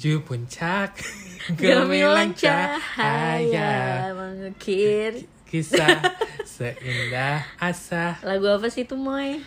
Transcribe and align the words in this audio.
Menuju 0.00 0.24
puncak. 0.24 0.96
Gemilang 1.60 2.32
cahaya 2.32 4.08
mengukir. 4.16 5.28
Kisah 5.44 6.00
seindah 6.56 7.44
asa. 7.60 8.16
Lagu 8.24 8.48
apa 8.48 8.72
sih 8.72 8.88
itu 8.88 8.96
Moy? 8.96 9.44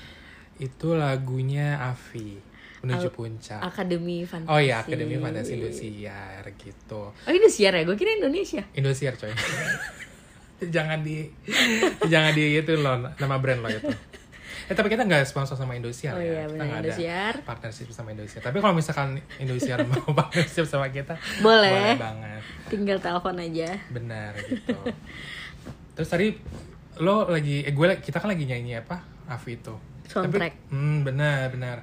Itu 0.62 0.94
lagunya 0.94 1.82
Avi 1.82 2.38
Menuju 2.86 3.10
Al- 3.10 3.16
puncak. 3.18 3.66
Akademi 3.66 4.30
Fantasi 4.30 4.54
Oh 4.54 4.62
iya 4.62 4.86
Akademi 4.86 5.18
Fantasi 5.18 5.58
Indosiar 5.58 6.46
gitu. 6.54 7.10
Oh 7.10 7.32
Indosiar 7.34 7.74
ya? 7.74 7.82
Gue 7.90 7.98
kira 7.98 8.14
Indonesia. 8.14 8.62
Indosiar 8.78 9.18
coy. 9.18 9.34
Jangan 10.78 11.02
di 11.02 11.34
Jangan 12.06 12.38
di 12.38 12.62
itu 12.62 12.78
loh 12.78 13.10
Nama 13.18 13.36
brand 13.42 13.66
lo 13.66 13.74
itu 13.74 13.90
Eh 14.72 14.74
tapi 14.76 14.88
kita 14.88 15.04
nggak 15.04 15.28
sponsor 15.28 15.60
sama 15.60 15.76
Indosiar 15.76 16.16
Oh 16.16 16.24
ya. 16.24 16.44
iya, 16.44 16.44
Kita 16.48 16.64
nggak 16.64 16.82
ada 16.88 17.42
partnership 17.44 17.92
sama 17.92 18.16
Indosiar. 18.16 18.42
Tapi 18.42 18.58
kalau 18.64 18.74
misalkan 18.76 19.20
Indosiar 19.38 19.84
mau 19.90 20.16
partnership 20.16 20.66
sama 20.66 20.88
kita 20.88 21.20
Boleh. 21.44 21.72
Boleh 21.72 22.00
banget. 22.00 22.42
Tinggal 22.72 22.98
telepon 23.04 23.36
aja. 23.40 23.70
Benar 23.92 24.32
gitu. 24.48 24.78
Terus 26.00 26.10
tadi 26.10 26.28
lo 27.02 27.28
lagi 27.28 27.66
eh 27.66 27.74
gue 27.74 27.88
kita 28.00 28.24
kan 28.24 28.32
lagi 28.32 28.48
nyanyi 28.48 28.80
apa? 28.80 29.04
Avi 29.28 29.60
itu. 29.60 29.76
Soundtrack. 30.08 30.54
Tapi, 30.56 30.76
hmm, 30.76 30.98
benar 31.04 31.52
benar. 31.52 31.78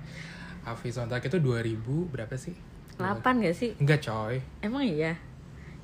Avi 0.65 0.89
soundtrack 0.89 1.28
itu 1.28 1.39
2000 1.41 2.12
berapa 2.12 2.34
sih? 2.37 2.55
8 3.01 3.45
gak 3.45 3.56
sih? 3.56 3.73
enggak 3.81 4.01
coy. 4.05 4.37
Emang 4.61 4.84
iya? 4.84 5.17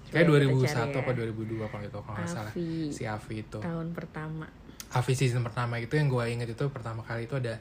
kayak 0.07 0.31
Coba 0.31 0.39
2001 0.39 0.63
kita 0.63 0.71
cari 0.71 0.93
ya. 0.95 1.01
apa 1.03 1.11
2002 1.19 1.67
kalau 1.67 1.83
itu 1.83 1.99
kalau 1.99 2.17
nggak 2.17 2.31
salah. 2.31 2.53
Si 2.95 3.03
Avi 3.03 3.35
itu. 3.43 3.59
Tahun 3.59 3.89
pertama 3.91 4.47
Avi 4.93 5.13
season 5.15 5.43
pertama 5.43 5.81
itu 5.81 5.97
yang 5.97 6.07
gue 6.07 6.25
inget 6.31 6.49
itu 6.51 6.65
pertama 6.71 7.03
kali 7.03 7.27
itu 7.27 7.35
ada 7.37 7.59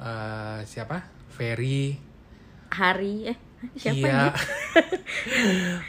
eh, 0.00 0.58
siapa 0.64 1.04
Ferry 1.28 1.96
Hari 2.70 3.14
Eh 3.30 3.36
siapa 3.76 3.96
Iya 3.96 4.14
nih? 4.28 4.32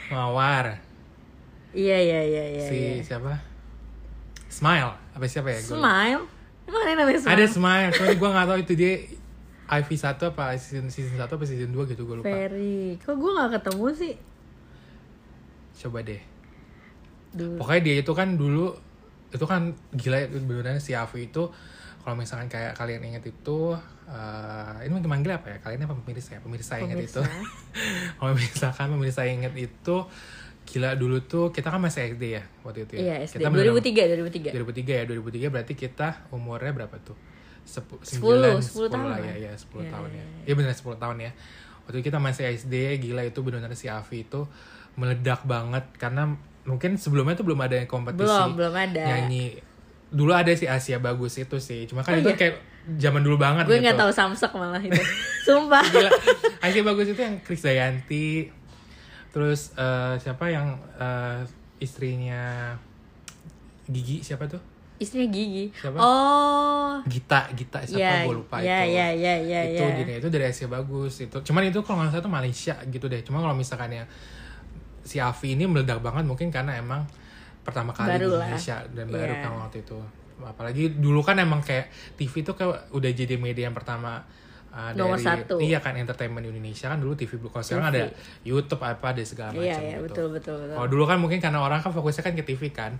Mawar 0.12 0.66
Iya 1.76 1.98
iya 2.00 2.20
iya 2.24 2.44
iya 2.56 2.64
si 2.64 2.76
iya. 2.76 3.02
siapa 3.04 3.36
Smile 4.48 4.92
apa 5.12 5.24
siapa 5.28 5.48
ya 5.52 5.60
Gua. 5.60 5.76
Smile? 5.76 6.22
Emang 6.66 6.80
ada 6.82 6.92
namanya 6.96 7.18
Smile? 7.20 7.32
Ada 7.36 7.46
Smile, 7.46 7.90
cuma 7.92 8.06
gue 8.16 8.28
gak 8.32 8.46
tahu 8.48 8.58
itu 8.64 8.72
dia 8.74 8.92
IV 9.66 9.88
1 9.90 10.30
apa 10.30 10.44
season, 10.56 10.86
season 10.88 11.14
1 11.18 11.26
apa 11.26 11.44
season 11.44 11.70
2 11.74 11.90
gitu 11.90 12.02
gue 12.06 12.16
lupa. 12.22 12.26
Ferry 12.26 12.96
Kok 13.02 13.14
gue 13.18 13.30
gak 13.34 13.50
ketemu 13.60 13.86
sih? 13.92 14.14
Coba 15.76 15.98
deh. 16.00 16.22
Dulu 17.36 17.60
Pokoknya 17.60 17.82
dia 17.84 17.94
itu 18.00 18.12
kan 18.16 18.28
dulu 18.38 18.72
itu 19.36 19.44
kan 19.44 19.62
gila 19.92 20.18
itu 20.18 20.40
beneran 20.40 20.76
si 20.78 20.92
Avi 20.92 21.26
itu 21.26 21.48
kalau 22.00 22.14
misalkan 22.14 22.46
kayak 22.46 22.72
kalian 22.72 23.02
inget 23.04 23.24
itu 23.24 23.74
eh, 24.06 24.74
ini 24.82 24.92
mungkin 24.92 25.10
manggil 25.10 25.34
apa 25.34 25.52
ya? 25.52 25.58
Kalian 25.58 25.84
apa? 25.84 25.94
Pemirsa 25.96 26.34
ya? 26.34 26.40
Pemirsa, 26.40 26.78
inget 26.78 26.96
itu. 27.02 27.18
Pemirsa. 27.18 27.26
kalau 28.18 28.32
misalkan 28.32 28.86
pemirsa 28.90 29.22
inget 29.24 29.54
itu 29.54 29.96
gila 30.66 30.94
dulu 30.94 31.22
tuh 31.22 31.50
kita 31.50 31.70
kan 31.70 31.78
masih 31.78 32.10
SD 32.10 32.24
ya 32.32 32.42
waktu 32.62 32.84
itu 32.84 32.92
ya? 32.94 33.00
Iya 33.00 33.14
SD 33.26 33.38
kita 33.38 33.48
beneran- 33.48 33.74
2003 33.78 34.50
2003 34.50 34.50
2003 34.50 34.98
ya 34.98 35.04
2003 35.06 35.54
berarti 35.54 35.72
kita 35.74 36.08
umurnya 36.30 36.72
berapa 36.72 36.96
tuh? 37.00 37.18
Sepu, 37.62 37.98
10, 37.98 38.22
9, 38.22 38.62
10 38.62 38.86
tahun 38.86 39.06
lah. 39.10 39.18
ya, 39.20 39.34
ya 39.40 39.52
10 39.52 39.82
Iya, 39.82 39.90
tahun 39.90 40.08
iya, 40.10 40.22
ya. 40.22 40.26
Iya 40.46 40.54
benar 40.54 40.70
10 40.70 40.94
tahun 40.96 41.16
ya. 41.18 41.30
Waktu 41.82 41.96
itu 41.98 42.04
kita 42.04 42.18
masih 42.18 42.42
SD, 42.52 42.74
gila 43.00 43.22
itu 43.22 43.38
benar-benar 43.42 43.74
si 43.74 43.90
Avi 43.90 44.22
itu 44.22 44.46
meledak 44.94 45.42
banget 45.42 45.82
karena 45.98 46.38
mungkin 46.66 46.98
sebelumnya 46.98 47.32
tuh 47.32 47.46
belum 47.46 47.60
ada 47.62 47.78
kompetisi 47.86 48.26
Belum, 48.26 48.58
belum 48.58 48.74
ada 48.74 49.04
nyanyi. 49.06 49.56
Dulu 50.06 50.30
ada 50.30 50.50
si 50.52 50.66
Asia 50.66 50.98
bagus 50.98 51.34
itu 51.34 51.56
sih. 51.56 51.86
Cuma 51.86 52.02
kan 52.02 52.14
Oh, 52.14 52.20
itu 52.20 52.30
iya? 52.30 52.38
kayak 52.38 52.54
zaman 52.98 53.22
dulu 53.22 53.34
banget 53.36 53.66
Gue 53.66 53.78
gitu. 53.78 53.86
gak 53.86 53.98
tahu 53.98 54.10
Samsek 54.10 54.52
malah 54.52 54.78
itu 54.78 54.94
Sumpah 55.46 55.82
Gila. 55.82 56.10
Asia 56.60 56.82
bagus 56.82 57.06
itu 57.08 57.18
yang 57.18 57.38
Chris 57.40 57.62
Dayanti. 57.62 58.50
Terus 59.30 59.72
eh, 59.74 60.14
siapa 60.18 60.46
yang 60.46 60.74
eh, 60.94 61.42
istrinya 61.78 62.74
Gigi 63.86 64.22
siapa 64.22 64.46
tuh? 64.46 64.58
Istrinya 64.96 65.28
Gigi 65.28 65.68
Siapa? 65.70 65.98
Oh 65.98 66.98
Gita, 67.04 67.52
Gita 67.52 67.84
siapa 67.84 68.00
Iya, 68.00 68.24
gue 68.24 68.34
lupa 68.34 68.56
iya, 68.58 68.80
itu. 68.80 68.90
iya, 68.90 69.06
iya, 69.12 69.34
iya, 69.36 69.60
itu 69.68 69.82
iya. 69.82 69.96
jadi 70.00 70.12
itu 70.18 70.28
dari 70.32 70.44
Asia 70.46 70.66
bagus 70.66 71.20
itu. 71.20 71.36
Cuman 71.42 71.62
itu 71.64 71.78
kalau 71.80 72.00
nggak 72.00 72.10
salah 72.10 72.24
itu 72.24 72.32
Malaysia 72.32 72.74
gitu 72.86 73.06
deh. 73.06 73.20
Cuma 73.20 73.38
kalau 73.38 73.52
misalkan 73.52 73.92
yang 73.92 74.08
si 75.06 75.16
Avi 75.16 75.54
ini 75.54 75.64
meledak 75.64 76.02
banget 76.02 76.22
mungkin 76.22 76.50
karena 76.50 76.74
emang 76.74 77.06
pertama 77.62 77.90
kali 77.90 78.10
Baru 78.12 78.26
di 78.28 78.36
lah. 78.36 78.46
Indonesia 78.50 78.76
dan 78.88 79.06
baru 79.06 79.32
Iya. 79.32 79.40
kan 79.40 79.52
waktu 79.56 79.78
itu. 79.80 79.98
Apalagi 80.36 80.82
dulu 80.92 81.22
kan 81.22 81.38
emang 81.38 81.62
kayak 81.62 81.88
TV 82.14 82.42
itu 82.42 82.52
kayak 82.52 82.90
udah 82.90 83.10
jadi 83.10 83.34
media 83.36 83.64
yang 83.64 83.72
pertama 83.72 84.20
uh, 84.68 84.92
Nomor 84.92 85.16
dari 85.16 85.24
satu. 85.24 85.56
iya 85.58 85.78
kan 85.78 85.94
entertainment 85.94 86.42
di 86.42 86.52
Indonesia 86.52 86.86
kan 86.86 86.98
dulu 86.98 87.14
TV 87.14 87.30
kalau 87.40 87.64
sekarang 87.64 87.88
ada 87.88 88.02
YouTube 88.42 88.82
apa 88.82 89.06
ada 89.10 89.22
segala 89.22 89.50
macam 89.50 89.64
Iya, 89.64 89.78
iya, 89.80 89.96
gitu. 89.96 90.04
betul, 90.04 90.26
betul, 90.30 90.54
betul. 90.60 90.74
Kalau 90.74 90.88
dulu 90.88 91.04
kan 91.06 91.16
mungkin 91.16 91.38
karena 91.38 91.58
orang 91.58 91.80
kan 91.80 91.90
fokusnya 91.90 92.22
kan 92.22 92.34
ke 92.34 92.44
TV 92.44 92.68
kan. 92.68 92.92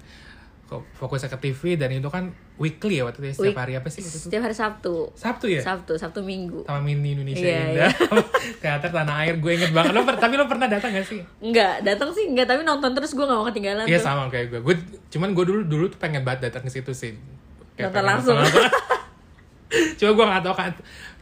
Ke 0.67 1.39
TV 1.39 1.79
dan 1.79 1.95
itu 1.95 2.11
kan 2.11 2.35
weekly 2.59 2.99
ya 2.99 3.07
waktu 3.07 3.23
itu 3.23 3.27
ya, 3.31 3.35
setiap 3.39 3.47
Week- 3.55 3.59
hari 3.63 3.73
apa 3.79 3.87
sih 3.87 4.03
waktu 4.03 4.19
itu? 4.19 4.27
Setiap 4.27 4.43
hari 4.43 4.57
Sabtu. 4.59 4.95
Sabtu 5.15 5.47
ya? 5.47 5.63
Sabtu, 5.63 5.93
Sabtu 5.95 6.21
Minggu. 6.27 6.67
Taman 6.67 6.83
Mini 6.83 7.15
Indonesia 7.15 7.47
Iya, 7.47 7.61
Indah. 7.71 7.93
teater 8.63 8.91
tanah 8.91 9.15
air 9.23 9.39
gue 9.39 9.53
inget 9.55 9.71
banget. 9.71 9.95
Lo 9.95 10.03
per- 10.03 10.19
tapi 10.19 10.35
lo 10.35 10.51
pernah 10.51 10.67
datang 10.67 10.91
gak 10.91 11.07
sih? 11.07 11.23
Enggak, 11.39 11.87
datang 11.87 12.11
sih 12.11 12.27
enggak, 12.27 12.51
tapi 12.51 12.67
nonton 12.67 12.91
terus 12.99 13.15
gue 13.15 13.23
gak 13.23 13.39
mau 13.39 13.47
ketinggalan 13.47 13.87
iya 13.87 14.01
sama 14.03 14.27
kayak 14.27 14.59
gue. 14.59 14.61
Gue 14.61 14.75
cuman 15.09 15.31
gue 15.31 15.45
dulu 15.47 15.61
dulu 15.63 15.85
tuh 15.87 15.99
pengen 16.03 16.27
banget 16.27 16.51
datang 16.51 16.67
ke 16.67 16.71
situ 16.75 16.91
sih. 16.91 17.15
Nonton 17.79 17.93
pengen 17.95 18.07
langsung. 18.11 18.35
nonton. 18.35 18.67
cuma 19.99 20.11
gue 20.15 20.25
gak 20.27 20.43
tau 20.43 20.55
kan 20.55 20.73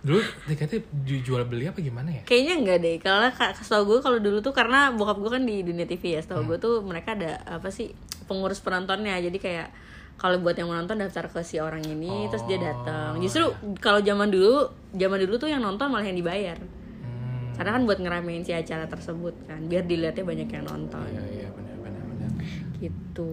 dulu 0.04 0.20
dia 0.44 0.53
katanya 0.54 0.82
ju- 1.00 1.22
jual 1.22 1.42
beli 1.42 1.65
apa 1.65 1.81
gimana 1.81 2.12
ya? 2.12 2.22
Kayaknya 2.22 2.54
enggak 2.54 2.78
deh, 2.78 2.97
karena 2.98 3.28
ka- 3.31 3.56
setahu 3.56 3.82
gue 3.87 3.98
kalau 4.00 4.19
dulu 4.19 4.38
tuh 4.38 4.53
karena 4.53 4.92
bokap 4.92 5.16
gue 5.16 5.31
kan 5.31 5.42
di 5.42 5.60
dunia 5.60 5.84
TV 5.84 6.12
ya, 6.12 6.20
setahu 6.20 6.41
Hmm. 6.41 6.48
gue 6.50 6.59
tuh 6.59 6.75
mereka 6.81 7.12
ada 7.12 7.41
apa 7.42 7.69
sih 7.69 7.88
pengurus 8.22 8.60
penontonnya, 8.60 9.16
jadi 9.19 9.32
kayak 9.34 9.69
kalau 10.14 10.38
buat 10.38 10.54
yang 10.54 10.69
menonton 10.69 10.94
daftar 10.97 11.26
ke 11.26 11.41
si 11.41 11.59
orang 11.59 11.82
ini, 11.82 12.28
terus 12.28 12.44
dia 12.44 12.56
datang. 12.56 13.16
Oh, 13.16 13.19
Justru 13.19 13.48
kalau 13.78 13.98
zaman 13.98 14.28
dulu, 14.28 14.69
zaman 14.93 15.19
dulu 15.19 15.34
tuh 15.37 15.48
yang 15.48 15.59
nonton 15.59 15.88
malah 15.88 16.04
yang 16.04 16.14
dibayar, 16.14 16.54
hmm, 16.54 17.56
karena 17.56 17.70
kan 17.72 17.82
buat 17.82 17.98
ngeramein 17.98 18.41
si 18.41 18.53
acara 18.53 18.84
tersebut 18.84 19.34
kan, 19.43 19.59
biar 19.62 19.82
dilihatnya 19.82 20.22
banyak 20.22 20.48
yang 20.48 20.64
nonton, 20.64 21.03
iya 21.09 21.25
iya 21.34 21.48
benar 21.50 21.76
benar 21.81 22.03
benar. 22.06 22.31
Gitu. 22.76 23.31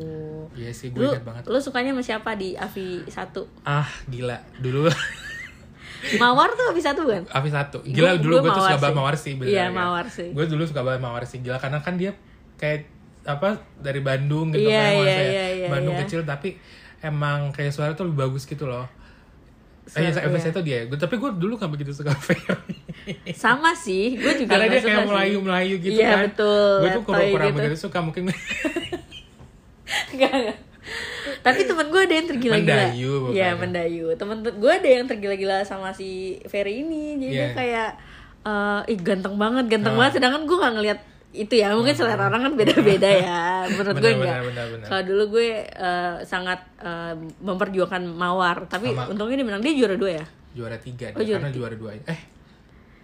iya 0.54 0.72
sih 0.72 0.90
gue 0.90 1.00
Lu, 1.00 1.12
inget 1.12 1.22
banget. 1.22 1.44
lu 1.46 1.60
sukanya 1.60 1.92
sama 1.92 2.02
siapa 2.02 2.32
di 2.34 2.56
Avi 2.56 3.04
1? 3.04 3.44
ah 3.62 3.88
gila. 4.06 4.40
Dulu 4.58 4.88
Mawar 6.18 6.50
tuh 6.52 6.66
Avi 6.68 6.80
1 6.80 6.98
kan? 6.98 7.24
Avi 7.30 7.50
satu 7.50 7.78
gila 7.82 8.12
Gua- 8.12 8.20
dulu 8.20 8.34
gue 8.36 8.50
tuh 8.50 8.54
Mawar 8.56 8.70
suka 8.70 8.82
banget 8.82 8.98
mawar 8.98 9.16
sih 9.16 9.34
Iya, 9.36 9.48
ya. 9.48 9.66
Mawar 9.70 10.06
sih. 10.08 10.30
gue 10.30 10.46
dulu 10.46 10.64
suka 10.64 10.82
banget 10.82 11.00
mawar 11.00 11.24
sih 11.24 11.40
gila 11.40 11.58
karena 11.58 11.78
kan 11.78 11.96
dia 11.96 12.12
kayak 12.56 12.90
apa 13.22 13.50
dari 13.78 14.00
Bandung 14.00 14.50
gitu 14.50 14.66
Iya, 14.66 14.76
kan 14.76 14.90
iya, 14.90 14.98
maksudnya 14.98 15.30
iya, 15.32 15.46
iya, 15.56 15.68
Bandung 15.68 15.94
iya. 15.94 16.02
kecil 16.02 16.22
tapi 16.22 16.50
emang 17.00 17.50
kayak 17.50 17.70
suara 17.70 17.92
tuh 17.92 18.06
lebih 18.06 18.26
bagus 18.26 18.44
gitu 18.44 18.66
loh 18.66 18.86
Eh, 19.84 20.08
Suara- 20.08 20.30
FS 20.30 20.46
iya. 20.46 20.52
itu 20.52 20.62
dia. 20.62 20.80
Gua, 20.86 20.96
tapi 20.96 21.18
gue 21.18 21.30
dulu 21.34 21.58
gak 21.58 21.68
begitu 21.68 21.90
suka 21.92 22.14
Ferry. 22.22 22.78
Sama 23.34 23.74
sih, 23.74 24.14
gue 24.14 24.34
juga 24.38 24.54
Karena 24.56 24.70
dia 24.70 24.80
suka 24.80 24.94
kayak 24.94 25.06
melayu-melayu 25.06 25.76
gitu 25.80 25.98
Iya, 25.98 26.08
kan. 26.08 26.20
betul, 26.24 26.74
Gue 26.78 26.90
tuh 26.92 27.02
kurang 27.04 27.18
letoy 27.20 27.34
kurang 27.34 27.48
gitu. 27.48 27.58
begitu 27.60 27.78
suka 27.82 27.98
mungkin 28.00 28.24
Enggak, 30.12 30.32
enggak. 30.32 30.58
Tapi 31.40 31.60
temen 31.64 31.88
gue 31.88 32.02
ada 32.02 32.14
yang 32.14 32.28
tergila-gila. 32.28 32.78
Mendayu. 32.88 33.14
Iya, 33.30 33.50
mendayu. 33.54 34.08
Temen 34.16 34.38
gue 34.42 34.72
ada 34.72 34.90
yang 34.90 35.06
tergila-gila 35.06 35.62
sama 35.62 35.92
si 35.92 36.10
Ferry 36.46 36.82
ini. 36.82 37.18
Jadi 37.18 37.32
dia 37.32 37.42
Iya. 37.44 37.54
kayak 37.54 37.90
eh 38.42 38.82
ih 38.90 39.00
ganteng 39.00 39.36
banget, 39.36 39.66
ganteng 39.68 39.94
Ah. 39.94 39.98
banget 40.02 40.14
sedangkan 40.18 40.44
gue 40.44 40.58
gak 40.58 40.74
ngeliat 40.74 41.00
itu 41.32 41.54
ya. 41.56 41.72
Mungkin 41.72 41.94
selera 41.94 42.26
orang 42.26 42.42
kan 42.44 42.54
beda-beda 42.56 43.06
ya. 43.08 43.42
Menurut 43.72 43.98
gue 43.98 44.12
enggak. 44.12 44.36
Kalau 44.84 45.04
dulu 45.06 45.24
gue 45.36 45.48
eh, 45.64 46.16
sangat 46.24 46.60
eh, 46.80 47.14
memperjuangkan 47.40 48.02
Mawar, 48.04 48.66
tapi 48.66 48.92
Sama. 48.92 49.08
untungnya 49.08 49.40
dia 49.40 49.48
menang. 49.48 49.62
Dia 49.62 49.74
juara 49.76 49.96
dua 49.96 50.12
ya. 50.18 50.26
juara 50.52 50.76
tiga 50.76 51.16
Oh, 51.16 51.24
dia, 51.24 51.40
juara 51.40 51.48
karena 51.48 51.56
juara 51.56 51.76
dua 51.80 51.92
eh 51.96 52.20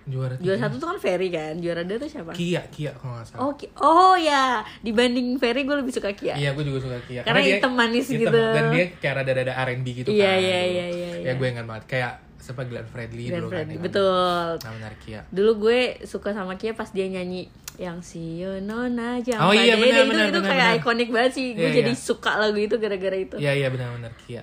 juara 0.07 0.33
tiga 0.33 0.45
Juara 0.47 0.59
satu 0.61 0.75
tuh 0.77 0.87
kan 0.87 0.97
Ferry 0.97 1.27
kan. 1.27 1.53
Juara 1.57 1.81
dua 1.81 1.97
tuh 1.97 2.07
siapa? 2.07 2.31
Kia 2.31 2.63
Kia 2.67 2.91
kalau 2.93 3.13
nggak 3.13 3.27
salah 3.27 3.39
Oh, 3.41 3.51
oh 3.77 4.15
ya, 4.15 4.43
dibanding 4.79 5.35
Ferry 5.35 5.61
gue 5.61 5.75
lebih 5.75 5.91
suka 5.91 6.09
Kia. 6.11 6.33
Iya, 6.33 6.51
gue 6.51 6.63
juga 6.63 6.79
suka 6.81 6.97
Kia. 7.03 7.21
Karena 7.21 7.41
hitam 7.41 7.71
manis 7.71 8.05
hitam, 8.05 8.21
gitu. 8.25 8.39
Dan 8.39 8.63
dia 8.71 8.85
kayak 8.95 9.13
rada-rada 9.17 9.53
R&B 9.53 9.85
gitu 9.95 10.09
Iya, 10.09 10.25
kan. 10.25 10.37
iya, 10.37 10.57
dulu. 10.57 10.71
iya, 10.71 10.85
iya, 10.87 11.09
Ya 11.09 11.21
iya. 11.21 11.31
gue 11.33 11.47
ingat 11.47 11.65
banget. 11.65 11.83
Kayak 11.87 12.11
siapa 12.37 12.63
Glenn 12.63 12.87
Fredly 12.87 13.23
Glenn 13.25 13.41
dulu 13.41 13.49
Fredly, 13.49 13.75
kan. 13.75 13.83
betul. 13.83 14.47
Nah, 14.57 14.71
benar 14.73 14.93
Kia. 14.97 15.21
Dulu 15.27 15.51
gue 15.61 15.79
suka 16.01 16.29
sama 16.31 16.55
Kia 16.55 16.71
pas 16.71 16.87
dia 16.87 17.05
nyanyi 17.05 17.47
yang 17.77 17.99
si 17.99 18.41
Nona 18.59 19.19
Jampa 19.19 19.43
Oh 19.43 19.53
iya, 19.53 19.75
benar, 19.75 20.01
itu, 20.01 20.09
benar, 20.09 20.25
itu 20.25 20.39
benar, 20.39 20.49
kayak 20.49 20.67
benar. 20.67 20.79
ikonik 20.79 21.09
banget 21.09 21.31
sih. 21.33 21.47
Gue 21.53 21.67
Iya, 21.67 21.77
jadi 21.77 21.91
iya. 21.91 21.99
suka 21.99 22.31
lagu 22.35 22.57
itu 22.57 22.75
gara-gara 22.75 23.13
itu. 23.15 23.35
Iya, 23.35 23.51
iya 23.53 23.67
benar-benar 23.67 24.15
Kia. 24.17 24.41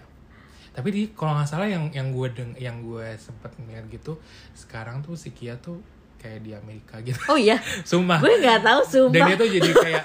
Tapi 0.75 0.89
di 0.91 1.03
kalau 1.15 1.39
nggak 1.39 1.47
salah 1.47 1.71
yang 1.71 1.87
yang 1.95 2.11
gue 2.11 2.29
deng 2.35 2.53
yang 2.59 2.83
gue 2.83 3.15
sempet 3.15 3.55
ngeliat 3.63 3.87
gitu 3.87 4.19
sekarang 4.59 5.07
tuh 5.07 5.15
si 5.15 5.31
Kia 5.31 5.55
tuh 5.55 5.79
kayak 6.19 6.41
di 6.41 6.51
Amerika 6.57 6.99
gitu. 7.05 7.21
Oh 7.29 7.39
iya? 7.39 7.61
Sumpah. 7.91 8.19
Gue 8.19 8.43
nggak 8.43 8.65
tahu 8.65 8.81
dan 8.83 8.91
sumpah 8.91 9.27
dia 9.29 9.37
tuh 9.37 9.49
jadi 9.53 9.71
kayak 9.71 10.05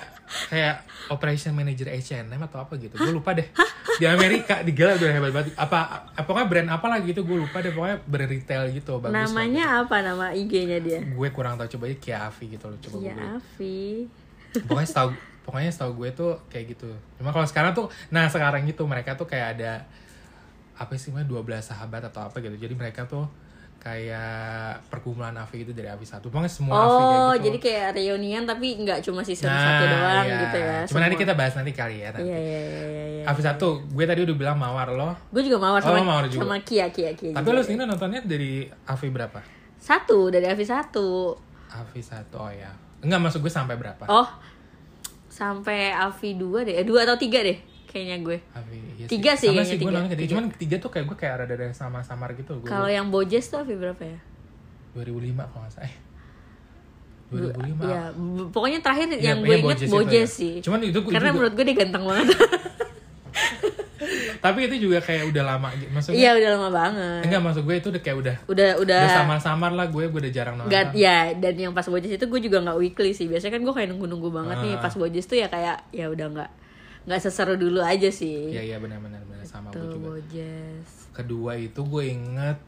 kayak 0.51 0.75
operation 1.10 1.57
manager 1.57 1.89
H&M 1.89 2.42
atau 2.44 2.60
apa 2.62 2.75
gitu. 2.75 2.94
Gue 3.00 3.16
lupa 3.16 3.31
deh. 3.33 3.48
Di 3.98 4.06
Amerika 4.06 4.62
di 4.62 4.75
gila 4.75 5.00
udah 5.00 5.10
hebat 5.10 5.31
banget. 5.31 5.56
Apa 5.56 6.12
pokoknya 6.21 6.48
brand 6.51 6.69
apa 6.75 6.86
lagi 6.92 7.16
gitu 7.16 7.24
gue 7.24 7.38
lupa 7.39 7.63
deh. 7.63 7.71
Pokoknya 7.71 7.98
brand 8.04 8.30
retail 8.30 8.63
gitu 8.75 9.00
bagus 9.00 9.16
namanya 9.16 9.88
apa? 9.88 9.95
Nama 10.04 10.36
IG-nya 10.36 10.77
dia? 10.83 11.00
Gue 11.01 11.31
kurang 11.31 11.56
tahu 11.56 11.80
coba 11.80 11.89
aja 11.89 11.98
Kiavi 11.98 12.45
gitu 12.60 12.66
loh 12.68 12.77
coba 12.77 12.95
gue 13.00 13.16
Avi. 13.16 13.81
Pokoknya 14.68 14.88
setahu 14.92 15.10
pokoknya 15.48 15.71
setahu 15.74 15.92
gue 16.04 16.10
tuh 16.13 16.31
kayak 16.51 16.77
gitu. 16.77 16.92
Cuma 17.18 17.31
kalau 17.31 17.48
sekarang 17.48 17.71
tuh 17.71 17.88
nah 18.13 18.27
sekarang 18.27 18.68
gitu 18.68 18.83
mereka 18.86 19.16
tuh 19.18 19.25
kayak 19.25 19.57
ada 19.57 19.88
apa 20.80 20.96
sih 20.96 21.12
namanya 21.12 21.28
12 21.28 21.60
sahabat 21.62 22.02
atau 22.08 22.24
apa 22.24 22.40
gitu. 22.40 22.56
Jadi 22.56 22.74
mereka 22.74 23.04
tuh 23.04 23.28
kayak 23.80 24.84
perkumpulan 24.92 25.31
Avi 25.36 25.64
gitu 25.64 25.72
dari 25.72 25.88
Avi 25.88 26.04
satu. 26.04 26.28
Pokoknya 26.28 26.52
semua 26.52 26.76
kayak 26.76 26.88
oh 26.88 27.31
gitu. 27.31 27.44
jadi 27.48 27.58
kayak 27.60 27.88
reunian 27.96 28.44
tapi 28.44 28.76
nggak 28.76 29.00
cuma 29.00 29.24
season 29.24 29.48
Nah, 29.48 29.56
satu 29.56 29.84
doang 29.88 30.26
iya. 30.28 30.40
gitu 30.44 30.58
ya 30.60 30.78
cuma 30.84 31.00
nanti 31.00 31.16
kita 31.16 31.31
bahas 31.31 31.54
nanti 31.56 31.72
kali 31.72 31.96
ya 32.00 32.12
nanti. 32.12 32.28
Iya 32.28 32.40
iya 32.40 32.60
iya 32.60 32.84
iya, 32.84 33.06
iya. 33.08 33.24
Avi 33.24 33.40
satu 33.40 33.80
gue 33.88 34.04
tadi 34.04 34.20
udah 34.24 34.36
bilang 34.36 34.58
mawar 34.60 34.92
lo? 34.92 35.16
Gue 35.31 35.48
juga 35.48 35.64
mawar 35.64 35.80
Oh, 35.80 35.96
sama 35.96 36.04
mawar 36.04 36.26
juga. 36.28 36.44
sama 36.44 36.60
Kia 36.60 36.92
Kia 36.92 37.16
Kia 37.16 37.31
tapi 37.31 37.48
juga. 37.48 37.56
lo 37.56 37.62
sendiri 37.64 37.88
nontonnya 37.88 38.20
dari 38.20 38.68
Avi 38.68 39.08
berapa? 39.08 39.40
Satu 39.80 40.28
dari 40.28 40.44
Avi 40.44 40.66
satu. 40.68 41.40
Avi 41.72 42.02
satu 42.04 42.36
oh 42.36 42.52
ya 42.52 42.72
enggak 43.00 43.20
masuk 43.24 43.48
gue 43.48 43.54
sampai 43.54 43.80
berapa? 43.80 44.04
Oh 44.12 44.28
sampai 45.30 45.96
Avi 45.96 46.36
dua 46.36 46.68
deh 46.68 46.76
eh, 46.76 46.84
dua 46.84 47.08
atau 47.08 47.16
tiga 47.16 47.40
deh 47.40 47.56
kayaknya 47.90 48.18
gue 48.22 48.38
Avi 48.52 48.78
iya 48.96 49.06
Tiga 49.06 49.34
sih 49.34 49.50
sama 49.50 49.58
kayaknya, 49.58 49.66
sih 49.66 49.78
gue 49.78 49.90
tiga. 49.90 50.02
Tiga. 50.14 50.30
cuman 50.30 50.46
tiga 50.54 50.76
tuh 50.78 50.90
kayak 50.90 51.06
gue 51.06 51.18
kayak 51.18 51.34
ada 51.36 51.54
ada 51.56 51.68
sama-samar 51.72 52.30
gitu 52.34 52.52
gue 52.56 52.66
kalau 52.66 52.86
yang 52.88 53.10
Bojes 53.10 53.44
tuh 53.44 53.60
Avi 53.60 53.74
berapa 53.74 54.00
ya 54.00 54.20
2005 54.92 55.10
kalau 55.44 55.62
nggak 55.62 55.74
salah 55.74 55.86
eh 55.86 55.96
2005 57.30 57.78
Iya, 57.84 58.04
b- 58.12 58.50
pokoknya 58.50 58.80
terakhir 58.80 59.08
Iya, 59.12 59.22
yang 59.28 59.40
gue 59.40 59.56
inget 59.56 59.66
Bojes 59.68 59.90
Bojes 59.92 60.18
ya. 60.26 60.26
sih. 60.36 60.54
Cuman 60.60 60.82
itu 60.82 60.98
gue 60.98 61.12
Karena 61.12 61.28
juga- 61.28 61.36
menurut 61.36 61.54
gue 61.54 61.62
dia 61.64 61.78
ganteng 61.78 62.04
banget. 62.04 62.28
tapi 64.40 64.60
itu 64.66 64.88
juga 64.88 64.98
kayak 65.00 65.28
udah 65.28 65.44
lama 65.46 65.68
gitu 65.76 65.92
maksudnya 65.92 66.16
iya, 66.18 66.32
udah 66.34 66.50
lama 66.56 66.70
banget. 66.72 67.22
enggak 67.22 67.42
maksud 67.44 67.62
gue 67.62 67.76
itu 67.76 67.88
udah 67.90 68.02
kayak 68.02 68.18
udah 68.18 68.36
Udah 68.48 68.70
udah 68.78 69.00
udah 69.04 69.12
samar-samar 69.14 69.72
lah 69.72 69.86
gue 69.86 70.08
gue 70.08 70.20
udah 70.20 70.32
jarang 70.32 70.56
nonton 70.56 70.72
Gak, 70.72 70.96
ya 70.96 71.36
dan 71.36 71.54
yang 71.54 71.74
pas 71.76 71.84
Bojes 71.84 72.08
itu 72.10 72.24
gue 72.24 72.40
juga 72.42 72.58
nggak 72.60 72.78
weekly 72.80 73.12
sih 73.12 73.28
biasanya 73.28 73.54
kan 73.54 73.62
gue 73.62 73.74
kayak 73.76 73.90
nunggu-nunggu 73.90 74.30
banget 74.32 74.58
nih 74.58 74.74
Ah. 74.74 74.80
pas 74.80 74.94
Bojes 74.96 75.26
tuh 75.26 75.36
ya 75.36 75.48
kayak 75.48 75.84
ya 75.92 76.08
udah 76.08 76.28
nggak 76.32 76.50
nggak 77.01 77.19
seseru 77.19 77.56
dulu 77.56 77.80
aja 77.80 78.07
sih. 78.07 78.50
Iya 78.50 78.62
iya 78.66 78.78
benar-benar 78.78 79.22
benar. 79.24 79.44
Sama 79.44 79.69
gue 79.69 79.86
juga. 79.90 80.07
Bojes 80.13 80.88
kedua 81.10 81.51
itu 81.54 81.81
gue 81.81 82.04
inget 82.07 82.60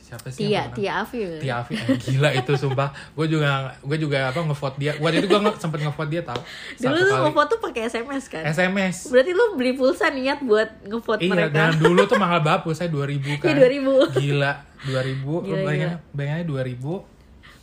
siapa 0.00 0.26
sih 0.26 0.42
Tia 0.42 0.66
Tia 0.70 0.92
Afi 1.00 1.20
ya? 1.20 1.36
Tia 1.38 1.54
Afi 1.60 1.74
eh, 1.74 1.94
gila 1.96 2.30
itu 2.32 2.52
sumpah. 2.56 2.88
Gue 3.12 3.26
juga 3.26 3.50
gue 3.78 3.96
juga 3.96 4.26
apa 4.26 4.40
ngevote 4.40 4.76
dia. 4.76 4.92
Waktu 4.96 5.16
itu 5.18 5.28
gue 5.28 5.38
nge- 5.38 5.58
sempet 5.58 5.78
ngevote 5.80 6.08
dia 6.08 6.22
tau. 6.22 6.40
Dulu 6.76 6.96
tuh 6.98 7.16
ngevote 7.20 7.48
tuh 7.48 7.60
pakai 7.60 7.82
SMS 7.86 8.24
kan? 8.26 8.42
SMS 8.42 9.06
berarti 9.06 9.30
lu 9.30 9.54
beli 9.54 9.72
pulsa 9.72 10.08
niat 10.08 10.40
buat 10.40 10.66
ngevote 10.82 11.20
Iya, 11.20 11.30
mereka. 11.30 11.54
dan 11.54 11.70
dulu 11.76 12.00
tuh 12.04 12.16
mahal 12.16 12.40
banget 12.40 12.60
pulsa 12.62 12.84
2000 12.84 13.20
kan. 13.42 13.52
Iya, 13.52 13.68
2000. 14.10 14.16
Gila, 14.16 14.52
2000. 14.82 15.22
Lu 15.22 15.36
Gila, 15.42 15.56
bayangin, 15.62 15.90
bayangannya 16.10 16.46
2000 16.46 17.18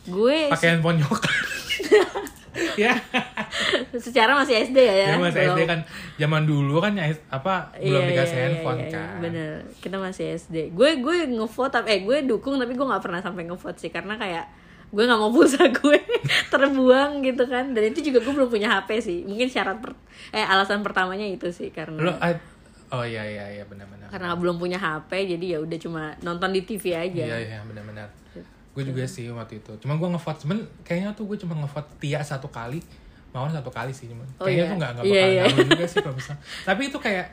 gue 0.08 0.38
pakai 0.48 0.66
handphone 0.70 0.96
nyokap. 0.98 1.20
ya, 2.76 2.94
secara 3.94 4.32
masih 4.34 4.64
SD 4.64 4.78
ya 4.78 4.94
ya? 4.94 5.06
Ya 5.08 5.16
mas 5.16 5.30
belum- 5.30 5.54
SD 5.54 5.60
kan. 5.64 5.80
Zaman 6.16 6.42
dulu 6.44 6.76
kan 6.78 6.92
ya 6.92 7.04
apa 7.28 7.72
belum 7.74 8.00
Iya, 8.00 8.08
dikasih 8.08 8.34
iya, 8.34 8.44
handphone 8.44 8.78
iya, 8.78 8.84
iya, 8.84 8.94
kan. 8.94 9.16
Bener, 9.20 9.52
kita 9.78 9.96
masih 9.96 10.24
SD. 10.34 10.56
Gue 10.72 10.98
gue 10.98 11.16
ngevote 11.28 11.72
tapi 11.72 11.88
eh 11.90 12.00
gue 12.00 12.16
dukung 12.24 12.56
tapi 12.56 12.72
gue 12.72 12.82
nggak 12.82 13.00
pernah 13.00 13.18
sampai 13.18 13.44
ngevote 13.44 13.78
sih. 13.78 13.88
Karena 13.88 14.14
kayak 14.14 14.46
gue 14.88 15.04
nggak 15.04 15.16
mau 15.16 15.28
pulsa 15.28 15.62
gue 15.78 15.98
terbuang 16.48 17.20
gitu 17.22 17.44
kan. 17.44 17.70
Dan 17.70 17.84
itu 17.86 18.00
juga 18.02 18.18
gue 18.20 18.32
belum 18.34 18.48
punya 18.48 18.68
HP 18.70 18.88
sih. 18.98 19.18
Mungkin 19.22 19.46
syarat 19.46 19.78
per, 19.78 19.92
eh 20.30 20.42
alasan 20.42 20.80
pertamanya 20.80 21.24
itu 21.24 21.48
sih 21.48 21.68
karena 21.68 21.96
Lu 21.98 22.10
ah, 22.10 22.32
oh 22.90 23.04
iya 23.04 23.20
iya 23.22 23.44
iya 23.52 23.64
benar-benar. 23.64 24.08
karena 24.08 24.32
belum 24.32 24.56
punya 24.56 24.76
HP 24.76 25.10
jadi 25.28 25.46
ya 25.46 25.58
udah 25.60 25.78
cuma 25.78 26.02
nonton 26.18 26.50
di 26.50 26.62
TV 26.62 26.84
aja. 26.90 27.24
Iya 27.26 27.36
iya 27.38 27.58
benar-benar. 27.62 28.08
Gue 28.78 28.86
juga 28.86 29.02
sih 29.04 29.26
waktu 29.28 29.58
itu. 29.58 29.72
Cuma 29.82 29.94
gue 29.94 30.06
ngevote 30.06 30.38
cuman 30.46 30.58
kayaknya 30.80 31.10
tuh 31.12 31.26
gue 31.26 31.34
cuma 31.36 31.58
ngevote 31.58 31.90
Tia 31.98 32.22
satu 32.22 32.46
kali. 32.46 32.78
Mawar 33.28 33.50
satu 33.50 33.68
kali 33.68 33.90
sih 33.90 34.06
cuman. 34.06 34.22
Oh, 34.38 34.46
kayaknya 34.46 34.62
iya. 34.62 34.70
tuh 34.70 34.76
nggak 34.78 34.90
nggak 34.94 35.04
Iya, 35.04 35.12
bakal 35.18 35.28
iya. 35.28 35.42
ngaruh 35.44 35.66
juga 35.68 35.84
sih 35.84 35.98
kalau 35.98 36.14
misalnya. 36.14 36.40
Tapi 36.62 36.82
itu 36.86 36.98
kayak 36.98 37.26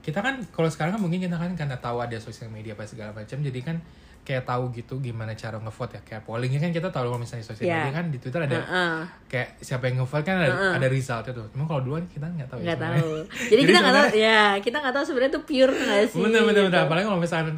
kita 0.00 0.18
kan 0.18 0.34
kalau 0.50 0.66
sekarang 0.66 0.92
kan 0.96 1.00
mungkin 1.00 1.20
kita 1.20 1.36
kan 1.36 1.52
karena 1.52 1.76
tahu 1.78 2.00
ada 2.00 2.18
sosial 2.18 2.48
media 2.48 2.72
apa 2.72 2.82
segala 2.82 3.14
macam 3.14 3.38
jadi 3.38 3.60
kan 3.62 3.78
kayak 4.22 4.42
tahu 4.42 4.70
gitu 4.70 4.98
gimana 4.98 5.34
cara 5.34 5.58
ngevote 5.58 5.94
ya 5.94 6.02
kayak 6.02 6.22
pollingnya 6.22 6.58
kan 6.58 6.70
kita 6.70 6.90
tahu 6.90 7.06
kalau 7.06 7.18
misalnya 7.18 7.42
sosial 7.42 7.66
Iya. 7.66 7.74
media 7.82 7.94
kan 7.94 8.04
di 8.06 8.18
Twitter 8.18 8.38
ada 8.40 8.58
Heeh. 8.58 8.98
kayak 9.26 9.48
siapa 9.58 9.86
yang 9.86 10.02
ngevote 10.02 10.22
kan 10.22 10.36
ada 10.38 10.54
ada 10.74 10.86
resultnya 10.86 11.30
tuh. 11.32 11.46
Cuma 11.50 11.66
kalau 11.66 11.82
duluan 11.82 12.02
kita 12.06 12.26
nggak 12.26 12.46
tahu. 12.46 12.58
ya 12.58 12.74
nggak 12.74 12.78
sebenarnya. 12.78 13.02
tahu 13.02 13.14
jadi, 13.50 13.60
kita 13.62 13.78
nggak 13.78 13.94
tahu 13.94 14.06
ya 14.18 14.42
kita 14.58 14.76
nggak 14.78 14.94
tahu 14.94 15.04
sebenarnya 15.06 15.32
tuh 15.32 15.44
pure 15.44 15.72
nggak 15.74 15.98
sih 16.06 16.18
Bener 16.18 16.40
bener 16.42 16.62
bener 16.66 16.70
gitu. 16.74 16.78
apalagi 16.82 17.06
kalau 17.06 17.20
misalnya 17.22 17.52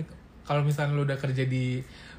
kalau 0.44 0.61
misalnya 0.61 0.93
lu 0.93 1.03
udah 1.05 1.17
kerja 1.17 1.44
di 1.44 1.65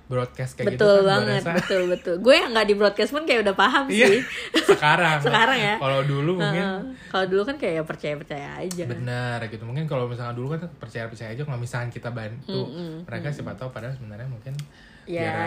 broadcast 0.06 0.54
kayak 0.54 0.66
gitu 0.68 0.78
betul 0.78 0.96
kan 0.96 1.02
gua 1.02 1.10
banget 1.12 1.42
rasa- 1.42 1.56
betul 1.56 1.82
betul 1.88 2.16
gue 2.20 2.36
yang 2.36 2.50
nggak 2.52 2.68
di 2.68 2.76
broadcast 2.76 3.12
pun 3.12 3.24
kayak 3.24 3.42
udah 3.42 3.56
paham 3.56 3.86
Iya, 3.88 4.06
sih 4.08 4.22
sekarang. 4.70 5.18
Sekarang 5.20 5.58
ya. 5.58 5.76
Kalau 5.76 6.00
dulu 6.02 6.32
mungkin 6.36 6.62
Heeh. 6.62 6.80
kalau 7.08 7.26
dulu 7.26 7.42
kan 7.44 7.56
kayak 7.56 7.84
percaya 7.84 8.14
percaya 8.14 8.48
aja 8.56 8.84
benar 8.86 9.42
gitu. 9.46 9.64
Mungkin 9.64 9.86
kalau 9.86 10.06
misalnya 10.06 10.32
dulu 10.32 10.54
kan 10.54 10.62
percaya 10.76 11.06
percaya 11.06 11.32
aja 11.32 11.42
kalau 11.42 11.58
misalnya 11.58 11.90
kita 11.90 12.10
bantu 12.10 12.70
mereka 13.02 13.28
siapa 13.30 13.54
tahu 13.54 13.70
padahal 13.70 13.92
sebenarnya 13.92 14.26
mungkin 14.26 14.54
Ya. 15.06 15.22
biar 15.22 15.38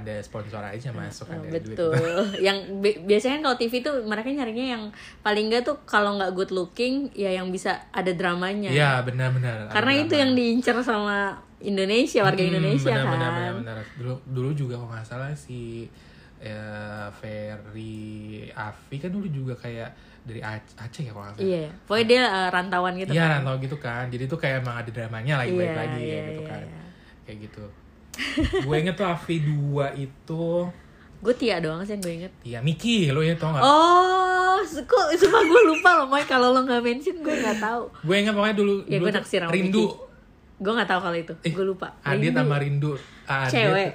ada 0.00 0.14
sponsor 0.18 0.60
aja 0.62 0.88
masuk 0.90 1.28
Oh, 1.28 1.36
ada 1.36 1.44
duit. 1.44 1.76
betul 1.76 1.92
yang 2.42 2.80
bi- 2.80 2.96
biasanya 2.98 3.38
kan 3.38 3.42
kalau 3.46 3.58
TV 3.58 3.72
tuh 3.78 3.94
mereka 4.02 4.24
nyarinya 4.26 4.66
yang 4.70 4.82
paling 5.20 5.46
enggak 5.46 5.62
tuh 5.62 5.76
kalau 5.82 6.16
nggak 6.16 6.32
good 6.32 6.48
looking 6.48 7.12
ya 7.12 7.28
yang 7.30 7.48
bisa 7.48 7.76
ada 7.88 8.08
dramanya 8.10 8.68
Iya 8.68 9.00
benar 9.02 9.28
benar. 9.30 9.54
ada 9.62 9.70
karena 9.70 9.92
itu 9.98 10.08
drama. 10.10 10.16
yang 10.18 10.30
diincar 10.32 10.76
sama 10.80 11.44
Indonesia 11.64 12.20
warga 12.20 12.38
Hmm, 12.38 12.50
Indonesia 12.50 12.88
benar, 12.88 13.00
kan 13.00 13.12
benar, 13.12 13.30
benar, 13.32 13.52
benar. 13.56 13.76
Dulu 13.94 14.14
dulu 14.26 14.50
juga 14.52 14.74
kalau 14.76 14.90
nggak 14.90 15.04
salah 15.04 15.30
si 15.32 15.86
ya, 16.36 16.62
Ferry 17.12 18.02
Afi 18.50 18.96
kan 18.96 19.08
dulu 19.08 19.26
juga 19.26 19.54
kayak 19.56 19.90
dari 20.22 20.38
Ac- 20.38 20.74
Aceh 20.76 21.02
ya 21.02 21.10
kalau 21.10 21.24
nggak 21.24 21.36
salah. 21.36 21.48
iya 21.48 21.64
pokoknya 21.84 22.04
dia 22.04 22.20
eh, 22.24 22.48
rantauan 22.48 22.92
gitu 22.94 23.10
Iya, 23.10 23.22
kan 23.22 23.30
rantau 23.36 23.54
gitu 23.58 23.76
kan. 23.76 24.04
Jadi 24.06 24.24
tuh 24.24 24.36
kayak 24.36 24.56
emang 24.60 24.76
ada 24.76 24.90
dramanya 24.90 25.34
lagi 25.36 25.50
Iya, 25.50 25.58
baik 25.60 25.74
lagi 25.76 25.98
iya, 25.98 26.06
kayak 26.08 26.22
gitu 26.24 26.40
iya, 26.40 26.48
kan. 26.48 26.62
iya. 26.62 26.82
Kayak 27.22 27.38
gitu. 27.42 27.64
gue 28.60 28.76
inget 28.76 28.92
tuh 28.92 29.06
Avi 29.06 29.36
2 29.40 29.48
itu 29.98 30.44
gue 31.18 31.34
Tia 31.34 31.56
doang 31.58 31.80
sih 31.80 31.94
yang 31.94 32.02
gue 32.02 32.14
inget 32.14 32.32
ya 32.42 32.58
Miki 32.60 33.08
lo 33.08 33.22
ya 33.22 33.32
tau 33.34 33.50
gak? 33.50 33.62
oh 33.62 34.58
kok 34.60 35.06
sumpah 35.16 35.40
gue 35.40 35.60
lupa 35.64 35.90
loh 35.94 36.06
Moy 36.06 36.20
kalau 36.22 36.50
lo 36.50 36.60
nggak 36.60 36.82
mention 36.82 37.16
gue 37.16 37.32
nggak 37.32 37.56
tahu 37.56 37.88
Gue 38.02 38.16
inget 38.18 38.30
pokoknya 38.30 38.52
dulu, 38.52 38.74
ya 38.84 38.98
dulu 38.98 39.06
gue 39.06 39.12
naksir 39.14 39.40
sama 39.40 39.48
Rindu. 39.50 39.86
Miki. 39.86 40.11
Gue 40.62 40.72
nggak 40.72 40.86
tahu 40.86 41.00
kalau 41.02 41.16
itu 41.16 41.34
Eh, 41.40 41.50
gue 41.50 41.64
lupa 41.66 41.90
Adit 42.00 42.30
sama 42.30 42.56
Rindu. 42.56 42.94
Adit. 43.24 43.50
cewek 43.52 43.92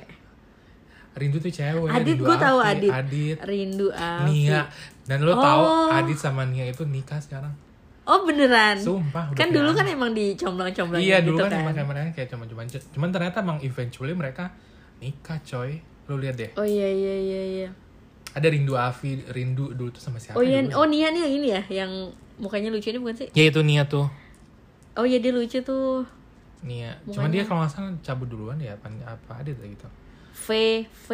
Rindu 1.14 1.38
tuh 1.40 1.50
cewek. 1.50 1.90
Adit 1.90 2.18
gue 2.20 2.36
tahu 2.38 2.58
Adit 2.62 2.92
Adit. 2.92 3.38
Rindu 3.42 3.90
Afi 3.90 4.28
Nia. 4.46 4.70
Dan 5.02 5.24
lo 5.24 5.32
Oh. 5.32 5.40
tahu 5.40 5.64
Adit 5.92 6.14
sama 6.16 6.44
Nia 6.44 6.66
itu 6.66 6.84
nikah 6.86 7.18
sekarang. 7.18 7.56
oh 8.04 8.24
beneran 8.24 8.78
Sumpah. 8.78 9.34
kan 9.34 9.50
dulu 9.50 9.72
kan 9.74 9.84
emang 9.84 10.12
dicomblang-comblang 10.12 10.96
Iya 10.98 11.20
gitu 11.20 11.28
dulu 11.30 11.44
kan, 11.44 11.50
kan 11.50 11.60
emang 11.62 11.76
kameranya 11.76 12.12
kayak 12.14 12.30
cuman-cuman 12.30 12.64
cuman 12.70 13.10
ternyata 13.10 13.38
emang 13.42 13.60
eventually 13.60 14.14
mereka 14.14 14.48
nikah 14.98 15.36
coy. 15.42 15.76
Lo 16.06 16.16
lihat 16.16 16.36
deh. 16.36 16.48
oh 16.54 16.64
iya 16.64 16.88
iya 16.88 17.16
iya 17.18 17.42
iya 17.58 17.70
Ada 18.30 18.48
Rindu 18.48 18.76
Afi, 18.76 19.28
Rindu 19.28 19.74
dulu 19.74 19.90
tuh 19.90 20.00
sama 20.00 20.16
siapa? 20.18 20.36
oh 20.36 20.44
iya 20.44 20.64
dulu? 20.64 20.72
oh 20.74 20.86
Nia 20.86 21.10
nih 21.10 21.20
yang 21.22 21.34
ini 21.34 21.48
ya 21.50 21.62
yang 21.76 21.92
mukanya 22.38 22.70
lucu 22.70 22.88
ini 22.88 22.96
bukan 22.98 23.16
sih 23.18 23.28
Ya 23.34 23.44
itu 23.46 23.60
Nia 23.60 23.84
tuh. 23.84 24.08
oh 24.94 25.04
iya 25.04 25.18
dia 25.18 25.30
lucu 25.30 25.60
tuh 25.60 26.08
Nia. 26.68 26.92
Cuman 27.08 27.30
dia 27.30 27.42
kalau 27.42 27.64
nggak 27.64 27.72
salah 27.72 27.96
cabut 28.02 28.28
duluan 28.28 28.60
ya 28.60 28.76
apa 28.76 28.92
apa 29.08 29.34
ada 29.40 29.50
gitu. 29.50 29.88
V 30.38 30.48
V 30.86 31.08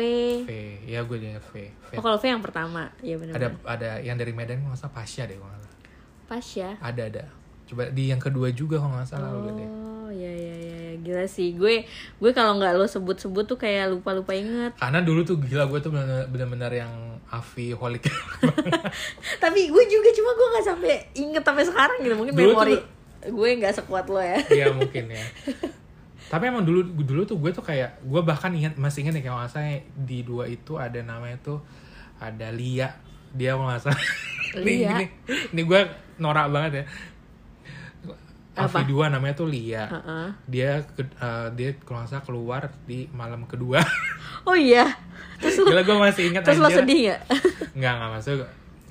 V. 0.43 0.51
Ya 0.83 0.99
gue 0.99 1.15
ingat 1.15 1.45
V. 1.47 1.63
V. 1.63 1.91
oh 1.95 2.01
kalau 2.01 2.17
V 2.17 2.25
yang 2.25 2.41
pertama 2.41 2.91
iya 2.99 3.15
benar 3.15 3.33
Ada 3.33 3.47
ada 3.63 3.89
yang 4.01 4.17
dari 4.17 4.33
Medan 4.33 4.59
kalau 4.59 4.73
nggak 4.73 4.81
salah 4.81 4.93
Pasya 4.93 5.23
deh 5.25 5.37
kalau 5.37 5.47
nggak 5.47 5.61
salah. 5.61 5.79
pas 6.23 6.47
ya 6.49 6.71
Ada 6.77 7.01
ada. 7.07 7.23
Coba 7.63 7.87
di 7.87 8.09
yang 8.09 8.19
kedua 8.19 8.51
juga 8.51 8.75
kalau 8.77 8.97
nggak 8.97 9.07
salah 9.07 9.31
deh. 9.31 9.69
Oh 9.69 10.11
iya 10.11 10.27
iya 10.29 10.55
iya 10.59 10.77
iya. 10.83 10.93
gila 10.95 11.25
sih 11.25 11.53
gue 11.53 11.87
gue 12.19 12.31
kalau 12.31 12.55
nggak 12.55 12.75
lo 12.75 12.83
sebut-sebut 12.83 13.45
tuh 13.45 13.55
kayak 13.55 13.89
lupa 13.89 14.11
lupa 14.11 14.31
inget. 14.31 14.75
Karena 14.75 14.99
dulu 14.99 15.23
tuh 15.23 15.37
gila 15.37 15.65
gue 15.65 15.79
tuh 15.79 15.89
bener-bener 16.27 16.69
yang 16.75 16.93
Avi 17.27 17.71
holik. 17.71 18.03
Tapi 19.43 19.61
gue 19.67 19.83
juga 19.85 20.09
cuma 20.11 20.31
gue 20.33 20.47
nggak 20.51 20.65
sampai 20.65 20.95
inget 21.13 21.41
sampai 21.41 21.63
sekarang 21.63 21.97
gitu 22.01 22.13
mungkin 22.13 22.33
Dulu 22.33 22.43
tuh- 22.43 22.55
memori 22.55 22.75
gue 23.25 23.49
nggak 23.55 23.75
sekuat 23.75 24.05
lo 24.05 24.19
ya. 24.19 24.37
Iya 24.49 24.67
mungkin 24.69 25.07
ya. 25.07 25.23
Tapi 26.23 26.43
emang 26.47 26.63
dulu 26.63 26.81
dulu 26.97 27.21
tuh 27.23 27.37
gue 27.37 27.51
tuh 27.51 27.61
kayak 27.61 28.01
gue 28.01 28.21
bahkan 28.21 28.49
ingat 28.49 28.73
masih 28.75 29.03
ingat 29.03 29.19
ya 29.19 29.29
kalau 29.29 29.45
salah 29.45 29.69
di 29.93 30.21
dua 30.21 30.45
itu 30.45 30.75
ada 30.75 30.97
namanya 30.99 31.37
tuh 31.39 31.59
ada 32.17 32.49
Lia 32.49 32.89
dia 33.31 33.53
kalau 33.53 33.67
nggak 33.67 33.81
salah. 33.81 34.01
Lia? 34.65 34.97
Ini, 34.97 35.05
ini 35.51 35.61
gue 35.61 35.81
norak 36.15 36.47
banget 36.49 36.71
ya. 36.73 36.85
Apa? 38.53 38.85
Avi 38.85 38.93
dua 38.93 39.09
namanya 39.09 39.33
tuh 39.33 39.49
Lia. 39.49 39.89
Heeh. 39.89 40.27
Dia 40.45 40.69
ke- 40.85 41.09
eh, 41.09 41.47
dia 41.57 41.69
kalau 41.81 42.01
nggak 42.01 42.11
salah 42.11 42.21
keluar 42.23 42.61
di 42.85 43.09
malam 43.11 43.45
kedua. 43.45 43.81
Oh 44.43 44.59
iya. 44.59 44.83
Gila 45.39 45.87
gue 45.87 45.97
masih 45.97 46.27
ingat 46.27 46.43
terus 46.43 46.59
lo 46.59 46.67
anjir. 46.67 46.83
sedih 46.83 46.99
nggak 47.07 47.21
Nggak, 47.79 47.93
nggak 47.95 48.11
masuk. 48.11 48.35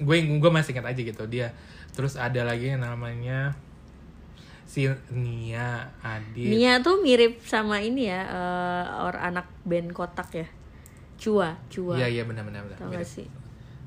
Gue 0.01 0.17
gue 0.41 0.51
masih 0.51 0.73
ingat 0.73 0.87
aja 0.89 1.01
gitu 1.05 1.23
dia. 1.29 1.53
Terus 1.93 2.17
ada 2.17 2.41
lagi 2.41 2.73
yang 2.73 2.81
namanya 2.81 3.53
si 4.73 4.88
Nia 5.12 5.85
Adit. 6.00 6.49
Nia 6.49 6.81
tuh 6.81 7.05
mirip 7.05 7.45
sama 7.45 7.76
ini 7.79 8.09
ya 8.09 8.25
eh, 8.25 8.85
orang 9.05 9.37
anak 9.37 9.47
band 9.62 9.93
kotak 9.93 10.33
ya 10.33 10.49
Cua 11.21 11.52
Cua 11.69 11.95
Iya 11.95 12.09
iya 12.09 12.23
benar 12.25 12.41
benar 12.43 12.64
benar. 12.64 12.79
tau 12.81 12.88
gak 12.88 13.05
sih 13.05 13.29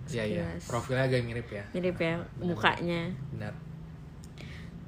Iya 0.06 0.22
iya. 0.22 0.46
Profilnya 0.62 1.10
agak 1.10 1.25
mirip 1.25 1.50
ya. 1.50 1.65
mirip 1.74 1.98
ya 1.98 2.22
mukanya 2.38 3.10
Benar. 3.34 3.54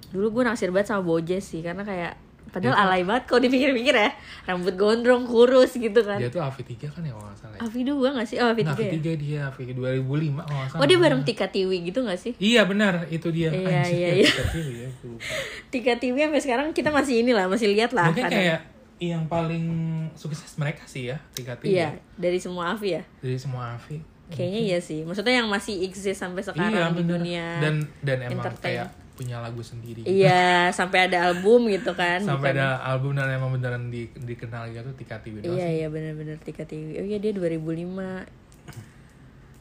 dulu 0.07 0.29
gue 0.31 0.43
naksir 0.45 0.69
banget 0.69 0.93
sama 0.93 1.01
Bojes 1.01 1.41
sih 1.43 1.59
karena 1.59 1.81
kayak 1.81 2.13
padahal 2.47 2.75
alay 2.79 3.01
banget 3.01 3.23
kalau 3.25 3.41
dipikir-pikir 3.41 3.91
ya 3.91 4.09
rambut 4.43 4.73
gondrong 4.73 5.23
kurus 5.23 5.71
gitu 5.71 5.99
kan 5.99 6.15
Dia 6.15 6.27
tuh 6.27 6.39
Avi 6.39 6.63
3 6.63 6.87
kan 6.87 7.01
ya 7.01 7.11
kalau 7.11 7.25
nggak 7.25 7.37
salah. 7.37 7.53
ya? 7.53 7.59
Avi 7.61 7.81
dua 7.83 8.07
gak 8.13 8.25
sih 8.25 8.37
oh 8.37 8.47
Avi 8.47 8.61
Nah, 8.61 8.73
tiga 8.73 8.87
Avi 8.87 8.97
ya 9.03 9.13
3 9.13 9.19
dia 9.19 9.39
Avi 9.45 9.63
2005 9.69 9.77
kalau 9.77 10.57
nggak 10.57 10.67
salah. 10.67 10.79
oh 10.79 10.85
dia 10.85 10.97
bareng 10.97 11.21
Tika 11.21 11.47
Tiwi 11.47 11.77
gitu 11.83 11.99
gak 12.01 12.17
sih 12.17 12.33
Iya 12.35 12.61
benar, 12.63 12.93
itu 13.07 13.27
dia. 13.29 13.49
Iya, 13.49 13.67
Anjir, 13.77 13.93
iya, 13.93 14.07
ya, 14.07 14.13
iya. 14.13 14.25
Tika 14.25 14.45
Tiwi 14.49 14.73
ya. 14.75 14.89
Tika 15.71 15.93
Tiwi 15.95 16.19
sampai 16.21 16.41
sekarang 16.41 16.67
kita 16.71 16.89
masih 16.89 17.15
inilah 17.19 17.45
masih 17.45 17.67
lihat 17.69 17.91
lah 17.91 18.09
Mungkin 18.09 18.23
kadang. 18.23 18.39
kayak 18.39 18.59
yang 18.97 19.23
paling 19.25 19.65
sukses 20.13 20.49
mereka 20.55 20.81
sih 20.83 21.07
ya, 21.07 21.21
Tika 21.31 21.53
Tiwi. 21.55 21.75
iya 21.75 21.93
dari 22.13 22.37
semua 22.37 22.71
Avi 22.71 22.95
ya 22.95 23.03
Dari 23.19 23.37
semua 23.37 23.73
Avi. 23.73 24.01
kayaknya 24.27 24.61
iya 24.65 24.79
sih 24.79 25.01
maksudnya 25.01 25.37
yang 25.37 25.47
masih 25.47 25.79
exist 25.81 26.17
sampai 26.17 26.41
sekarang 26.41 26.73
iya, 26.73 26.91
di 26.91 27.03
dunia 27.05 27.47
Dan 27.59 27.75
dan 28.01 28.17
emang 28.25 28.51
kayak 28.57 28.89
punya 29.17 29.37
lagu 29.37 29.59
sendiri. 29.59 30.05
iya 30.05 30.69
sampai 30.69 31.09
ada 31.09 31.27
album 31.27 31.65
gitu 31.67 31.91
kan 31.91 32.21
Sampai 32.21 32.53
bukan- 32.53 32.61
ada 32.61 32.67
album 32.85 33.11
dan 33.11 33.27
emang 33.27 33.49
beneran 33.51 33.89
di, 33.89 34.05
dikenal 34.15 34.69
gitu 34.69 34.93
Tika 34.95 35.17
Tiwi 35.17 35.41
doang 35.41 35.57
Iya 35.57 35.67
iya 35.75 35.87
benar-benar 35.87 36.37
Tika 36.39 36.63
TV. 36.63 36.95
Oh 36.95 37.05
iya 37.05 37.17
dia 37.17 37.33
2005. 37.33 38.29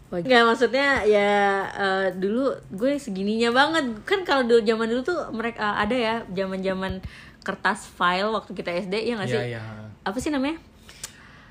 Wah, 0.07 0.23
Enggak 0.23 0.43
maksudnya 0.45 1.03
ya 1.03 1.31
eh, 1.67 2.07
dulu 2.15 2.47
gue 2.71 2.95
segininya 2.97 3.51
banget 3.51 3.85
kan 4.05 4.23
kalau 4.23 4.45
dulu 4.45 4.61
zaman 4.61 4.87
dulu 4.87 5.03
tuh 5.03 5.19
mereka 5.33 5.75
ada 5.75 5.91
ya 5.93 6.15
zaman-zaman 6.31 7.03
kertas 7.43 7.89
file 7.89 8.31
waktu 8.31 8.53
kita 8.53 8.71
SD 8.85 8.95
ya 9.03 9.13
nggak 9.17 9.27
sih? 9.27 9.41
Iya, 9.41 9.47
iya. 9.53 9.63
Apa 10.03 10.19
sih 10.19 10.31
namanya? 10.31 10.63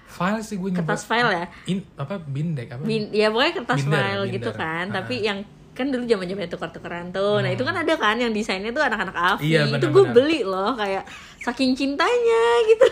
File 0.08 0.40
sih 0.40 0.56
gue 0.56 0.72
Kertas 0.72 1.04
file 1.04 1.28
ya? 1.34 1.46
In, 1.66 1.84
apa 1.94 2.16
bindek 2.18 2.72
apa? 2.72 2.80
Bin, 2.82 3.12
ya 3.12 3.28
pokoknya 3.28 3.54
kertas 3.58 3.80
Binder, 3.82 4.00
file 4.00 4.24
gitu 4.32 4.50
binder. 4.50 4.56
kan. 4.56 4.86
Ah. 4.86 4.94
Tapi 4.94 5.16
yang 5.20 5.40
kan 5.76 5.92
dulu 5.92 6.08
zaman-zaman 6.08 6.48
itu 6.48 6.56
tukeran 6.56 7.12
tuh. 7.12 7.44
Nah, 7.44 7.52
itu 7.52 7.62
kan 7.68 7.76
ada 7.76 7.94
kan 8.00 8.16
yang 8.16 8.32
desainnya 8.32 8.72
tuh 8.72 8.80
anak-anak 8.80 9.12
Avi. 9.12 9.52
Iya, 9.52 9.68
itu 9.68 9.88
gue 9.92 10.06
beli 10.10 10.48
loh 10.48 10.72
kayak 10.74 11.04
saking 11.44 11.76
cintanya 11.76 12.44
gitu. 12.72 12.88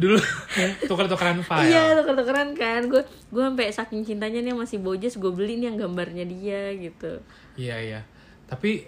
Dulu 0.00 0.16
tuker-tukeran 0.88 1.44
file. 1.44 1.68
Iya 1.70 1.98
tuker-tukeran 1.98 2.54
kan 2.54 2.86
Gue 2.86 3.02
gue 3.34 3.42
sampai 3.42 3.74
saking 3.74 4.06
cintanya 4.06 4.38
nih 4.38 4.54
masih 4.54 4.78
bojes 4.78 5.18
Gue 5.18 5.34
beli 5.34 5.58
nih 5.58 5.74
yang 5.74 5.78
gambarnya 5.82 6.22
dia 6.22 6.70
gitu 6.78 7.18
Iya 7.58 7.76
iya. 7.82 8.00
Tapi 8.46 8.86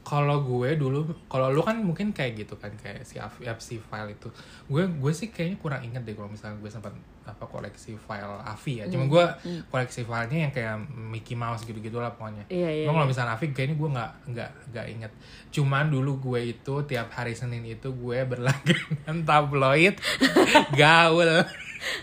kalau 0.00 0.42
gue 0.42 0.74
dulu, 0.74 1.06
kalau 1.30 1.52
lu 1.52 1.60
kan 1.62 1.78
mungkin 1.84 2.10
kayak 2.10 2.42
gitu 2.42 2.56
kan 2.56 2.72
kayak 2.80 3.04
si 3.06 3.20
Af- 3.20 3.38
FC 3.38 3.78
file 3.78 4.16
itu. 4.16 4.32
Gue 4.66 4.88
gue 4.88 5.12
sih 5.14 5.28
kayaknya 5.30 5.60
kurang 5.60 5.82
inget 5.86 6.02
deh 6.02 6.16
kalau 6.16 6.32
misalnya 6.32 6.58
gue 6.58 6.70
sempat 6.72 6.90
apa 7.20 7.44
koleksi 7.44 7.94
file 7.96 8.40
Avi 8.42 8.80
ya. 8.80 8.88
Cuma 8.88 9.04
Hmm, 9.04 9.12
gue 9.12 9.24
koleksi 9.68 10.02
filenya 10.02 10.48
yang 10.48 10.52
kayak 10.52 10.76
Mickey 10.90 11.36
Mouse 11.36 11.62
gitu-gitu 11.62 11.96
lah 11.96 12.10
pokoknya. 12.12 12.48
Iya, 12.48 12.68
iya, 12.68 12.84
Cuma 12.88 12.98
kalau 12.98 13.08
misalnya 13.08 13.36
Avi 13.36 13.46
kayaknya 13.50 13.76
gue 13.76 13.88
nggak 13.88 14.10
nggak 14.32 14.50
nggak 14.72 14.86
inget. 14.88 15.12
Cuman 15.50 15.88
dulu 15.88 16.12
gue 16.18 16.40
itu 16.52 16.74
tiap 16.84 17.08
hari 17.10 17.32
Senin 17.32 17.62
itu 17.62 17.90
gue 17.90 18.18
berlangganan 18.24 19.16
tabloid 19.28 19.94
gaul. 20.80 21.28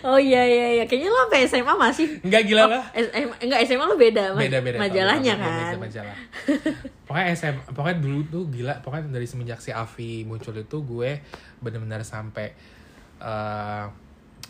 Oh 0.02 0.18
iya 0.18 0.42
iya 0.42 0.68
iya 0.74 0.84
Kayaknya 0.90 1.14
lo 1.14 1.30
sampai 1.30 1.46
SMA 1.46 1.74
masih 1.78 2.08
Enggak 2.26 2.50
gila 2.50 2.66
lah. 2.66 2.90
SMA, 2.98 3.46
Enggak 3.46 3.62
SMA 3.62 3.86
lo 3.86 3.94
beda 3.94 4.34
beda 4.34 4.58
beda 4.58 4.78
Majalahnya 4.82 5.34
beda, 5.38 5.44
kan 5.46 5.52
beda 5.54 5.78
majalah 5.78 6.18
pokoknya 7.06 7.26
SM 7.32 7.56
pokoknya 7.72 7.98
dulu 8.02 8.20
tuh 8.26 8.44
gila 8.50 8.82
pokoknya 8.82 9.14
dari 9.14 9.30
semenjak 9.30 9.62
si 9.62 9.70
Avi 9.70 10.26
muncul 10.26 10.58
itu 10.58 10.78
gue 10.82 11.22
bener-bener 11.62 12.02
sampai 12.02 12.58
eh, 13.22 13.86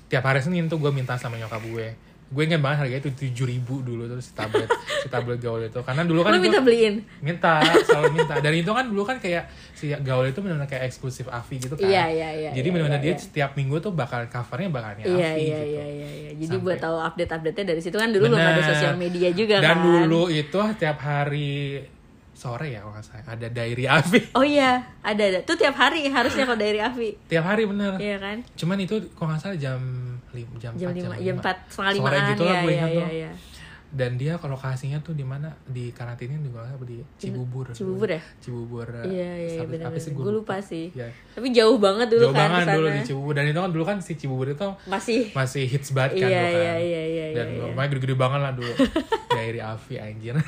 tiap 0.07 0.23
hari 0.23 0.39
Senin 0.39 0.65
tuh 0.65 0.77
gue 0.77 0.89
minta 0.89 1.15
sama 1.15 1.35
nyokap 1.35 1.63
gue. 1.63 1.87
Gue 2.27 2.43
inget 2.43 2.59
banget 2.59 2.83
harganya 2.83 3.07
itu 3.07 3.11
tujuh 3.15 3.47
ribu 3.47 3.79
dulu 3.79 4.03
tuh 4.03 4.19
si 4.19 4.35
tablet 4.35 4.67
si 5.03 5.07
tablet 5.07 5.39
gaul 5.39 5.63
itu. 5.63 5.79
Karena 5.79 6.03
dulu 6.03 6.27
kan 6.27 6.35
itu- 6.35 6.43
minta 6.43 6.59
beliin? 6.59 6.99
Minta 7.23 7.63
selalu 7.81 8.19
minta. 8.19 8.35
Dan 8.39 8.51
itu 8.59 8.67
kan 8.67 8.83
dulu 8.83 9.07
kan 9.07 9.15
kayak 9.15 9.47
si 9.71 9.95
gaul 10.03 10.27
itu 10.27 10.43
benar-benar 10.43 10.67
kayak 10.67 10.91
eksklusif 10.91 11.31
Avi 11.31 11.55
gitu 11.55 11.79
kan. 11.79 11.87
Iya, 11.87 12.03
iya, 12.11 12.29
iya, 12.35 12.49
jadi 12.51 12.67
iya, 12.67 12.73
benar-benar 12.75 12.99
iya, 12.99 13.05
dia 13.07 13.13
iya. 13.15 13.23
setiap 13.23 13.51
minggu 13.55 13.79
tuh 13.79 13.95
bakal 13.95 14.27
covernya 14.27 14.67
bakalnya 14.67 15.03
Iya 15.07 15.15
Avi 15.15 15.39
iya 15.39 15.55
gitu. 15.55 15.71
iya 15.71 15.85
iya 15.87 16.09
iya. 16.11 16.29
Jadi 16.35 16.45
Sampai- 16.51 16.65
buat 16.67 16.77
tahu 16.83 16.97
update-update-nya 16.99 17.65
dari 17.65 17.81
situ 17.81 17.95
kan 17.95 18.09
dulu 18.11 18.23
belum 18.27 18.39
ada 18.43 18.61
sosial 18.65 18.95
media 18.95 19.29
juga 19.31 19.55
dan 19.57 19.71
kan. 19.71 19.83
dulu 19.87 20.21
itu 20.27 20.59
tiap 20.75 20.97
hari 20.99 21.79
sore 22.37 22.69
ya 22.69 22.79
kalau 22.79 22.93
nggak 22.93 23.03
salah. 23.03 23.25
Ada 23.27 23.47
diary 23.49 23.85
Avi. 23.89 24.19
Oh 24.31 24.45
iya 24.45 24.71
ada 25.01 25.23
ada. 25.23 25.39
Tuh 25.41 25.55
tiap 25.55 25.73
hari 25.73 26.05
harusnya 26.05 26.45
kalau 26.45 26.55
dari 26.55 26.77
Avi. 26.77 27.17
Tiap 27.25 27.41
hari 27.43 27.65
bener. 27.65 27.97
Iya 27.97 28.17
kan? 28.17 28.37
Cuman 28.53 28.77
itu 28.77 28.93
kalau 29.11 29.33
nggak 29.33 29.41
salah 29.41 29.57
jam 29.57 29.81
lim, 30.29 30.45
jam, 30.55 30.71
Jam 30.73 30.93
5 30.93 31.17
4, 31.17 31.17
jam 31.19 31.35
4 31.35 31.49
setengah 31.65 31.91
Sore 31.91 31.97
limaan. 32.13 32.29
gitu 32.29 32.43
lah 32.43 32.53
ya, 32.53 32.59
gue 32.59 32.69
iya, 32.69 32.77
ingat 32.77 32.89
iya, 32.89 33.01
tuh. 33.01 33.09
iya. 33.11 33.31
dan 33.87 34.11
dia 34.13 34.35
kalau 34.35 34.53
lokasinya 34.53 34.99
tuh 34.99 35.15
di 35.15 35.23
mana? 35.23 35.47
Di 35.63 35.89
karantina 35.89 36.35
di 36.35 36.51
mana? 36.51 36.75
Di 36.77 36.99
Cibubur? 37.17 37.71
Cibubur 37.71 38.11
ya? 38.11 38.19
Cibubur 38.37 38.83
Iya 38.83 39.31
iya 39.39 39.57
Sabi- 39.57 39.71
benar 39.73 39.87
apa 39.87 39.97
sih 39.97 40.11
Gue 40.11 40.27
lupa. 40.29 40.59
sih. 40.59 40.91
Ya. 40.91 41.07
Tapi 41.31 41.47
jauh 41.49 41.79
banget 41.79 42.11
dulu 42.11 42.27
jauh 42.27 42.35
kan 42.35 42.51
banget 42.51 42.75
dulu 42.75 42.87
di 42.91 43.01
Cibubur. 43.01 43.31
Dan 43.31 43.47
itu 43.47 43.55
kan 43.55 43.71
dulu 43.71 43.83
kan 43.83 43.97
si 43.97 44.13
Cibubur 44.13 44.45
itu 44.45 44.67
Masih. 44.85 45.31
masih 45.31 45.63
hits 45.65 45.95
banget 45.95 46.19
kan 46.19 46.27
Iya, 46.27 46.35
dulu 46.37 46.51
kan. 46.51 46.59
iya, 46.59 46.73
iya, 46.77 47.03
iya, 47.07 47.25
dan 47.31 47.47
iya, 47.47 47.55
iya. 47.55 47.63
rumahnya 47.65 47.89
gede-gede 47.89 48.15
banget 48.19 48.39
lah 48.43 48.53
dulu. 48.53 48.73
Diary 49.31 49.61
Avi 49.63 49.95
anjir 49.97 50.35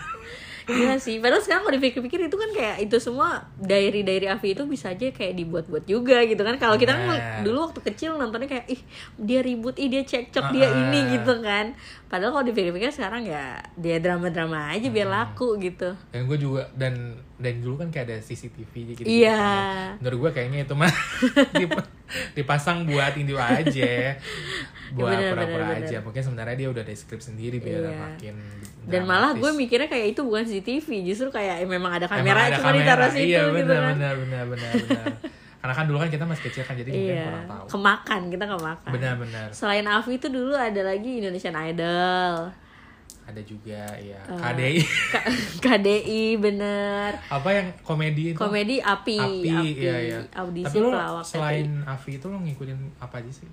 Iya 0.69 1.01
sih, 1.01 1.17
padahal 1.17 1.41
sekarang 1.41 1.65
kalau 1.65 1.75
dipikir-pikir 1.81 2.29
itu 2.29 2.37
kan 2.37 2.49
kayak 2.53 2.75
itu 2.85 2.95
semua 3.01 3.49
diary-diary 3.57 4.29
Avi 4.29 4.53
itu 4.53 4.63
bisa 4.69 4.93
aja 4.93 5.09
kayak 5.09 5.33
dibuat-buat 5.33 5.89
juga 5.89 6.21
gitu 6.29 6.45
kan. 6.45 6.61
Kalau 6.61 6.77
kita 6.77 6.93
kan 6.93 7.09
Bener. 7.09 7.41
dulu 7.41 7.57
waktu 7.65 7.79
kecil 7.81 8.21
nontonnya 8.21 8.45
kayak 8.45 8.69
ih 8.69 8.81
dia 9.17 9.41
ribut, 9.41 9.81
ih 9.81 9.89
dia 9.89 10.05
cekcok, 10.05 10.53
dia 10.53 10.69
ini 10.69 11.17
gitu 11.17 11.41
kan. 11.41 11.73
Padahal 12.09 12.31
kalau 12.31 12.41
dipikir-pikir 12.43 12.89
sekarang 12.89 13.21
ya 13.21 13.61
dia 13.73 13.97
drama-drama 13.97 14.67
aja 14.67 14.87
biar 14.87 15.05
laku 15.07 15.55
gitu. 15.57 15.93
dan 16.09 16.25
gue 16.25 16.37
juga 16.37 16.65
dan 16.73 16.93
dan 17.35 17.53
dulu 17.57 17.77
kan 17.77 17.87
kayak 17.87 18.05
ada 18.05 18.17
CCTV 18.19 18.73
gitu 18.91 19.05
Iya. 19.05 19.93
menurut 19.97 20.17
gue 20.19 20.31
kayaknya 20.33 20.65
itu 20.65 20.73
mah 20.73 20.89
dip- 21.61 21.87
dipasang 22.33 22.83
buat 22.83 23.13
ini 23.13 23.31
aja 23.31 24.17
buat 24.97 25.13
Bener, 25.13 25.31
pura-pura 25.31 25.65
bener, 25.69 25.85
aja 25.85 25.97
mungkin 26.01 26.19
sebenarnya 26.19 26.55
dia 26.57 26.67
udah 26.67 26.81
ada 26.81 26.93
skrip 26.93 27.21
sendiri 27.21 27.57
biar 27.57 27.85
Iya. 27.85 27.93
makin 27.95 28.35
Dan 28.83 29.05
malah 29.05 29.31
gue 29.31 29.39
dramatis. 29.39 29.61
mikirnya 29.61 29.85
kayak 29.85 30.07
itu 30.09 30.21
bukan 30.25 30.43
CCTV, 30.43 30.87
justru 31.05 31.29
kayak 31.29 31.61
memang 31.63 31.93
ada 31.93 32.09
kamera 32.09 32.41
ada 32.43 32.57
cuma 32.57 32.73
kamera. 32.73 32.81
ditaruh 32.83 33.09
situ 33.13 33.29
iya, 33.29 33.41
gitu 33.45 33.53
benar, 33.55 33.77
kan. 33.77 33.93
benar 33.93 34.13
benar 34.17 34.43
benar 34.49 34.73
benar 34.81 35.05
karena 35.59 35.73
kan 35.73 35.85
dulu 35.85 35.97
kan 35.97 36.07
kita 36.07 36.23
masih 36.23 36.43
kecil 36.45 36.63
kan 36.63 36.73
jadi 36.73 36.87
mungkin 36.87 37.11
Iya, 37.11 37.25
kurang 37.25 37.45
tahu. 37.45 37.65
kemakan 37.69 38.21
kita 38.27 38.45
kemakan. 38.47 38.89
benar-benar. 38.89 39.47
Selain 39.51 39.83
Avi 39.83 40.11
itu 40.13 40.27
dulu 40.27 40.53
ada 40.53 40.81
lagi 40.81 41.11
Indonesian 41.17 41.53
Idol. 41.53 42.35
ada 43.21 43.41
juga 43.43 43.85
ya 43.93 44.17
Eh, 44.25 44.41
KDI 44.41 44.81
KDI 45.59 46.23
bener. 46.41 47.13
apa 47.29 47.49
yang 47.51 47.67
komedi 47.79 48.33
itu? 48.33 48.37
Komedi 48.37 48.81
Api, 48.81 49.21
Api, 49.21 49.53
iya 49.75 49.95
iya. 49.99 50.19
Audisi 50.33 50.65
tapi 50.65 50.77
lo 50.79 50.89
pelawak 50.89 51.21
selain 51.23 51.69
Avi 51.83 52.11
itu 52.15 52.25
lo 52.25 52.37
ngikutin 52.39 52.79
apa 52.97 53.21
aja 53.21 53.29
sih 53.31 53.45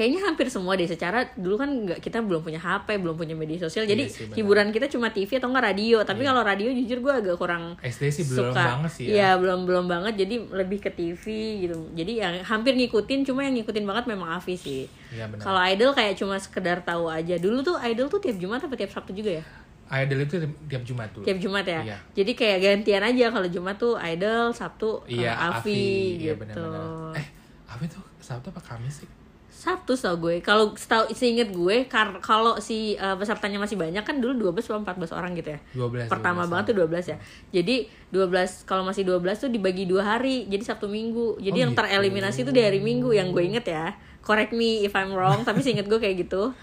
kayaknya 0.00 0.24
hampir 0.24 0.48
semua 0.48 0.72
deh. 0.72 0.88
Secara 0.88 1.28
dulu 1.36 1.60
kan 1.60 1.68
nggak 1.68 2.00
kita 2.00 2.24
belum 2.24 2.40
punya 2.40 2.56
HP 2.56 2.96
belum 2.96 3.20
punya 3.20 3.36
media 3.36 3.60
sosial. 3.60 3.84
Jadi 3.84 4.08
Iya 4.08 4.16
sih, 4.16 4.32
hiburan 4.32 4.72
kita 4.72 4.88
cuma 4.88 5.12
TV 5.12 5.36
atau 5.36 5.52
enggak 5.52 5.68
radio. 5.68 6.00
Tapi 6.00 6.24
kalau 6.24 6.40
radio 6.40 6.72
jujur 6.72 6.98
gue 6.98 7.12
agak 7.12 7.36
kurang 7.36 7.76
SD 7.84 8.08
sih 8.08 8.24
belum 8.24 8.48
suka. 8.48 8.64
banget 8.64 8.90
sih 8.96 9.04
ya. 9.04 9.12
Iya, 9.12 9.30
belum 9.36 9.68
belum 9.68 9.84
banget. 9.84 10.16
Jadi 10.16 10.34
lebih 10.48 10.80
ke 10.80 10.88
TV 10.88 11.24
gitu. 11.60 11.76
Jadi 11.92 12.12
yang 12.16 12.40
hampir 12.40 12.72
ngikutin 12.72 13.28
cuma 13.28 13.44
yang 13.44 13.52
ngikutin 13.54 13.84
banget 13.84 14.04
memang 14.08 14.32
Avi 14.32 14.56
sih. 14.56 14.88
Iya 15.12 15.28
kalau 15.36 15.60
Idol 15.60 15.92
kayak 15.92 16.16
cuma 16.16 16.40
sekedar 16.40 16.80
tahu 16.80 17.12
aja. 17.12 17.36
Dulu 17.36 17.60
tuh 17.60 17.76
Idol 17.76 18.08
tuh 18.08 18.24
tiap 18.24 18.40
Jumat 18.40 18.64
atau 18.64 18.72
tiap 18.72 18.88
Sabtu 18.88 19.12
juga 19.12 19.36
ya? 19.36 19.44
Idol 19.90 20.22
itu 20.22 20.38
tiap 20.70 20.82
Jumat 20.86 21.10
tuh. 21.10 21.26
Tiap 21.26 21.36
Jumat 21.36 21.66
ya? 21.66 21.82
Iya. 21.84 21.96
jadi 22.16 22.32
kayak 22.32 22.58
gantian 22.64 23.02
aja. 23.04 23.26
Kalau 23.28 23.48
Jumat 23.52 23.76
tuh 23.76 23.98
Idol 23.98 24.54
Sabtu 24.54 25.04
Iya, 25.04 25.36
Avi, 25.36 26.16
Iya, 26.16 26.32
gitu. 26.32 26.40
benar-benar. 26.40 27.18
Eh, 27.18 27.26
Avi 27.68 27.84
tuh 27.84 28.00
Sabtu 28.16 28.48
apa 28.48 28.62
Kamis 28.62 29.02
sih? 29.02 29.19
Sabtu 29.60 29.92
tau 29.92 30.16
gue. 30.16 30.40
Kalau 30.40 30.72
setahu 30.72 31.12
seinget 31.12 31.52
gue 31.52 31.84
kar 31.84 32.16
kalau 32.18 32.56
si 32.58 32.96
uh, 32.96 33.12
pesertanya 33.12 33.60
masih 33.60 33.76
banyak 33.76 34.00
kan 34.00 34.16
dulu 34.16 34.48
12 34.48 34.64
atau 34.64 34.80
14 34.80 35.12
orang 35.12 35.36
gitu 35.36 35.52
ya? 35.52 35.60
12. 35.76 36.08
pertama 36.08 36.42
12 36.42 36.50
banget 36.50 36.64
tuh 36.66 36.76
12 36.80 37.12
ya. 37.12 37.16
Jadi 37.52 37.76
12 38.08 38.24
kalau 38.64 38.82
masih 38.82 39.04
12 39.04 39.20
tuh 39.38 39.50
dibagi 39.50 39.84
dua 39.84 40.16
hari 40.16 40.44
jadi 40.46 40.64
Sabtu 40.64 40.88
Minggu. 40.88 41.36
Jadi 41.36 41.52
Oh, 41.54 41.62
yang 41.62 41.72
gitu. 41.72 41.80
tereliminasi 41.82 42.40
tuh 42.42 42.50
di 42.50 42.58
hari 42.58 42.80
Minggu 42.80 43.12
yang 43.12 43.30
gue 43.30 43.44
inget 43.44 43.68
ya. 43.68 43.92
Correct 44.20 44.50
me 44.50 44.80
if 44.80 44.92
I'm 44.92 45.12
wrong 45.12 45.44
tapi 45.44 45.60
seinget 45.60 45.84
gue 45.84 45.98
kayak 45.98 46.24
gitu. 46.24 46.56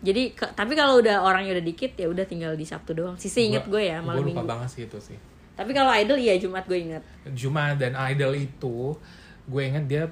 Jadi 0.00 0.32
ke- 0.32 0.50
tapi 0.50 0.74
kalau 0.74 0.98
udah 0.98 1.20
orangnya 1.20 1.54
udah 1.54 1.62
dikit 1.64 1.94
ya 1.94 2.06
udah 2.06 2.24
tinggal 2.24 2.52
di 2.52 2.64
Sabtu 2.64 2.92
doang. 2.92 3.14
Sih 3.14 3.30
inget 3.30 3.62
gue 3.64 3.82
ya 3.84 4.00
malam 4.00 4.20
Gue 4.20 4.26
lupa 4.28 4.42
Minggu. 4.42 4.50
banget 4.50 4.68
sih 4.68 4.82
itu 4.84 4.98
sih. 4.98 5.18
tapi 5.52 5.70
kalau 5.70 5.92
Idol 5.92 6.16
iya 6.16 6.34
Jumat 6.34 6.64
gue 6.64 6.78
inget. 6.80 7.04
Jumat 7.30 7.76
dan 7.76 7.92
Idol 7.94 8.32
itu 8.34 8.96
gue 9.44 9.62
inget 9.62 9.84
dia 9.84 10.04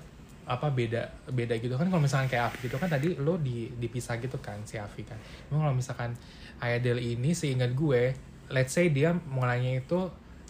apa 0.48 0.72
beda 0.72 1.28
beda 1.28 1.60
gitu 1.60 1.76
kan 1.76 1.92
kalau 1.92 2.00
misalkan 2.00 2.32
kayak 2.32 2.48
Afi 2.48 2.72
gitu 2.72 2.80
kan 2.80 2.88
tadi 2.88 3.12
lo 3.20 3.36
di 3.36 3.68
dipisah 3.68 4.16
gitu 4.16 4.40
kan 4.40 4.64
si 4.64 4.80
Afi 4.80 5.04
kan. 5.04 5.20
Emang 5.52 5.68
kalau 5.68 5.76
misalkan 5.76 6.16
Idol 6.64 6.98
ini 6.98 7.36
seingat 7.36 7.76
gue 7.76 8.16
let's 8.48 8.72
say 8.72 8.88
dia 8.88 9.12
mulainya 9.28 9.84
itu 9.84 10.08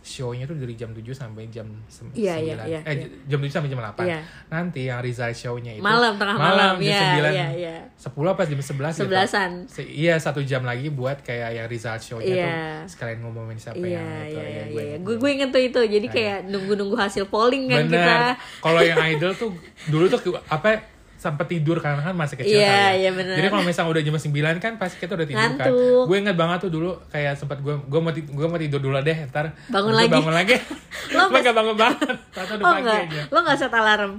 show-nya 0.09 0.45
tuh 0.45 0.57
dari 0.57 0.73
jam 0.73 0.89
7 0.91 1.05
sampai 1.13 1.45
jam 1.47 1.69
sem- 1.87 2.09
Iya, 2.11 2.35
iya, 2.37 2.55
9 2.57 2.65
iya, 2.67 2.81
eh 2.83 2.95
iya. 2.95 3.07
jam 3.27 3.39
7 3.39 3.53
sampai 3.53 3.69
jam 3.69 3.79
8 3.79 4.01
Iya. 4.03 4.21
nanti 4.49 4.81
yang 4.83 4.99
Rizal 4.99 5.29
show-nya 5.31 5.73
itu 5.73 5.83
malam 5.83 6.17
tengah 6.17 6.35
malam, 6.35 6.75
jam 6.77 6.89
ya 6.89 7.01
9 7.15 7.29
ya 7.31 7.49
ya 7.53 7.77
10 7.95 8.09
apa 8.27 8.43
jam 8.43 8.57
11 8.57 8.65
gitu. 8.91 9.01
sebelasan 9.05 9.51
Se- 9.67 9.85
iya 9.85 10.17
satu 10.17 10.41
jam 10.41 10.63
lagi 10.63 10.89
buat 10.89 11.21
kayak 11.21 11.51
yang 11.55 11.67
result 11.67 12.01
show-nya 12.01 12.25
Iya. 12.27 12.49
tuh 12.49 12.57
sekalian 12.91 13.19
ngomongin 13.21 13.57
siapa 13.57 13.77
iya 13.79 13.93
yang 13.95 14.09
itu 14.25 14.39
iya 14.39 14.49
ya, 14.49 14.65
gue 14.67 14.83
ingat. 14.83 15.01
gue 15.03 15.15
gue 15.15 15.31
inget 15.31 15.51
tuh 15.51 15.63
itu 15.63 15.81
jadi 15.91 16.03
Nah, 16.03 16.15
kayak 16.15 16.39
nunggu 16.47 16.73
nunggu 16.75 16.97
hasil 16.97 17.25
polling 17.27 17.65
kan 17.67 17.85
Bener. 17.85 18.01
kita 18.01 18.17
Kalau 18.59 18.81
yang 18.81 18.99
idol 19.07 19.33
tuh 19.33 19.51
dulu 19.87 20.09
tuh 20.09 20.19
apa 20.47 20.98
sampai 21.19 21.45
tidur 21.45 21.77
karena 21.77 21.99
kan 21.99 22.15
masih 22.15 22.39
kecil 22.39 22.55
Iya, 22.55 22.63
kali 22.65 22.79
ya. 22.79 22.91
iya 22.97 23.11
bener. 23.11 23.35
Jadi 23.35 23.49
kalau 23.49 23.65
misalnya 23.67 23.91
udah 23.91 24.03
jam 24.03 24.15
9 24.15 24.31
kan 24.57 24.73
pasti 24.79 24.97
kita 24.97 25.13
udah 25.13 25.27
tidur 25.27 25.43
kan. 25.51 25.67
Ngantuk. 25.67 26.05
Gue 26.07 26.17
inget 26.17 26.37
banget 26.39 26.59
tuh 26.63 26.71
dulu 26.71 26.91
kayak 27.09 27.35
sempat 27.35 27.59
gue 27.59 27.75
gue 27.75 28.01
mau 28.01 28.13
gue 28.15 28.47
mau 28.47 28.57
tidur 28.57 28.79
dulu 28.81 28.97
deh 28.99 29.19
ntar 29.27 29.51
Bangun 29.67 29.93
lagi. 29.93 30.09
bangun 30.09 30.31
lagi. 30.33 30.57
Lo 31.15 31.27
Lo 31.27 31.37
gak 31.37 31.53
bangun 31.53 31.75
banget. 31.75 32.17
Tata 32.39 32.53
udah 32.55 32.63
oh 32.63 32.73
pagi 32.73 32.81
enggak 32.81 33.01
aja. 33.05 33.23
lo 33.27 33.39
nggak 33.43 33.57
set 33.57 33.75
alarm 33.75 34.13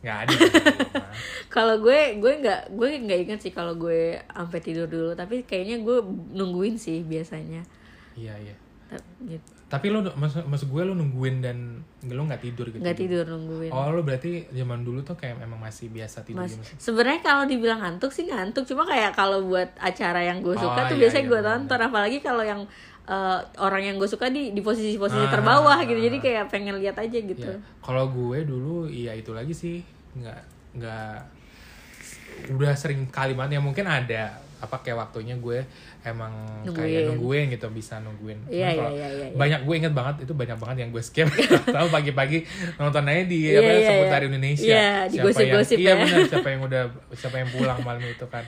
Gak 0.00 0.16
ada. 0.22 0.36
kalau 1.50 1.74
gue 1.78 2.00
gue 2.16 2.32
nggak 2.38 2.60
gue 2.70 2.88
nggak 3.00 3.18
inget 3.20 3.40
sih 3.40 3.50
kalau 3.50 3.74
gue 3.74 4.20
sampai 4.22 4.60
tidur 4.60 4.84
dulu 4.84 5.12
tapi 5.12 5.42
kayaknya 5.42 5.80
gue 5.80 5.98
nungguin 6.30 6.76
sih 6.76 7.02
biasanya 7.02 7.64
Iya 8.14 8.34
iya. 8.38 8.54
Gitu. 9.24 9.50
Tapi 9.64 9.90
lo 9.90 10.04
maksud, 10.04 10.46
maksud 10.46 10.68
gue 10.68 10.82
lo 10.84 10.92
nungguin 10.92 11.42
dan 11.42 11.80
lo 12.06 12.22
nggak 12.24 12.42
tidur 12.42 12.68
gitu. 12.68 12.78
nggak 12.78 12.94
tidur 12.94 13.24
nungguin 13.26 13.72
Oh 13.72 13.90
lo 13.90 14.04
berarti 14.04 14.46
zaman 14.52 14.84
dulu 14.84 15.02
tuh 15.02 15.16
kayak 15.16 15.40
memang 15.40 15.58
masih 15.58 15.90
biasa 15.90 16.22
tidur 16.22 16.44
Mas, 16.44 16.54
sebenarnya 16.76 17.20
kalau 17.20 17.44
dibilang 17.44 17.80
ngantuk 17.80 18.12
sih 18.12 18.28
ngantuk, 18.28 18.62
cuma 18.64 18.84
kayak 18.84 19.16
kalau 19.16 19.42
buat 19.42 19.72
acara 19.78 20.22
yang 20.22 20.38
gue 20.40 20.54
suka 20.54 20.80
Oh, 20.84 20.88
tuh 20.90 20.96
iya, 20.96 21.02
biasanya 21.08 21.24
iya, 21.24 21.32
gue 21.32 21.40
benar. 21.40 21.50
tonton, 21.58 21.80
apalagi 21.82 22.18
kalau 22.20 22.44
yang 22.44 22.60
eh, 23.04 23.38
orang 23.58 23.82
yang 23.82 23.96
gue 23.98 24.06
suka 24.06 24.30
di 24.30 24.52
di 24.52 24.60
posisi-posisi 24.60 25.26
Ah, 25.26 25.32
terbawah 25.32 25.76
ah, 25.76 25.84
gitu, 25.84 25.98
ah. 25.98 26.04
jadi 26.06 26.16
kayak 26.20 26.44
pengen 26.48 26.76
lihat 26.78 26.96
aja 27.00 27.18
gitu. 27.18 27.50
Ya, 27.50 27.58
kalau 27.80 28.08
gue 28.08 28.38
dulu 28.44 28.86
iya 28.86 29.12
itu 29.12 29.32
lagi 29.32 29.52
sih 29.52 29.82
nggak 30.14 30.40
nggak 30.78 31.16
udah 32.54 32.72
sering 32.76 33.08
kali 33.08 33.32
banget 33.32 33.58
ya 33.58 33.62
mungkin 33.62 33.86
ada 33.86 34.36
apa 34.64 34.80
kayak 34.80 34.96
waktunya 34.98 35.36
gue 35.36 35.60
emang 36.02 36.32
kayak 36.64 37.04
Nungguin. 37.04 37.04
nungguin 37.12 37.44
gitu 37.52 37.66
bisa 37.68 38.00
nungguin. 38.00 38.38
Iya, 38.48 38.72
kalau 38.72 38.90
iya, 38.90 39.06
iya, 39.06 39.26
iya. 39.28 39.36
Banyak 39.36 39.60
gue 39.62 39.74
inget 39.76 39.92
banget 39.92 40.14
itu 40.24 40.32
banyak 40.32 40.56
banget 40.56 40.76
yang 40.80 40.90
gue 40.90 41.00
skip. 41.00 41.28
Tahu 41.76 41.86
pagi-pagi 41.88 42.38
nonton 42.74 43.04
aja 43.04 43.22
di 43.22 43.38
Iya, 43.46 43.60
apa 43.60 43.70
iya, 43.70 43.86
seputar 43.86 44.18
iya. 44.18 44.26
Indonesia. 44.26 44.64
Iya, 44.66 44.88
di 45.04 45.14
Siapa 45.14 45.24
gosip-gosip 45.28 45.76
yang, 45.76 45.84
Iya 45.84 45.92
ya. 45.92 46.00
benar 46.00 46.20
siapa 46.32 46.48
yang 46.48 46.60
udah 46.62 46.82
siapa 47.12 47.36
yang 47.36 47.50
pulang 47.50 47.78
malam 47.80 48.02
itu 48.02 48.26
kan. 48.26 48.44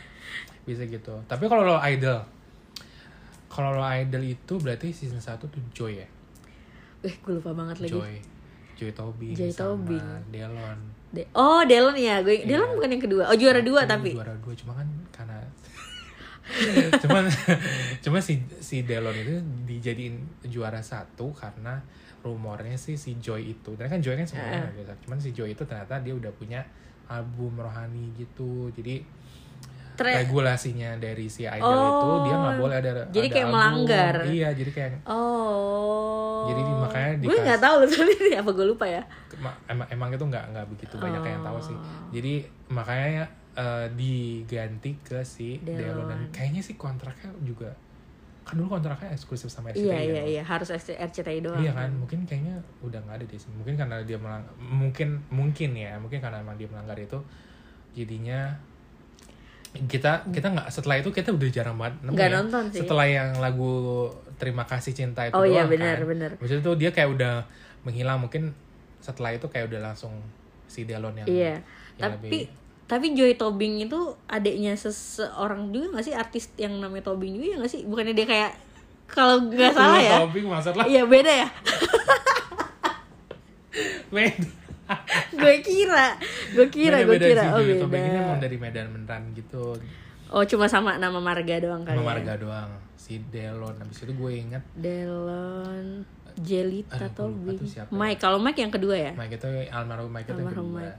Bisa 0.62 0.82
gitu. 0.82 1.14
Tapi 1.25 1.44
kalau 1.44 1.62
lo 1.62 1.76
idol 1.85 2.18
kalau 3.46 3.73
lo 3.73 3.85
idol 3.87 4.23
itu 4.23 4.54
berarti 4.56 4.90
season 4.90 5.16
1 5.16 5.37
tuh 5.38 5.49
Joy 5.70 5.96
ya? 5.96 6.08
Eh, 7.02 7.14
gue 7.14 7.32
lupa 7.32 7.52
banget 7.52 7.80
lagi. 7.82 7.92
Joy. 7.92 8.14
Joy 8.75 8.92
Tobing 8.92 9.32
Joy 9.32 9.49
sama 9.49 9.73
Tobing. 9.75 10.04
Delon. 10.28 10.78
De- 11.08 11.30
oh, 11.32 11.64
Delon 11.64 11.96
ya, 11.96 12.20
gue 12.20 12.35
Iya. 12.37 12.44
Delon 12.50 12.76
bukan 12.76 12.90
yang 12.90 13.00
kedua. 13.00 13.23
Oh, 13.25 13.32
juara 13.35 13.61
dua 13.61 13.87
tapi. 13.87 14.12
juara 14.12 14.37
dua 14.37 14.52
cuma 14.52 14.73
kan 14.75 14.85
karena 15.11 15.38
cuman 17.03 17.25
cuma 18.00 18.19
si 18.19 18.35
si 18.57 18.81
Delon 18.81 19.12
itu 19.12 19.35
dijadiin 19.65 20.15
juara 20.45 20.79
satu 20.79 21.31
karena 21.31 21.83
rumornya 22.19 22.75
sih 22.75 22.95
si 22.95 23.15
Joy 23.17 23.53
itu 23.53 23.75
dan 23.75 23.87
kan 23.88 23.99
Joy 23.99 24.15
kan 24.15 24.25
sebenarnya 24.25 24.61
nggak 24.62 24.75
biasa 24.76 24.93
cuman 25.00 25.19
si 25.19 25.31
Joy 25.31 25.50
itu 25.50 25.62
ternyata 25.62 25.99
dia 25.99 26.12
udah 26.12 26.31
punya 26.33 26.62
album 27.07 27.55
rohani 27.57 28.15
gitu 28.15 28.71
jadi 28.73 29.03
Tre- 29.97 30.12
regulasinya 30.21 30.93
dari 30.95 31.25
si 31.25 31.43
idol 31.43 31.65
Oh, 31.65 31.88
itu 31.88 32.07
dia 32.23 32.37
nggak 32.37 32.57
boleh 32.59 32.76
ada 32.76 32.91
jadi 33.09 33.17
ada 33.23 33.33
kayak 33.33 33.43
album. 33.43 33.55
melanggar. 33.57 34.15
iya 34.26 34.49
jadi 34.50 34.71
kayak 34.71 34.91
Oh. 35.07 36.47
Jadi 36.47 36.61
makanya 36.62 37.11
gue 37.19 37.38
nggak 37.43 37.59
tahu 37.59 37.75
loh 37.76 37.88
soalnya 37.88 38.38
apa 38.38 38.50
gue 38.53 38.67
lupa 38.67 38.87
ya.Ema- 38.87 39.59
emang 39.67 39.88
emang 39.88 40.09
itu 40.12 40.23
nggak 40.23 40.45
nggak 40.49 40.67
begitu 40.69 40.95
banyak 40.97 41.23
yang 41.25 41.43
tahu 41.43 41.59
sih 41.61 41.73
Oh. 41.73 41.83
jadi 42.11 42.35
makanya 42.69 43.25
eh, 43.56 43.86
diganti 43.90 45.00
ke 45.00 45.20
si 45.22 45.56
Delon. 45.58 46.28
Kayaknya 46.30 46.60
sih 46.60 46.76
kontraknya 46.76 47.32
juga 47.40 47.73
kan 48.42 48.54
dulu 48.54 48.71
kontraknya 48.71 49.10
eksklusif 49.10 49.49
sama 49.49 49.69
RCTI 49.69 49.82
Iya 49.82 49.90
ya, 49.92 50.02
iya 50.06 50.23
iya 50.30 50.42
harus 50.45 50.71
RCTI 50.71 51.42
doang. 51.42 51.58
iya 51.58 51.73
kan 51.73 51.90
mungkin 51.90 52.23
kayaknya 52.23 52.54
udah 52.78 53.00
nggak 53.00 53.16
ada 53.16 53.25
deh 53.26 53.34
sih. 53.34 53.50
mungkin 53.50 53.75
karena 53.75 53.99
dia 54.00 54.14
melang 54.16 54.47
mungkin 54.56 55.19
mungkin 55.28 55.75
ya 55.75 55.99
mungkin 55.99 56.23
karena 56.23 56.38
emang 56.38 56.54
dia 56.54 56.71
melanggar 56.71 56.95
itu 56.95 57.19
jadinya 57.90 58.54
kita 59.76 60.30
kita 60.30 60.47
nggak 60.49 60.69
setelah 60.71 60.97
itu 60.97 61.10
kita 61.10 61.28
udah 61.30 61.49
jarang 61.50 61.76
banget 61.76 62.00
nemu 62.00 62.14
Nggak 62.14 62.28
ya. 62.28 62.34
nonton 62.34 62.64
sih. 62.71 62.80
setelah 62.80 63.06
yang 63.06 63.30
lagu 63.36 63.73
terima 64.36 64.62
kasih 64.62 64.95
cinta 64.95 65.21
itu 65.23 65.34
Oh 65.34 65.42
iya, 65.42 65.66
doang 65.66 65.75
benar, 65.75 65.97
kan. 65.97 66.06
benar. 66.06 66.30
maksudnya 66.38 66.62
tuh 66.62 66.75
dia 66.76 66.90
kayak 66.90 67.10
udah 67.12 67.34
menghilang 67.82 68.19
mungkin 68.19 68.56
setelah 69.02 69.30
itu 69.32 69.47
kayak 69.47 69.69
udah 69.69 69.80
langsung 69.84 70.16
si 70.64 70.86
Delon 70.86 71.12
yang 71.14 71.26
Iya. 71.26 71.60
yang 71.99 72.14
Tapi 72.14 72.30
lebih- 72.30 72.49
tapi 72.86 73.12
Joy 73.12 73.34
Tobing 73.34 73.82
itu 73.82 73.99
adiknya 74.26 74.75
seseorang 74.75 75.68
juga 75.68 75.94
gak 75.94 76.04
sih 76.04 76.14
artis 76.14 76.54
yang 76.54 76.78
namanya 76.78 77.02
Tobing 77.04 77.34
juga 77.34 77.46
ya 77.49 77.56
gak 77.58 77.68
sih? 77.68 77.82
Bukannya 77.82 78.12
dia 78.12 78.25
kayak 78.25 78.52
kalau 79.06 79.42
nggak 79.44 79.70
salah 79.70 79.99
ya? 79.99 80.18
Tobing 80.20 80.46
maksud 80.46 80.75
lah 80.75 80.84
Iya 80.84 81.02
beda 81.04 81.32
ya. 81.36 81.49
beda 84.08 84.46
gue 85.36 85.54
kira, 85.60 86.14
gue 86.54 86.66
kira, 86.70 87.02
gue 87.02 87.18
kira. 87.18 87.42
sih, 87.42 87.50
Oh 87.50 87.60
Joey 87.60 87.76
Tobing 87.76 88.02
ini 88.02 88.16
emang 88.16 88.28
beda. 88.32 88.44
dari 88.44 88.56
Medan 88.56 88.86
beneran 88.88 89.22
gitu 89.34 89.75
Oh 90.28 90.42
cuma 90.42 90.66
sama 90.66 90.94
nama 90.94 91.18
marga 91.18 91.58
doang 91.58 91.82
kali. 91.82 91.90
sama 91.92 92.02
ya? 92.02 92.08
marga 92.08 92.32
doang 92.36 92.70
si 92.96 93.18
Delon 93.25 93.75
habis 93.76 93.99
itu 94.00 94.12
gue 94.12 94.32
inget 94.32 94.62
Delon, 94.75 96.06
Jelita 96.36 97.06
Tobing. 97.10 97.58
ya. 97.64 97.82
Mike, 97.88 98.18
kalau 98.20 98.38
Mike 98.38 98.58
yang 98.58 98.70
kedua 98.70 98.94
ya? 98.94 99.12
Mike 99.12 99.34
itu 99.36 99.46
almarhum 99.68 100.06
Mike 100.08 100.22
itu 100.25 100.32
yang 100.32 100.38
Almarhum 100.40 100.66
kedua 100.68 100.82
Mike. 100.84 100.99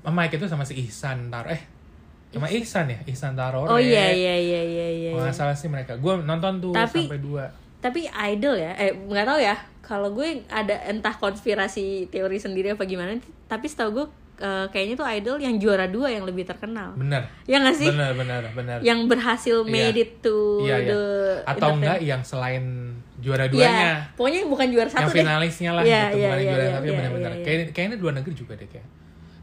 Oh, 0.00 0.10
Mike 0.10 0.34
itu 0.34 0.46
sama 0.46 0.62
si 0.62 0.78
Ihsan 0.78 1.28
Taro. 1.28 1.48
Eh 1.48 1.62
sama 2.28 2.46
Ihsan? 2.46 2.86
Ya? 2.86 2.98
Ihsan 3.04 3.32
Taro 3.32 3.64
Oh 3.64 3.76
iya 3.76 4.08
iya 4.08 4.34
iya 4.36 4.62
iya 4.62 4.86
iya. 4.90 5.10
Nggak 5.12 5.32
salah 5.32 5.52
sih 5.52 5.66
mereka. 5.66 5.96
Gue 5.96 6.16
nonton 6.18 6.60
tuh 6.60 6.72
Tapi- 6.72 7.04
sampai 7.04 7.18
dua. 7.18 7.44
tapi 7.78 8.04
idol 8.06 8.54
ya? 8.54 8.74
Eh 8.76 8.90
nggak 8.92 9.24
tahu 9.24 9.38
ya. 9.38 9.56
Kalau 9.80 10.10
gue 10.10 10.42
ada 10.46 10.74
entah 10.84 11.14
konspirasi 11.14 11.82
teori 12.08 12.36
sendiri 12.36 12.70
apa 12.70 12.84
gimana 12.84 13.16
tapi 13.46 13.64
setahu 13.64 13.90
gue 13.92 14.06
eh, 14.38 14.66
kayaknya 14.68 14.94
tuh 14.94 15.08
idol 15.08 15.36
yang 15.38 15.56
juara 15.56 15.86
dua 15.86 16.08
yang 16.08 16.22
lebih 16.22 16.44
terkenal. 16.44 16.94
Bener. 16.94 17.26
Ya 17.44 17.58
nggak 17.58 17.74
sih? 17.74 17.88
Bener 17.88 18.12
bener 18.12 18.42
bener. 18.52 18.78
Yang 18.80 19.00
berhasil 19.06 19.56
made 19.64 19.94
Iya. 19.94 20.04
it 20.04 20.12
to 20.20 20.38
Iya, 20.60 20.76
iya. 20.76 20.88
the 20.88 21.02
atau 21.44 21.68
enggak 21.74 21.98
yang 22.00 22.22
selain 22.22 22.64
juara 23.18 23.44
Iya, 23.44 23.50
duanya 23.50 23.90
pokoknya 24.14 24.40
bukan 24.46 24.66
juara 24.68 24.86
satu 24.86 25.00
yang 25.00 25.10
deh. 25.10 25.22
finalisnya 25.26 25.70
lah 25.72 25.82
Iya, 25.82 25.90
gitu 25.90 26.14
iya, 26.14 26.28
bukan 26.28 26.38
iya, 26.38 26.46
juara 26.46 26.62
iya, 26.62 26.70
satu 26.70 26.84
iya, 26.86 26.94
benar-benar 26.94 27.30
iya, 27.30 27.34
iya. 27.34 27.44
kayak 27.44 27.66
kayaknya 27.72 27.96
dua 27.98 28.12
negeri 28.14 28.34
juga 28.36 28.52
deh 28.54 28.68
kayak 28.68 28.86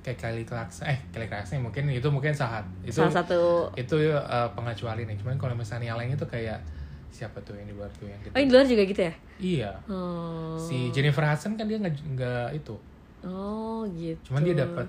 kayak 0.06 0.22
Kelly 0.22 0.46
Clarkson 0.46 0.86
eh 0.86 1.02
Kelly 1.10 1.26
Clarkson 1.26 1.66
mungkin 1.66 1.90
itu 1.90 2.06
mungkin 2.14 2.30
sahat 2.38 2.62
itu 2.86 2.94
salah 2.94 3.26
satu 3.26 3.74
itu 3.74 3.98
uh, 4.14 4.46
pengecualian 4.54 5.10
nih. 5.10 5.18
Cuman 5.18 5.42
kalau 5.42 5.58
misalnya 5.58 5.90
yang 5.90 5.98
lain 5.98 6.14
itu 6.14 6.26
kayak 6.30 6.62
siapa 7.10 7.42
tuh 7.42 7.58
yang 7.58 7.66
di 7.66 7.74
luar 7.74 7.90
tuh 7.98 8.06
yang 8.06 8.20
gitu. 8.22 8.30
Oh 8.30 8.38
yang 8.38 8.50
di 8.52 8.54
luar 8.54 8.68
juga 8.70 8.84
gitu 8.86 9.02
ya? 9.02 9.14
Iya. 9.42 9.72
Oh, 9.90 10.62
si 10.62 10.94
Jennifer 10.94 11.26
Hudson 11.26 11.58
kan 11.58 11.66
dia 11.66 11.82
nggak 11.82 12.54
itu. 12.54 12.76
Oh 13.26 13.82
gitu. 13.98 14.22
Cuman 14.30 14.46
dia 14.46 14.54
dapat 14.54 14.86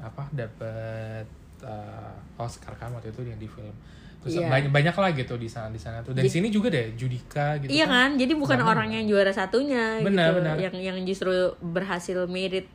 apa 0.00 0.24
dapat 0.34 1.24
uh, 1.62 2.16
Oscar 2.40 2.74
kan 2.74 2.90
waktu 2.90 3.14
itu 3.14 3.22
yang 3.22 3.38
di 3.38 3.46
film. 3.46 3.76
Terus 4.20 4.36
Iya. 4.36 4.52
banyak 4.52 4.68
banyak 4.68 4.92
lah 5.00 5.10
gitu 5.16 5.34
di 5.40 5.48
sana 5.48 5.72
di 5.72 5.80
sana 5.80 6.04
tuh. 6.04 6.12
Dan 6.12 6.20
di 6.24 6.32
sini 6.32 6.52
juga 6.52 6.68
deh 6.68 6.92
Judika 6.92 7.56
gitu 7.56 7.72
Iya 7.72 7.88
kan, 7.88 8.20
jadi 8.20 8.36
bukan 8.36 8.60
orang 8.60 8.92
yang 8.92 9.08
juara 9.08 9.32
satunya 9.32 9.96
Benar, 10.04 10.36
gitu, 10.36 10.36
benar. 10.44 10.54
yang 10.60 10.74
yang 10.76 10.98
justru 11.08 11.32
berhasil 11.64 12.28
merit 12.28 12.68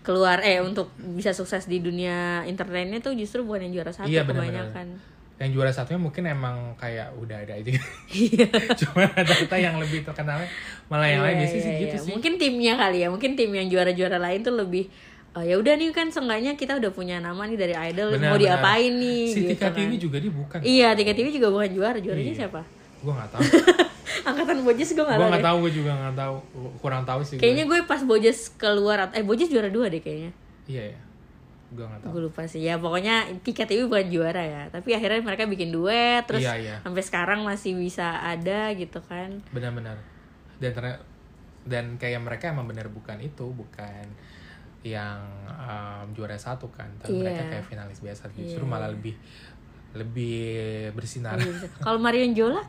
keluar 0.00 0.40
eh 0.40 0.58
untuk 0.58 0.88
bisa 0.96 1.30
sukses 1.30 1.64
di 1.64 1.78
dunia 1.78 2.40
internetnya 2.44 2.98
tuh 2.98 3.12
justru 3.12 3.40
bukan 3.40 3.64
yang 3.64 3.74
juara 3.74 3.90
satu 3.90 4.06
Iya, 4.06 4.22
benar, 4.22 4.42
benar. 4.42 4.66
kebanyakan. 4.66 4.88
yang 5.38 5.50
juara 5.50 5.70
satunya 5.70 5.96
mungkin 5.96 6.24
emang 6.26 6.56
kayak 6.74 7.16
udah 7.16 7.36
ada 7.38 7.52
aja 7.54 7.72
Iya. 8.10 8.46
cuma 8.80 9.04
ternyata 9.08 9.56
yang 9.56 9.76
lebih 9.76 10.00
terkenalnya 10.02 10.48
malah 10.86 11.06
yang 11.06 11.22
lain 11.22 11.32
Iya, 11.34 11.40
biasanya 11.42 11.62
sih 11.62 11.70
iya, 11.70 11.80
gitu 11.82 11.96
sih 11.98 12.10
Mungkin 12.12 12.32
timnya 12.36 12.74
kali 12.76 12.98
ya, 13.00 13.08
mungkin 13.08 13.30
tim 13.34 13.50
yang 13.50 13.66
juara-juara 13.66 14.16
lain 14.16 14.40
tuh 14.40 14.52
lebih 14.54 14.92
oh, 15.30 15.40
ya 15.40 15.56
udah 15.56 15.74
nih 15.74 15.88
kan 15.90 16.08
seenggaknya 16.08 16.52
kita 16.54 16.76
udah 16.76 16.90
punya 16.90 17.16
nama 17.18 17.40
nih 17.42 17.56
dari 17.56 17.72
idol 17.72 18.12
Benar, 18.12 18.20
mau 18.26 18.36
benar. 18.36 18.60
diapain 18.60 18.92
nih 18.94 19.22
si 19.26 19.38
gitu 19.42 19.50
Tika 19.54 19.64
kan. 19.66 19.76
TV 19.78 19.90
juga 19.96 20.16
dia 20.18 20.28
bukan 20.30 20.58
Iya, 20.60 20.88
Tika 20.92 21.12
TV 21.14 21.26
juga 21.30 21.48
bukan 21.48 21.70
juara, 21.70 21.98
juaranya 21.98 22.24
Iya. 22.26 22.38
siapa? 22.38 22.60
gue 23.00 23.08
nggak 23.10 23.30
tahu 23.30 23.40
Angkatan 24.22 24.62
Bojes 24.62 24.88
gue 24.88 24.96
gue 24.96 25.04
gak 25.04 25.16
tahu. 25.16 25.28
nggak 25.28 25.36
deh. 25.36 25.46
tahu 25.46 25.56
gue 25.60 25.72
juga 25.74 25.92
nggak 25.94 26.14
tahu 26.14 26.34
kurang 26.78 27.02
tahu 27.02 27.20
sih 27.20 27.36
Kayaknya 27.36 27.64
gue 27.64 27.78
gue 27.78 27.80
pas 27.84 28.00
Bojes 28.00 28.38
keluar 28.52 29.10
eh 29.10 29.20
Bojes 29.20 29.46
juara 29.46 29.68
dua 29.68 29.86
deh 29.86 29.98
kayaknya. 29.98 30.32
iya 30.64 30.84
ya 30.88 31.00
gue 31.70 31.82
nggak 31.82 32.00
tahu 32.00 32.10
gue 32.10 32.22
lupa 32.24 32.42
sih 32.44 32.60
ya 32.60 32.74
pokoknya 32.76 33.14
Tika 33.40 33.62
TV 33.62 33.84
bukan 33.84 34.06
juara 34.06 34.40
ya 34.40 34.62
tapi 34.68 34.90
akhirnya 34.90 35.20
mereka 35.20 35.46
bikin 35.46 35.70
duet 35.70 36.22
terus 36.24 36.40
Iya, 36.40 36.54
iya. 36.56 36.76
sampai 36.80 36.98
sekarang 37.00 37.40
masih 37.40 37.74
bisa 37.74 38.18
ada 38.18 38.70
gitu 38.72 38.98
kan 39.00 39.38
benar-benar 39.50 40.02
dan 40.58 40.70
ternyata 40.72 41.00
dan 41.62 41.94
kayak 41.94 42.18
mereka 42.18 42.48
emang 42.48 42.66
benar 42.66 42.88
bukan 42.88 43.18
itu 43.18 43.46
bukan 43.46 44.02
yang 44.80 45.20
um, 45.46 46.10
juara 46.10 46.34
satu 46.34 46.66
kan 46.68 46.90
tapi 46.98 47.20
mereka 47.20 47.38
Iya. 47.38 47.50
kayak 47.52 47.66
finalis 47.66 47.98
biasa 48.00 48.32
justru 48.32 48.58
Iya. 48.58 48.66
malah 48.66 48.88
lebih 48.88 49.14
lebih 49.90 50.38
bersinar. 50.90 51.34
Kalau 51.80 51.98
Marion 51.98 52.30
Jola, 52.30 52.62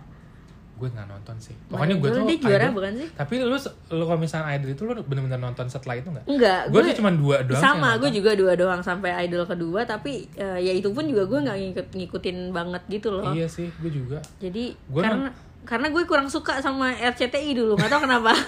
gue 0.82 0.90
nggak 0.90 1.06
nonton 1.06 1.36
sih. 1.38 1.54
Pokoknya 1.70 1.96
gue 1.96 2.10
tuh 2.10 2.24
dia 2.26 2.38
juara 2.40 2.66
Idol- 2.66 2.74
bukan 2.74 2.92
sih? 2.98 3.08
tapi 3.14 3.34
lu 3.38 3.54
lu 3.92 4.04
kalau 4.04 4.20
misalnya 4.20 4.48
idol 4.52 4.70
itu 4.74 4.82
lu 4.82 4.94
bener-bener 5.06 5.38
nonton 5.38 5.66
setelah 5.70 5.96
itu 5.96 6.10
nggak? 6.10 6.26
Enggak, 6.26 6.62
gue 6.68 6.82
sih 6.82 6.96
cuma 6.98 7.12
dua 7.14 7.36
doang 7.46 7.62
sama 7.62 7.90
gue 7.96 8.10
juga 8.10 8.32
dua 8.34 8.54
doang 8.58 8.82
sampai 8.82 9.14
idol 9.22 9.46
kedua 9.46 9.86
tapi 9.86 10.26
eh, 10.34 10.58
ya 10.60 10.74
itu 10.74 10.90
pun 10.90 11.06
juga 11.06 11.30
gue 11.30 11.40
nggak 11.40 11.58
ngikut 11.62 11.88
ngikutin 11.94 12.38
banget 12.50 12.82
gitu 12.90 13.14
loh. 13.14 13.30
Iya 13.30 13.46
sih 13.46 13.70
gue 13.70 13.92
juga. 13.94 14.18
Jadi 14.42 14.74
Gua 14.90 15.06
karena 15.06 15.30
karena 15.64 15.88
gue 15.88 16.04
kurang 16.04 16.28
suka 16.28 16.58
sama 16.60 16.92
RCTI 16.92 17.54
dulu 17.54 17.76
nggak 17.76 17.90
tahu 17.90 18.02
kenapa. 18.04 18.34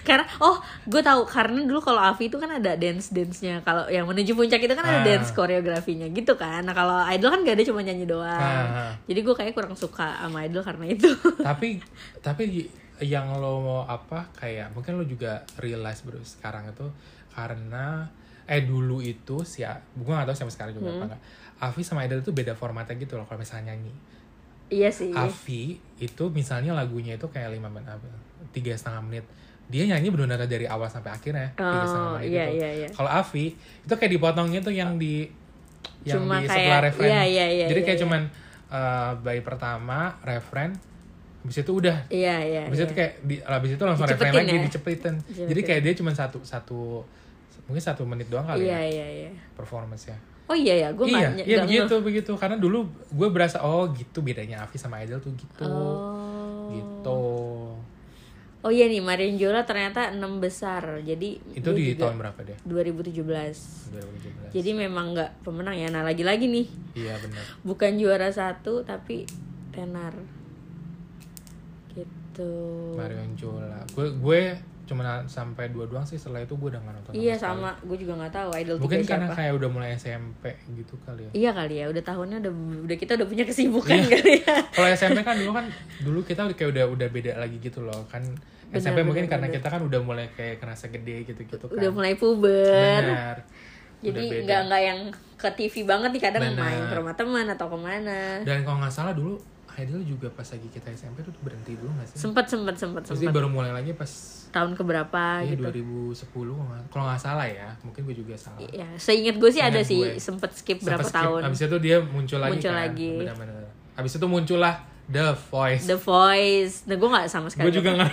Karena 0.00 0.24
oh 0.40 0.58
gue 0.84 0.98
tahu 0.98 1.22
karena 1.22 1.60
dulu 1.60 1.78
kalau 1.78 2.00
Avi 2.00 2.26
itu 2.26 2.34
kan 2.34 2.48
ada 2.48 2.72
dance 2.74 3.12
dance 3.12 3.38
nya 3.40 3.60
kalau 3.60 3.84
yang 3.86 4.04
menuju 4.04 4.32
puncak 4.32 4.58
itu 4.58 4.72
kan 4.72 4.82
ada 4.82 5.00
Ah. 5.00 5.06
dance 5.06 5.30
koreografinya 5.30 6.08
gitu 6.08 6.34
kan. 6.34 6.64
Nah 6.64 6.72
kalau 6.72 7.04
idol 7.04 7.28
kan 7.30 7.44
gak 7.44 7.54
ada 7.54 7.64
cuma 7.64 7.78
nyanyi 7.78 8.02
doang. 8.04 8.24
Ah. 8.26 8.96
jadi 9.04 9.20
gue 9.20 9.34
kayak 9.34 9.52
kurang 9.52 9.76
suka 9.76 10.18
sama 10.18 10.42
idol 10.42 10.60
karena 10.60 10.88
itu. 10.88 11.12
Tapi 11.46 11.78
tapi 12.18 12.66
yang 12.98 13.36
lo 13.36 13.60
mau 13.60 13.80
apa 13.84 14.32
kayak 14.34 14.72
mungkin 14.72 14.96
lo 14.96 15.04
juga 15.04 15.44
realize 15.58 16.00
bro 16.00 16.18
sekarang 16.18 16.64
itu 16.66 16.88
karena 17.30 18.08
eh 18.44 18.62
dulu 18.62 18.98
itu 18.98 19.42
si 19.42 19.62
gue 19.92 20.10
gak 20.10 20.26
tahu 20.26 20.36
sampai 20.36 20.54
sekarang 20.54 20.72
juga 20.74 20.88
Hmm. 20.88 20.96
apa 20.96 21.04
enggak 21.06 21.22
Avi 21.60 21.82
sama 21.82 22.02
Idol 22.02 22.18
itu 22.18 22.30
beda 22.30 22.52
formatnya 22.52 22.96
gitu 22.96 23.14
loh 23.14 23.24
kalau 23.24 23.38
misalnya 23.38 23.72
nyanyi 23.72 23.92
iya 24.74 24.90
sih 24.90 25.14
Avi 25.14 25.78
itu 25.96 26.24
misalnya 26.30 26.74
lagunya 26.74 27.14
itu 27.14 27.26
kayak 27.30 27.54
lima 27.54 27.70
menit 27.70 27.94
tiga 28.50 28.74
setengah 28.74 29.02
menit 29.02 29.24
dia 29.64 29.86
nyanyi 29.86 30.10
benar-benar 30.10 30.44
dari 30.44 30.66
awal 30.66 30.90
sampai 30.90 31.14
akhirnya 31.14 31.54
tiga 31.54 31.86
setengah 31.86 32.10
oh 32.10 32.14
menit 32.18 32.28
iya 32.28 32.44
itu 32.50 32.56
iya 32.58 32.70
iya 32.82 32.88
kalau 32.90 33.10
Avi 33.10 33.54
itu 33.54 33.94
kayak 33.94 34.12
dipotongnya 34.12 34.60
tuh 34.60 34.74
yang 34.74 34.98
di 34.98 35.30
yang 36.02 36.20
Cuma 36.20 36.40
di 36.40 36.44
kayak- 36.44 36.58
setelah 36.58 36.80
referen 36.84 37.08
iya, 37.08 37.22
iya, 37.24 37.46
iya, 37.48 37.66
jadi 37.70 37.80
iya, 37.80 37.86
kayak 37.86 37.98
iya. 37.98 38.04
cuman 38.04 38.22
uh, 38.68 39.10
bayi 39.22 39.40
pertama 39.40 39.98
referen 40.20 40.70
habis 41.44 41.60
itu 41.60 41.72
udah 41.72 41.96
iya 42.08 42.40
iya 42.40 42.62
Habis 42.64 42.80
iya. 42.80 42.86
itu 42.88 42.94
kayak 42.96 43.12
di, 43.22 43.34
habis 43.40 43.70
itu 43.76 43.82
langsung 43.84 44.08
referen 44.08 44.32
lagi 44.32 44.56
ya? 44.56 44.64
Dicepetin. 44.64 45.14
Jadi 45.28 45.60
kayak 45.60 45.80
dia 45.84 45.92
cuma 45.92 46.10
satu 46.16 46.40
satu 46.40 47.04
mungkin 47.68 47.84
satu 47.84 48.08
menit 48.08 48.32
doang 48.32 48.48
kali 48.48 48.64
iya 48.64 48.80
ya 48.80 48.88
iya 48.88 49.06
iya 49.28 49.30
performance 49.52 50.08
ya. 50.08 50.16
Oh 50.44 50.56
iya 50.56 50.74
ya 50.76 50.88
gue 50.92 51.06
iya, 51.08 51.32
nggak 51.32 51.46
iya 51.48 51.58
begitu 51.64 51.94
begitu. 52.04 52.32
Karena 52.36 52.60
dulu 52.60 52.84
gue 53.12 53.28
berasa 53.32 53.64
oh 53.64 53.88
gitu 53.96 54.20
bedanya 54.20 54.64
Avi 54.64 54.76
sama 54.76 55.00
Idol 55.00 55.20
tuh 55.20 55.32
gitu. 55.36 55.64
Oh. 55.64 56.68
Gitu. 56.72 57.22
Oh 58.64 58.72
iya 58.72 58.88
nih, 58.88 59.04
Marion 59.04 59.36
Jola 59.36 59.68
ternyata 59.68 60.08
6 60.08 60.40
besar. 60.40 61.04
Jadi 61.04 61.36
Itu 61.52 61.76
di 61.76 62.00
tahun 62.00 62.16
berapa 62.16 62.40
deh? 62.40 62.56
2017. 62.64 63.20
2017. 63.92 64.56
Jadi 64.56 64.70
memang 64.72 65.12
nggak 65.12 65.44
pemenang 65.44 65.76
ya. 65.76 65.92
Nah 65.92 66.00
lagi-lagi 66.00 66.48
nih, 66.48 66.66
Iya 66.96 67.12
benar. 67.20 67.44
bukan 67.60 68.00
juara 68.00 68.32
satu 68.32 68.80
tapi 68.80 69.28
tenar. 69.68 70.16
Gitu. 71.92 72.52
Marion 72.96 73.36
Jola. 73.36 73.84
Gue 73.92 74.08
gue 74.16 74.40
cuma 74.84 75.00
sampai 75.24 75.68
dua 75.68 75.84
doang 75.84 76.02
sih 76.02 76.14
setelah 76.14 76.40
itu 76.40 76.52
gue 76.52 76.68
udah 76.68 76.78
nggak 76.78 76.94
nonton 76.94 77.12
Iya 77.12 77.34
sekali. 77.34 77.44
sama, 77.56 77.70
gue 77.80 77.96
juga 77.98 78.12
nggak 78.16 78.32
tahu 78.32 78.50
idol 78.54 78.76
mungkin 78.76 78.98
tiga 78.98 79.10
karena 79.10 79.26
siapa. 79.26 79.38
kayak 79.38 79.52
udah 79.54 79.68
mulai 79.70 79.90
SMP 79.94 80.44
gitu 80.70 80.94
kali 81.00 81.22
ya 81.22 81.30
Iya 81.32 81.50
kali 81.52 81.74
ya, 81.74 81.86
udah 81.88 82.02
tahunnya 82.02 82.36
udah 82.38 82.52
udah 82.84 82.96
kita 82.96 83.12
udah 83.14 83.26
punya 83.26 83.44
kesibukan 83.44 83.96
Iya. 83.96 84.08
kali 84.10 84.32
ya. 84.38 84.54
kalau 84.76 84.88
SMP 84.90 85.18
kan 85.20 85.34
dulu 85.34 85.52
kan 85.52 85.66
dulu 85.98 86.18
kita 86.20 86.40
kayak 86.50 86.70
udah 86.70 86.84
udah 86.86 87.08
beda 87.08 87.32
lagi 87.34 87.56
gitu 87.58 87.80
loh 87.80 88.00
kan 88.06 88.20
Benar, 88.66 88.80
SMP 88.80 88.98
mungkin 89.00 89.24
benar, 89.24 89.32
karena 89.32 89.46
benar. 89.46 89.56
kita 89.56 89.68
kan 89.68 89.80
udah 89.82 90.00
mulai 90.00 90.26
kayak 90.30 90.56
kerasa 90.58 90.86
gede 90.88 91.16
gitu 91.24 91.40
gitu 91.40 91.64
kan 91.64 91.74
Udah 91.74 91.90
mulai 91.90 92.12
puber. 92.14 93.00
benar 93.02 93.36
Jadi 94.00 94.24
nggak 94.42 94.60
nggak 94.64 94.82
yang 94.82 95.00
ke 95.34 95.48
TV 95.54 95.74
banget 95.82 96.10
nih 96.10 96.22
kadang 96.22 96.42
Benar. 96.46 96.60
main 96.60 96.82
ke 96.82 96.94
rumah 96.94 97.14
teman 97.14 97.46
atau 97.46 97.66
ke 97.66 97.78
mana. 97.78 98.40
dan 98.42 98.60
kalau 98.60 98.76
nggak 98.78 98.90
salah 98.90 99.12
dulu 99.12 99.40
Idol 99.76 100.00
juga 100.00 100.28
pas 100.28 100.46
lagi 100.46 100.68
kita 100.68 100.86
SMP 100.90 101.20
tuh 101.20 101.34
berhenti 101.40 101.74
dulu 101.74 101.90
nggak 101.92 102.06
sih 102.06 102.16
Sempet 102.20 102.46
sempet 102.46 102.74
sempet 102.74 103.02
sempet 103.04 103.28
baru 103.28 103.46
mulai 103.46 103.70
lagi 103.70 103.90
pas 103.90 104.06
tahun 104.48 104.72
keberapa 104.72 105.42
iya, 105.42 105.52
gitu. 105.52 105.66
2010 106.14 106.30
kalau 106.88 107.04
nggak- 107.04 107.18
salah 107.18 107.42
ya 107.42 107.74
mungkin 107.80 108.04
gue 108.04 108.16
juga 108.16 108.34
salah 108.34 108.62
Ya, 108.66 108.86
seingat 108.94 109.34
gue 109.34 109.50
sih 109.50 109.58
ada 109.58 109.76
Seingat 109.76 109.88
sih 109.88 110.00
gue. 110.00 110.12
sempet 110.16 110.50
skip 110.52 110.78
Sempet 110.78 110.86
berapa 110.88 111.04
skip. 111.04 111.16
tahun. 111.16 111.40
Abis 111.44 111.60
itu 111.64 111.76
dia 111.80 111.96
muncul 112.00 112.38
lagi 112.38 112.52
Muncul 112.54 112.70
kan 112.70 112.78
lagi. 112.80 113.12
benar-benar 113.16 113.66
Abis 113.94 114.12
itu 114.12 114.26
muncullah 114.26 114.74
The 115.04 115.26
Voice 115.44 115.84
The 115.84 115.98
Voice. 115.98 116.74
Nah, 116.84 116.94
gue 116.94 117.08
nggak 117.08 117.26
sama 117.26 117.46
sekali. 117.48 117.66
gue 117.66 117.74
juga 117.76 117.90
nggak 117.96 118.10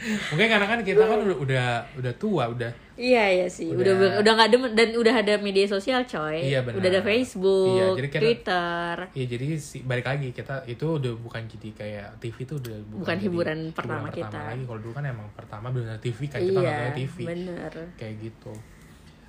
mungkin 0.00 0.48
karena 0.48 0.66
kan 0.66 0.80
kita 0.80 1.02
kan 1.02 1.18
udah 1.20 1.36
udah, 1.36 1.66
udah 1.94 2.12
tua 2.16 2.44
udah 2.48 2.72
Iya 2.94 3.24
iya 3.32 3.46
sih. 3.48 3.64
Udah 3.66 3.96
Udah- 3.96 4.20
udah 4.20 4.32
nggak 4.34 4.50
demen 4.50 4.70
dan 4.74 4.92
udah 4.92 5.14
ada 5.14 5.34
media 5.36 5.64
sosial 5.64 6.04
coy. 6.04 6.36
Iya, 6.42 6.60
benar. 6.60 6.76
Udah 6.76 6.88
ada 6.90 7.00
Facebook, 7.02 7.72
Iya, 7.72 7.86
jadi 7.96 8.08
kita- 8.10 8.20
Twitter. 8.20 8.94
Iya 9.10 9.26
jadi 9.26 9.46
si, 9.56 9.76
balik 9.80 10.04
lagi 10.04 10.28
kita 10.30 10.54
itu 10.66 10.84
udah 10.84 11.12
bukan 11.16 11.42
jadi 11.46 11.68
kayak 11.72 12.08
TV 12.18 12.36
itu 12.42 12.54
udah 12.54 12.76
bukan, 12.82 13.00
Bukan 13.00 13.16
jadi 13.16 13.24
hiburan 13.24 13.58
pertama 13.72 14.08
kita. 14.10 14.40
lagi 14.46 14.62
kalau 14.62 14.80
dulu 14.80 14.92
kan 14.92 15.04
emang 15.06 15.28
pertama 15.32 15.66
benar 15.70 15.96
TV 15.96 16.18
kan 16.26 16.40
kita 16.40 16.52
iya, 16.54 16.68
nontonnya 16.68 16.92
TV 16.94 17.16
bener. 17.24 17.72
kayak 17.96 18.14
gitu 18.20 18.52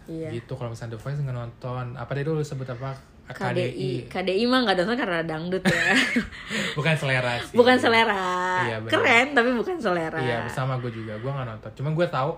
Iya. 0.10 0.30
gitu 0.34 0.54
kalau 0.54 0.70
misalnya 0.70 0.92
The 0.92 1.00
Voice 1.00 1.20
nggak 1.22 1.38
nonton 1.38 1.86
apa 1.96 2.12
deh 2.12 2.26
dulu 2.26 2.42
sebut 2.42 2.68
apa 2.68 2.92
KDI. 3.34 3.92
KDI 4.06 4.44
mah 4.46 4.60
nggak 4.62 4.76
nonton 4.78 4.96
karena 4.96 5.20
dangdut 5.22 5.64
ya. 5.64 5.84
bukan 6.78 6.94
selera 6.94 7.34
sih 7.40 7.54
bukan 7.54 7.76
selera. 7.76 8.18
Iya. 8.64 8.78
Keren 8.86 9.28
tapi 9.32 9.50
bukan 9.52 9.76
selera. 9.76 10.18
iya 10.18 10.44
bersama 10.44 10.76
gue 10.78 10.90
juga 10.90 11.16
gue 11.16 11.28
nggak 11.28 11.48
nonton 11.48 11.72
cuma 11.74 11.90
gue 11.92 12.08
tahu 12.08 12.32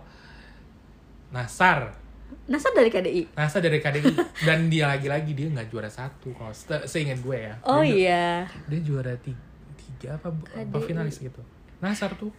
Nasar 1.30 1.98
Nasar 2.44 2.72
dari 2.72 2.90
KDI. 2.90 3.24
Nasar 3.34 3.62
dari 3.62 3.78
KDI 3.78 4.14
dan 4.44 4.68
dia 4.68 4.86
lagi-lagi 4.86 5.32
dia 5.32 5.48
nggak 5.48 5.68
juara 5.68 5.88
satu 5.88 6.34
kalau 6.34 6.52
se- 6.52 6.86
seingat 6.86 7.20
gue 7.20 7.38
ya 7.40 7.54
Oh 7.64 7.80
dia, 7.80 7.94
iya. 7.94 8.26
dia 8.68 8.80
juara 8.82 9.14
tiga, 9.16 9.38
tiga 9.76 10.08
apa, 10.16 10.30
apa 10.52 10.78
finalis 10.80 11.18
gitu 11.18 11.42
Nasar 11.80 12.14
tuh 12.14 12.34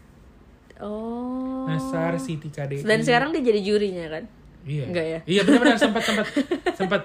Oh. 0.77 1.65
Nasar 1.65 2.19
City 2.19 2.51
KDI 2.51 2.83
Dan 2.83 2.99
sekarang 3.01 3.31
dia 3.31 3.43
jadi 3.45 3.63
jurinya 3.63 4.11
kan? 4.11 4.27
Iya. 4.67 4.85
Enggak 4.91 5.07
ya? 5.07 5.21
Iya 5.23 5.41
benar-benar 5.45 5.79
sempat 5.79 6.03
sempat 6.03 6.27
sempat 6.79 7.03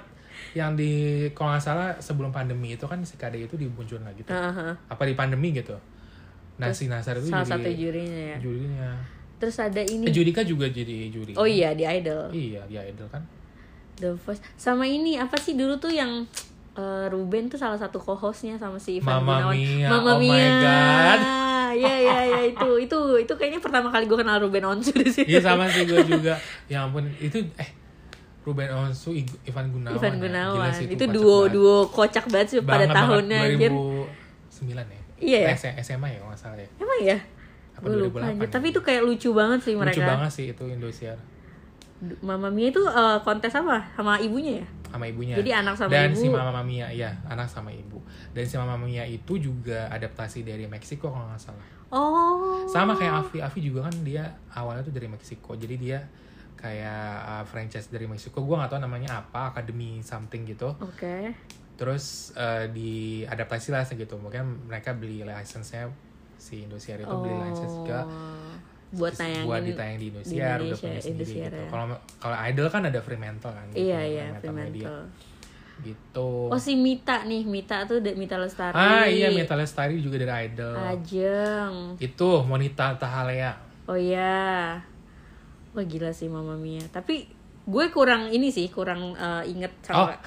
yang 0.54 0.74
di 0.74 0.92
kalau 1.32 1.54
nggak 1.54 1.64
salah 1.64 1.90
sebelum 1.98 2.30
pandemi 2.30 2.74
itu 2.74 2.86
kan 2.86 3.02
si 3.02 3.16
KDI 3.16 3.46
itu 3.46 3.56
dimunculin 3.56 4.04
lagi 4.04 4.24
tuh. 4.24 4.34
Aha. 4.34 4.74
Apa 4.88 5.04
di 5.04 5.14
pandemi 5.14 5.52
gitu. 5.52 5.78
Nah 6.58 6.70
si 6.72 6.92
Nasar 6.92 7.18
itu 7.18 7.28
Salah 7.28 7.46
jadi 7.46 7.56
satu 7.56 7.70
jurinya 7.72 8.22
ya. 8.34 8.38
jurinya. 8.38 8.90
Terus 9.40 9.56
ada 9.58 9.80
ini. 9.80 10.04
Eh, 10.04 10.12
Judika 10.12 10.44
juga 10.44 10.68
jadi 10.68 11.08
juri. 11.08 11.32
Oh 11.34 11.48
iya 11.48 11.72
di 11.72 11.88
Idol. 11.88 12.28
Iya, 12.30 12.68
dia 12.68 12.84
idol 12.84 13.08
kan. 13.08 13.24
The 13.96 14.12
Voice. 14.14 14.44
Sama 14.56 14.84
ini 14.84 15.16
apa 15.16 15.40
sih 15.40 15.56
dulu 15.56 15.80
tuh 15.80 15.92
yang 15.92 16.28
eh, 16.76 17.06
Ruben 17.08 17.48
tuh 17.48 17.56
salah 17.56 17.80
satu 17.80 17.96
co-hostnya 17.98 18.60
sama 18.60 18.76
si 18.76 19.00
Ivan 19.00 19.24
Gunawan. 19.24 19.56
Mia, 19.56 19.88
Mamma 19.88 20.12
oh 20.12 20.20
my 20.20 20.28
Mia. 20.28 20.52
God. 20.60 21.22
Iya 21.70 21.96
iya 22.02 22.18
iya 22.26 22.42
itu 22.50 22.68
itu 22.82 22.98
itu 23.22 23.34
kayaknya 23.38 23.62
pertama 23.62 23.88
kali 23.88 24.10
gue 24.10 24.18
kenal 24.18 24.42
Ruben 24.42 24.66
Onsu 24.66 24.92
di 24.92 25.08
sini. 25.08 25.30
Iya 25.32 25.40
sama 25.40 25.70
sih 25.72 25.86
gue 25.86 26.02
juga. 26.04 26.36
Ya 26.68 26.84
ampun 26.84 27.08
itu 27.22 27.40
eh 27.56 27.70
Ruben 28.50 28.70
Onsu, 28.74 29.14
Ivan 29.46 29.66
Gunawan. 29.70 29.94
Ivan 29.96 30.14
ya. 30.14 30.20
Gunawan. 30.20 30.56
Gila 30.58 30.70
sih, 30.74 30.86
itu 30.90 31.06
duo 31.06 31.38
banget. 31.46 31.54
duo 31.54 31.76
kocak 31.88 32.26
banget 32.28 32.48
sih 32.50 32.58
pada 32.60 32.84
Banget 32.84 32.98
tahunnya 32.98 33.40
banget, 33.40 33.54
anjir. 33.56 33.72
2009 34.50 34.66
ya. 34.90 35.02
Iya 35.20 35.40
ya? 35.46 35.56
SMA 35.80 36.08
ya 36.10 36.18
kalau 36.18 36.30
nggak 36.32 36.42
salah 36.42 36.58
ya. 36.58 36.70
Emang 36.78 37.00
ya? 37.00 37.18
Apa 37.78 37.86
Gue 37.86 37.96
lupa 38.02 38.18
2008 38.20 38.26
anjir. 38.26 38.42
ya? 38.42 38.50
Tapi 38.50 38.66
itu 38.72 38.80
kayak 38.82 39.02
lucu 39.06 39.30
banget 39.32 39.60
sih 39.62 39.74
mereka. 39.78 39.96
Lucu 39.96 40.10
banget 40.10 40.32
sih 40.34 40.46
itu 40.50 40.64
Indosiar. 40.66 41.18
Mama 42.24 42.48
Mia 42.48 42.72
itu 42.72 42.80
eh, 42.82 43.18
kontes 43.22 43.52
apa? 43.52 43.92
Sama 43.94 44.18
ibunya 44.18 44.64
ya? 44.64 44.68
sama 44.90 45.06
ibunya. 45.06 45.38
Jadi 45.38 45.54
anak 45.54 45.78
sama 45.78 45.94
Dan 45.94 46.10
ibu. 46.10 46.18
si 46.18 46.28
Mama 46.34 46.66
Mia, 46.66 46.90
ya 46.90 47.14
anak 47.30 47.46
sama 47.46 47.70
ibu. 47.70 48.02
Dan 48.34 48.42
si 48.42 48.58
Mama 48.58 48.74
Mia 48.74 49.06
itu 49.06 49.38
juga 49.38 49.86
adaptasi 49.94 50.42
dari 50.42 50.66
Meksiko 50.66 51.14
kalau 51.14 51.30
nggak 51.30 51.38
salah. 51.38 51.68
Oh. 51.94 52.66
Sama 52.66 52.98
kayak 52.98 53.22
Avi, 53.22 53.38
Avi 53.38 53.60
juga 53.62 53.86
kan 53.86 53.94
dia 54.02 54.26
awalnya 54.50 54.82
tuh 54.82 54.90
dari 54.90 55.06
Meksiko. 55.06 55.54
Jadi 55.54 55.78
dia 55.78 56.02
kayak 56.60 57.04
uh, 57.24 57.44
franchise 57.48 57.88
dari 57.88 58.04
Meksiko. 58.04 58.44
Gua 58.44 58.60
nggak 58.60 58.76
tahu 58.76 58.82
namanya 58.84 59.24
apa, 59.24 59.56
Academy 59.56 60.04
something 60.04 60.44
gitu. 60.44 60.76
Oke. 60.84 61.32
Terus 61.80 62.36
uh, 62.36 62.68
diadaptasi 62.68 63.72
lah 63.72 63.88
segitu. 63.88 64.20
Mungkin 64.20 64.68
mereka 64.68 64.92
beli 64.92 65.24
license-nya 65.24 65.88
si 66.36 66.68
Indosiar 66.68 67.00
itu 67.00 67.16
beli 67.16 67.36
license 67.40 67.80
ke 67.88 68.00
Oh. 68.00 68.56
buat 68.90 69.14
tayangin 69.14 69.46
buat 69.46 69.62
ditayang 69.62 69.98
di 70.02 70.08
Indosiar, 70.10 70.58
di 70.58 70.74
udah 70.74 70.74
Indonesia, 70.74 70.82
punya 70.90 71.02
sendiri 71.06 71.34
gitu. 71.46 71.58
ya. 71.62 71.68
Kalau 71.70 71.86
kalau 72.18 72.38
Idol 72.42 72.68
kan 72.74 72.82
ada 72.90 73.00
Fremantle 73.00 73.54
kan. 73.54 73.66
gitu, 73.70 73.78
Iya 73.86 74.00
iya 74.02 74.26
Fremantle. 74.42 75.02
Gitu. 75.80 76.32
Oh 76.50 76.58
si 76.58 76.74
Mita 76.76 77.24
nih, 77.24 77.46
Mita 77.46 77.86
tuh 77.86 78.02
Mita 78.02 78.36
Lestari. 78.36 78.74
Ah 78.74 79.06
iya 79.06 79.30
Meta 79.30 79.54
Lestari 79.54 80.02
juga 80.02 80.18
dari 80.18 80.50
Idol. 80.50 80.74
Ajeng. 80.76 81.74
Itu 82.02 82.42
Monita 82.44 82.98
Tahalea. 82.98 83.54
Oh 83.86 83.94
iya. 83.96 84.82
Wah 85.72 85.84
gila 85.84 86.10
sih 86.10 86.26
Mama 86.26 86.56
Mia. 86.56 86.82
Tapi 86.86 87.30
gue 87.64 87.86
kurang 87.90 88.28
ini 88.28 88.50
sih, 88.50 88.68
kurang 88.68 89.14
eh, 89.14 89.44
inget 89.48 89.72
sama. 89.82 89.98
Oh. 90.04 90.10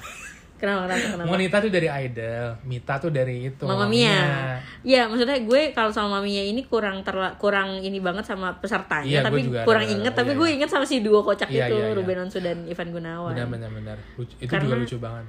Kenapa 0.53 0.87
kenapa 0.87 1.05
kenapa? 1.11 1.27
Monita 1.27 1.57
tuh 1.59 1.67
dari 1.67 1.91
Idol, 1.91 2.55
Mita 2.63 2.95
tuh 2.95 3.11
dari 3.11 3.51
itu. 3.51 3.67
Mama 3.67 3.83
Mia. 3.83 4.55
Iya, 4.79 5.11
maksudnya 5.11 5.35
gue 5.35 5.75
kalau 5.75 5.91
sama 5.91 6.07
Mama 6.15 6.23
Mia 6.23 6.39
ini 6.39 6.63
kurang 6.63 7.03
terla, 7.03 7.35
kurang 7.35 7.83
ini 7.83 7.99
banget 7.99 8.23
sama 8.23 8.55
pesertanya, 8.55 9.03
Iya, 9.03 9.27
tapi 9.27 9.43
kurang 9.59 9.83
ada- 9.83 9.91
inget. 9.91 10.13
oh, 10.15 10.23
Tapi 10.23 10.31
iya, 10.31 10.39
gue 10.39 10.47
iya. 10.47 10.55
inget 10.55 10.69
sama 10.71 10.87
si 10.87 11.03
duo 11.03 11.19
kocak 11.19 11.51
Iya, 11.51 11.67
itu, 11.67 11.75
iya, 11.75 11.91
iya. 11.91 11.95
Ruben 11.99 12.15
Onsu 12.23 12.39
dan 12.39 12.63
Ivan 12.63 12.95
Gunawan. 12.95 13.35
Benar 13.35 13.47
benar 13.51 13.69
benar. 13.75 13.97
Lucu- 14.15 14.39
Itu 14.39 14.47
Karena- 14.47 14.63
juga 14.63 14.75
lucu 14.79 14.97
banget. 15.03 15.25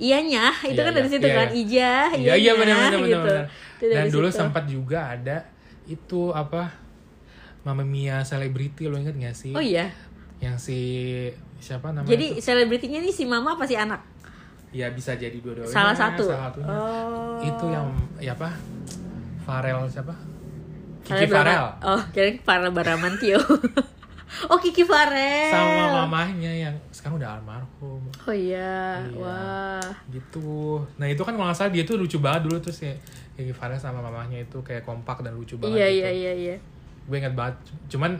Iyanya, 0.00 0.44
itu 0.64 0.72
Iya, 0.72 0.80
kan 0.80 0.92
dari 0.96 1.04
iya, 1.04 1.12
situ 1.12 1.26
iya, 1.28 1.36
kan, 1.36 1.48
iya. 1.50 1.60
Ija, 1.60 1.92
Iya 2.16 2.34
iya 2.40 2.52
benar 2.56 2.76
benar 2.80 3.00
gitu. 3.04 3.20
benar. 3.20 3.44
Dari 3.76 3.92
Dan 3.92 4.06
dulu 4.08 4.28
situ. 4.32 4.38
sempat 4.40 4.64
juga 4.64 4.98
ada 5.12 5.36
itu 5.84 6.20
apa 6.32 6.62
Mama 7.62 7.84
Mia 7.84 8.24
selebriti 8.24 8.88
lo 8.88 8.96
inget 8.96 9.16
gak 9.16 9.36
sih? 9.36 9.52
Oh 9.52 9.60
iya. 9.60 9.92
Yang 10.40 10.56
si 10.58 10.78
siapa 11.60 11.92
namanya? 11.92 12.08
Jadi 12.08 12.40
selebritinya 12.40 12.98
ini 13.04 13.12
si 13.12 13.28
mama 13.28 13.56
apa 13.56 13.68
si 13.68 13.76
anak? 13.76 14.00
ya 14.70 14.86
bisa 14.94 15.18
jadi 15.18 15.34
dua-duanya. 15.42 15.66
Salah 15.66 15.94
satu. 15.94 16.30
Salah 16.30 16.54
satunya. 16.54 16.70
Oh. 16.70 17.42
Itu 17.42 17.66
yang 17.74 17.90
ya 18.22 18.32
apa? 18.38 18.54
Farel 19.42 19.82
siapa? 19.90 20.14
Kiki 21.02 21.26
Farel. 21.26 21.66
Oh, 21.82 21.98
kira 22.14 22.30
Farel 22.46 22.70
Baramantio. 22.70 23.42
oh, 24.50 24.58
Kiki 24.62 24.86
Farel. 24.86 25.50
Sama 25.50 26.06
mamahnya 26.06 26.54
yang 26.54 26.74
sekarang 26.94 27.18
udah 27.18 27.42
almarhum. 27.42 27.98
Oh 28.30 28.34
iya. 28.34 29.02
Iya. 29.02 29.18
Wah. 29.18 29.90
gitu 30.10 30.78
nah 31.02 31.06
itu 31.10 31.22
kan 31.26 31.34
kalau 31.34 31.50
nggak 31.50 31.58
salah 31.58 31.72
dia 31.74 31.82
tuh 31.82 31.98
lucu 31.98 32.22
banget 32.22 32.46
dulu 32.46 32.62
tuh 32.62 32.70
si 32.70 32.86
Kiki 33.34 33.50
Farel 33.50 33.80
sama 33.80 33.98
mamahnya 33.98 34.46
itu 34.46 34.62
kayak 34.62 34.86
kompak 34.86 35.26
dan 35.26 35.34
lucu 35.34 35.58
banget 35.58 35.82
Iya 35.82 35.86
gitu. 35.90 35.98
iya 35.98 36.10
iya 36.14 36.32
iya. 36.36 36.56
Gue 37.10 37.18
inget 37.18 37.34
banget 37.34 37.58
cuman 37.88 38.14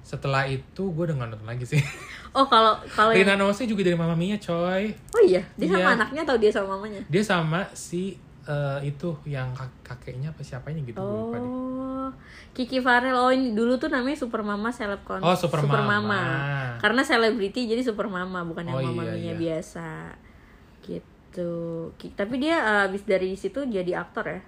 setelah 0.00 0.44
itu 0.44 0.84
gue 0.84 1.02
udah 1.02 1.16
nggak 1.16 1.28
nonton 1.32 1.48
lagi 1.48 1.64
sih 1.66 1.80
Oh, 2.34 2.44
kalau 2.44 2.74
kalau 2.88 3.14
yang 3.14 3.24
Rina 3.24 3.38
Nose 3.38 3.62
juga 3.62 3.80
dari 3.80 3.94
Mama 3.94 4.12
Mia 4.12 4.36
coy 4.36 4.90
Oh 5.10 5.22
iya, 5.22 5.40
dia 5.54 5.66
sama 5.66 5.80
Iya. 5.80 5.94
anaknya 5.96 6.20
atau 6.22 6.36
dia 6.36 6.50
sama 6.50 6.74
mamanya? 6.74 7.00
dia 7.06 7.22
sama 7.22 7.62
si 7.72 8.18
eh, 8.42 8.78
itu 8.84 9.08
yang 9.24 9.48
kak- 9.50 9.80
kakeknya 9.82 10.28
apa 10.28 10.42
siapanya 10.42 10.82
gitu 10.82 10.98
gue 10.98 11.16
lupa 11.22 11.38
deh. 11.38 11.48
Oh, 11.48 12.10
Kiki 12.52 12.78
Farel. 12.78 13.14
Oh, 13.14 13.30
ini 13.30 13.50
dulu 13.50 13.74
tuh 13.74 13.88
namanya 13.88 14.12
Super 14.14 14.42
Mama 14.42 14.68
Celeb 14.68 15.00
Con. 15.00 15.18
Oh, 15.18 15.32
Super 15.32 15.64
Mama. 15.64 16.20
Karena 16.76 17.00
selebriti 17.00 17.64
jadi 17.64 17.80
Super 17.80 18.04
Mama 18.06 18.44
bukan 18.44 18.66
yang 18.66 18.76
Oh, 18.76 18.84
Mama 18.84 19.06
iya, 19.06 19.14
Mia 19.14 19.24
iya. 19.24 19.34
biasa. 19.34 20.12
Gitu. 20.82 21.50
Tapi 22.12 22.34
dia 22.36 22.56
eh, 22.58 22.80
habis 22.84 23.02
dari 23.02 23.32
situ 23.32 23.64
jadi 23.64 23.96
aktor 23.96 24.28
ya? 24.28 24.40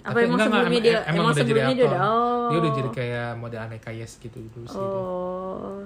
Apa 0.00 0.14
Tapi 0.14 0.18
emang 0.20 0.38
enggak, 0.38 0.46
enggak, 0.46 0.46
sebelumnya 0.46 0.78
em- 0.78 0.84
dia 0.84 0.98
emang 0.98 1.08
emang 1.10 1.24
udah 1.24 1.34
jadi 1.34 1.42
sebelumnya 1.42 1.68
dia 1.68 1.82
aktor. 1.82 1.90
udah 1.90 2.02
oh. 2.04 2.48
dia 2.48 2.58
udah 2.58 2.72
jadi 2.72 2.90
kayak 2.92 3.28
model 3.34 3.60
aneka 3.60 3.90
yes 3.90 4.12
gitu 4.16 4.38
dulu 4.48 4.64
sih 4.64 4.78
dia. 4.78 5.00
Oh. 5.00 5.78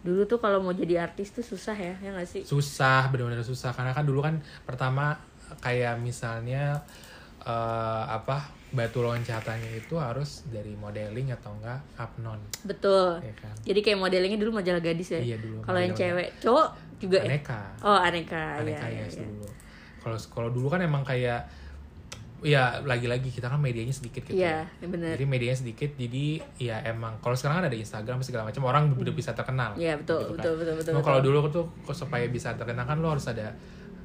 Dulu 0.00 0.22
tuh 0.24 0.38
kalau 0.38 0.58
mau 0.58 0.72
jadi 0.72 0.94
artis 1.02 1.28
tuh 1.30 1.44
susah 1.44 1.74
ya, 1.74 1.92
ya 1.98 2.10
nggak 2.10 2.24
sih? 2.24 2.42
susah 2.42 3.08
benar-benar 3.08 3.42
susah 3.42 3.70
karena 3.70 3.92
kan 3.92 4.02
dulu 4.02 4.20
kan 4.20 4.34
pertama 4.64 5.12
kayak 5.58 5.98
misalnya 5.98 6.80
eh, 7.40 8.04
apa 8.06 8.48
batu 8.70 9.02
loncatannya 9.02 9.76
itu 9.76 9.98
harus 9.98 10.46
dari 10.46 10.72
modeling 10.72 11.30
atau 11.30 11.50
enggak 11.52 11.82
upnon 11.96 12.38
Betul. 12.62 13.18
ya 13.18 13.34
kan 13.34 13.54
Jadi 13.60 13.80
kayak 13.82 13.98
modelingnya 13.98 14.38
dulu 14.38 14.56
majalah 14.56 14.78
gadis 14.78 15.10
ya. 15.10 15.18
Iya, 15.18 15.36
dulu 15.36 15.58
Kalau 15.60 15.78
yang 15.78 15.90
cewek, 15.90 16.28
cowok 16.38 16.66
juga 16.96 17.18
ya? 17.18 17.34
aneka 17.34 17.60
Oh, 17.82 17.98
aneka. 17.98 18.62
aneka 18.62 18.86
ya, 18.86 19.02
yes 19.02 19.18
ya, 19.18 19.22
ya. 19.22 19.26
dulu 19.26 19.46
kalau 20.00 20.16
kalau 20.30 20.48
dulu 20.48 20.66
kan 20.70 20.80
emang 20.80 21.02
kayak 21.02 21.44
ya 22.42 22.80
lagi-lagi 22.80 23.28
kita 23.28 23.46
kan 23.46 23.56
medianya 23.56 23.90
sedikit 23.90 24.22
gitu 24.22 24.34
Iya, 24.34 24.64
ya. 24.64 24.86
bener. 24.86 25.12
jadi 25.12 25.24
medianya 25.24 25.58
sedikit 25.58 25.92
jadi 25.92 26.40
ya 26.56 26.80
emang 26.84 27.16
kalau 27.18 27.32
sekarang 27.32 27.60
kan 27.60 27.66
ada 27.66 27.76
Instagram 27.76 28.20
segala 28.20 28.48
macam 28.48 28.64
orang 28.64 28.88
udah 28.90 29.12
bisa 29.12 29.30
terkenal 29.30 29.76
Iya, 29.76 29.96
betul, 29.96 30.24
gitu 30.24 30.30
kan. 30.30 30.40
betul, 30.40 30.52
betul, 30.56 30.74
betul, 30.80 31.02
kalau 31.02 31.20
dulu 31.20 31.38
tuh 31.46 31.64
kok 31.82 31.92
supaya 31.94 32.24
bisa 32.26 32.52
terkenal 32.54 32.82
kan 32.82 32.96
lo 32.96 33.10
harus 33.10 33.26
ada 33.26 33.52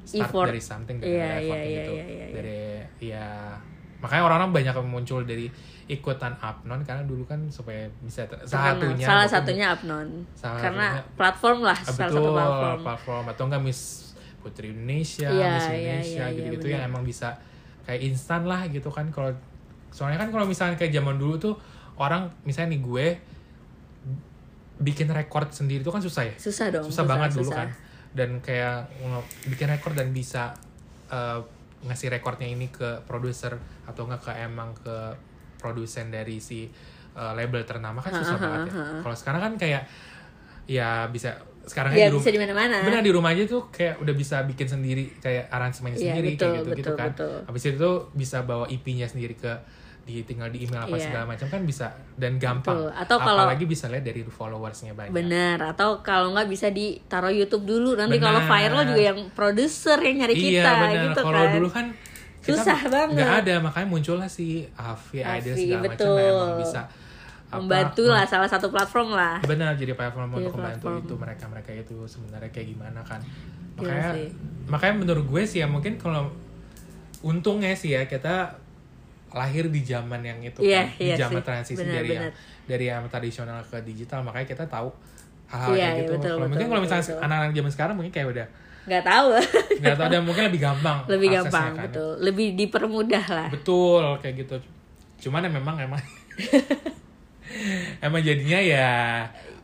start 0.02 0.28
Effort. 0.28 0.46
dari 0.48 0.60
something 0.60 0.96
kan 0.96 1.08
effort 1.08 1.16
iya, 1.16 1.40
iya, 1.40 1.56
gitu 1.74 1.92
iya, 1.92 2.04
iya, 2.04 2.04
iya. 2.22 2.26
dari 2.30 2.60
ya 3.02 3.26
makanya 3.96 4.22
orang-orang 4.24 4.52
banyak 4.52 4.74
yang 4.74 4.86
muncul 4.86 5.20
dari 5.22 5.48
ikutan 5.86 6.36
upnon 6.36 6.84
karena 6.84 7.02
dulu 7.02 7.24
kan 7.24 7.48
supaya 7.48 7.88
bisa 7.98 8.26
ter- 8.26 8.44
satunya 8.44 9.02
salah 9.02 9.24
satunya 9.24 9.66
Upnon. 9.70 10.08
Salah 10.34 10.60
Karena 10.60 10.86
satunya- 10.92 11.14
platform 11.14 11.58
lah, 11.62 11.78
Ah, 11.78 11.88
salah 11.88 12.10
satu 12.12 12.20
platform. 12.28 12.78
platform 12.82 13.24
atau 13.26 13.42
enggak 13.46 13.62
Miss 13.62 13.80
Putri 14.36 14.66
Indonesia, 14.68 15.26
Iya, 15.26 15.48
Miss 15.48 15.64
iya, 15.64 15.72
Indonesia 15.72 16.22
iya, 16.22 16.36
gitu-gitu 16.36 16.66
iya, 16.66 16.72
yang 16.74 16.82
benar. 16.84 16.92
emang 16.92 17.02
bisa 17.02 17.28
kayak 17.86 18.00
instan 18.02 18.44
lah 18.44 18.66
gitu 18.66 18.90
kan 18.90 19.08
kalau 19.08 19.30
soalnya 19.88 20.18
kan 20.18 20.28
kalau 20.28 20.44
misalnya 20.44 20.74
kayak 20.74 20.92
zaman 20.92 21.16
dulu 21.16 21.38
tuh 21.38 21.54
orang 21.96 22.28
misalnya 22.42 22.74
nih 22.74 22.82
gue 22.82 23.06
bikin 24.76 25.08
record 25.08 25.48
sendiri 25.48 25.80
tuh 25.80 25.88
kan 25.90 26.04
susah 26.04 26.28
ya 26.28 26.34
Susah 26.36 26.68
dong. 26.68 26.84
susah, 26.84 27.04
banget 27.08 27.32
dulu 27.32 27.48
susah. 27.48 27.58
kan 27.64 27.68
dan 28.12 28.30
kayak 28.40 28.88
bikin 29.46 29.68
record 29.68 29.94
dan 29.94 30.10
bisa 30.10 30.52
eh, 31.08 31.40
ngasih 31.82 32.08
recordnya 32.10 32.44
ini 32.44 32.68
ke 32.68 33.00
produser 33.04 33.56
atau 33.86 34.04
enggak 34.04 34.22
ke 34.22 34.32
emang 34.36 34.72
ke 34.74 34.96
produsen 35.56 36.10
dari 36.10 36.36
si 36.38 36.68
eh, 37.12 37.32
label 37.32 37.64
ternama 37.64 38.00
kan 38.00 38.12
susah 38.12 38.36
Ha, 38.36 38.40
ha, 38.40 38.44
banget 38.44 38.60
ya 38.68 38.72
kalau 39.00 39.16
sekarang 39.16 39.40
kan 39.42 39.52
kayak 39.56 39.82
ya 40.66 41.06
bisa 41.08 41.40
sekarang 41.66 41.90
di 41.90 41.98
bisa 42.08 42.30
di 42.30 42.38
mana-mana. 42.38 42.76
benar 42.80 43.02
di 43.02 43.10
rumah 43.10 43.30
aja 43.30 43.42
tuh 43.44 43.66
kayak 43.68 43.98
udah 43.98 44.14
bisa 44.14 44.36
bikin 44.42 44.66
sendiri 44.66 45.18
kayak 45.18 45.50
aransemennya 45.50 45.98
Iya, 45.98 46.04
sendiri 46.08 46.28
betul, 46.30 46.38
kayak 46.38 46.54
gitu 46.56 46.70
gitu 46.70 46.78
betul, 46.86 46.96
kan 46.96 47.10
betul. 47.10 47.36
habis 47.44 47.62
itu 47.64 47.76
tuh 47.76 47.96
bisa 48.12 48.38
bawa 48.40 48.64
IP-nya 48.66 49.04
sendiri 49.04 49.34
ke 49.34 49.52
di 50.02 50.22
tinggal 50.22 50.46
di 50.46 50.62
email 50.62 50.78
apa 50.80 50.94
Iya. 50.94 51.02
segala 51.04 51.24
macam 51.26 51.46
kan 51.48 51.60
bisa 51.60 51.86
dan 52.14 52.38
gampang 52.38 52.78
Betul. 52.78 52.94
Atau 52.94 53.16
kalau- 53.18 53.42
apalagi 53.42 53.66
bisa 53.66 53.90
lihat 53.90 54.04
dari 54.04 54.22
followersnya 54.22 54.94
banyak 54.94 55.10
Bener, 55.10 55.58
atau 55.58 55.98
kalau 56.00 56.30
nggak 56.30 56.46
bisa 56.46 56.70
ditaruh 56.70 57.34
YouTube 57.34 57.66
dulu 57.66 57.98
nanti 57.98 58.14
Benar. 58.14 58.26
kalau 58.30 58.40
viral 58.46 58.82
juga 58.86 59.02
yang 59.04 59.18
produser 59.34 59.98
yang 59.98 60.22
nyari 60.22 60.34
iya 60.34 60.46
kita 60.62 60.70
benar 60.72 61.02
gitu 61.04 61.20
kalau 61.20 61.42
kan. 61.42 61.50
dulu 61.52 61.68
kan 61.68 61.86
kita 62.38 62.54
Susah 62.54 62.80
banget. 62.86 63.14
nggak 63.18 63.32
ada 63.42 63.54
makanya 63.58 63.88
muncullah 63.90 64.28
si 64.30 64.62
ada 64.70 64.94
Afi, 64.94 65.18
segala 65.66 65.82
macam 65.84 66.06
yang 66.06 66.30
emang 66.30 66.52
bisa 66.62 66.80
Membantu 67.48 68.04
lah 68.04 68.24
salah 68.24 68.46
satu 68.46 68.68
platform 68.68 69.12
lah. 69.12 69.38
benar 69.40 69.72
jadi 69.72 69.92
platform 69.92 70.28
Jadi 70.28 70.38
untuk 70.40 70.54
membantu 70.56 70.82
platform. 70.84 70.98
itu 71.00 71.14
mereka 71.16 71.44
mereka 71.46 71.70
itu 71.72 71.96
sebenarnya 72.04 72.50
kayak 72.50 72.68
gimana 72.68 73.00
kan 73.00 73.20
Gila 73.20 73.86
makanya 73.86 74.08
sih. 74.12 74.28
makanya 74.66 74.94
menurut 74.98 75.24
gue 75.26 75.42
sih 75.44 75.58
ya 75.58 75.66
mungkin 75.66 75.94
kalau 75.94 76.26
untungnya 77.20 77.70
sih 77.72 77.92
ya 77.92 78.04
kita 78.04 78.58
lahir 79.28 79.66
di 79.66 79.80
zaman 79.80 80.20
yang 80.20 80.38
itu 80.40 80.58
Iya, 80.60 80.82
kan 80.82 80.86
di 80.92 81.04
iya 81.04 81.16
zaman 81.16 81.38
sih. 81.38 81.46
transisi 81.46 81.80
Benar, 81.80 81.94
dari 81.94 82.08
yang 82.10 82.24
benar. 82.24 82.34
dari 82.66 82.84
yang 82.86 83.02
tradisional 83.06 83.58
ke 83.62 83.78
digital 83.82 84.20
makanya 84.22 84.48
kita 84.48 84.64
tahu 84.64 84.88
hal-hal 85.46 85.70
Iya, 85.70 85.76
kayak 85.76 85.86
iya, 85.86 86.00
gitu 86.00 86.12
betul, 86.12 86.26
kalau 86.26 86.36
betul, 86.36 86.50
mungkin 86.50 86.66
kalau 86.66 86.80
misalnya 86.82 87.04
anak-anak 87.20 87.52
zaman 87.54 87.70
sekarang 87.70 87.94
mungkin 87.94 88.12
kayak 88.12 88.28
udah 88.28 88.46
Nggak 88.86 89.02
tahu. 89.04 89.28
nggak 89.82 89.94
tahu 89.94 90.06
ada 90.08 90.18
mungkin 90.20 90.42
lebih 90.44 90.60
gampang 90.60 90.98
Lebih 91.06 91.28
gampang, 91.32 91.70
kan. 91.72 91.84
betul. 91.84 92.10
Lebih 92.20 92.46
dipermudah 92.56 93.24
lah. 93.28 93.48
betul 93.48 94.02
kayak 94.18 94.34
gitu 94.40 94.56
cuman 95.18 95.42
ya 95.42 95.50
memang 95.50 95.76
emang 95.80 96.00
emang 98.00 98.20
jadinya 98.20 98.58
ya 98.58 98.88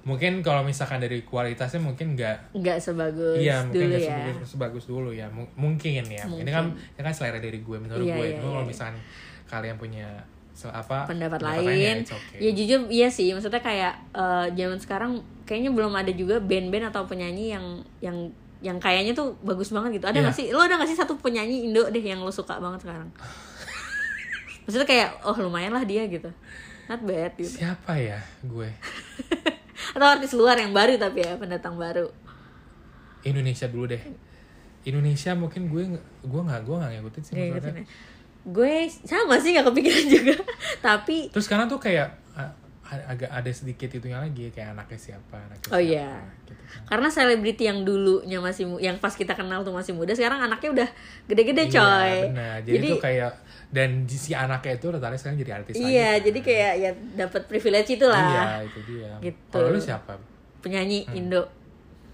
mungkin 0.03 0.43
kalau 0.43 0.61
misalkan 0.61 0.99
dari 0.99 1.23
kualitasnya 1.23 1.79
mungkin 1.79 2.15
nggak 2.15 2.59
Nggak 2.59 2.79
sebagus 2.79 3.39
iya 3.39 3.63
mungkin 3.63 3.79
dulu 3.79 3.89
nggak 3.89 4.03
ya. 4.03 4.11
sebagus, 4.11 4.47
sebagus 4.51 4.85
dulu 4.87 5.11
ya 5.11 5.27
Mu- 5.29 5.53
mungkin 5.55 6.03
ya 6.03 6.25
ini 6.27 6.51
kan 6.51 6.75
ini 6.75 7.01
kan 7.01 7.15
selera 7.15 7.39
dari 7.39 7.63
gue 7.63 7.79
menurut 7.79 8.03
Iya, 8.03 8.17
gue 8.17 8.27
iya, 8.27 8.35
Cuma 8.37 8.49
kalau 8.51 8.61
iya. 8.61 8.71
misalkan 8.71 8.97
kalian 9.47 9.77
punya 9.77 10.09
apa 10.65 11.09
pendapat 11.09 11.41
lain, 11.41 11.65
lain. 11.65 11.97
ya, 11.99 12.13
okay. 12.13 12.39
Ya 12.39 12.51
jujur 12.53 12.81
iya 12.87 13.09
sih, 13.09 13.33
maksudnya 13.33 13.59
kayak 13.59 13.95
eh, 14.13 14.47
zaman 14.53 14.79
sekarang 14.79 15.11
kayaknya 15.43 15.71
belum 15.71 15.91
ada 15.91 16.13
juga 16.13 16.39
band-band 16.39 16.93
atau 16.93 17.03
penyanyi 17.03 17.51
yang 17.51 17.65
yang 17.99 18.17
yang 18.61 18.77
kayaknya 18.79 19.11
tuh 19.11 19.35
bagus 19.41 19.71
banget 19.71 19.99
gitu. 19.99 20.07
Ada 20.07 20.19
Iya. 20.19 20.25
nggak 20.25 20.37
sih? 20.37 20.47
Lo 20.51 20.61
ada 20.61 20.77
nggak 20.77 20.87
sih 20.87 20.95
satu 20.95 21.17
penyanyi 21.17 21.67
Indo 21.67 21.89
deh 21.89 21.99
yang 21.99 22.21
lo 22.21 22.31
suka 22.31 22.59
banget 22.59 22.85
sekarang? 22.85 23.11
maksudnya 24.63 24.87
kayak 24.87 25.09
oh 25.25 25.35
lumayan 25.37 25.73
lah 25.73 25.83
dia 25.83 26.07
gitu. 26.07 26.31
Not 26.93 27.03
bad 27.09 27.33
gitu. 27.41 27.49
siapa 27.65 27.97
ya 27.97 28.21
gue 28.45 28.69
Atau 29.97 30.07
artis 30.07 30.33
luar 30.37 30.55
yang 30.57 30.71
baru 30.71 30.95
tapi 30.95 31.25
ya 31.27 31.35
pendatang 31.35 31.75
baru. 31.75 32.07
Indonesia 33.25 33.67
dulu 33.67 33.91
deh 33.91 34.03
Indonesia 34.85 35.33
mungkin 35.35 35.67
gue 35.73 35.83
gue 36.23 36.41
nggak 36.47 36.61
gue 36.63 36.77
nggak 36.77 36.91
ngikutin 37.01 37.23
sih 37.23 37.33
maksudnya 37.35 37.73
nih. 37.83 37.87
Gue 38.43 38.75
sama 39.07 39.39
sih 39.39 39.55
nggak 39.55 39.67
kepikiran 39.71 40.07
juga. 40.19 40.35
tapi 40.83 41.31
terus 41.35 41.47
sekarang 41.51 41.67
tuh 41.67 41.79
kayak 41.79 42.22
agak 42.95 43.31
ada 43.31 43.49
sedikit 43.49 43.89
itunya 43.89 44.17
lagi 44.17 44.49
kayak 44.49 44.73
anaknya 44.73 44.99
siapa 45.01 45.37
anaknya 45.39 45.69
Oh, 45.69 45.77
siapa, 45.77 45.89
iya. 45.89 46.11
gitu 46.39 46.53
kan. 46.53 46.81
karena 46.87 47.09
selebriti 47.09 47.65
yang 47.65 47.83
dulunya 47.83 48.39
masih 48.39 48.65
yang 48.79 48.97
pas 48.97 49.13
kita 49.13 49.33
kenal 49.33 49.61
tuh 49.61 49.71
masih 49.71 49.93
muda 49.93 50.13
sekarang 50.13 50.39
anaknya 50.39 50.71
udah 50.73 50.89
gede-gede 51.27 51.65
Iya, 51.65 51.73
coy 51.75 52.13
benar. 52.29 52.57
Jadi, 52.63 52.89
tuh 52.89 53.01
kayak 53.01 53.31
dan 53.69 53.91
si 54.05 54.31
anaknya 54.31 54.73
itu 54.75 54.87
rata 54.87 55.09
sekarang 55.13 55.37
jadi 55.39 55.53
artis 55.55 55.75
lagi, 55.75 55.89
iya 55.89 56.11
kan. 56.13 56.25
jadi 56.25 56.39
kayak 56.41 56.73
ya 56.77 56.91
dapat 57.19 57.43
privilege 57.47 57.91
itu 57.91 58.05
Iya, 58.05 58.13
lah 58.13 58.61
itu 58.61 58.81
dia. 58.85 59.13
Gitu. 59.19 59.49
Kalau 59.51 59.69
lu 59.69 59.79
siapa? 59.79 60.13
penyanyi 60.59 61.03
Hmm. 61.05 61.17
Indo 61.17 61.43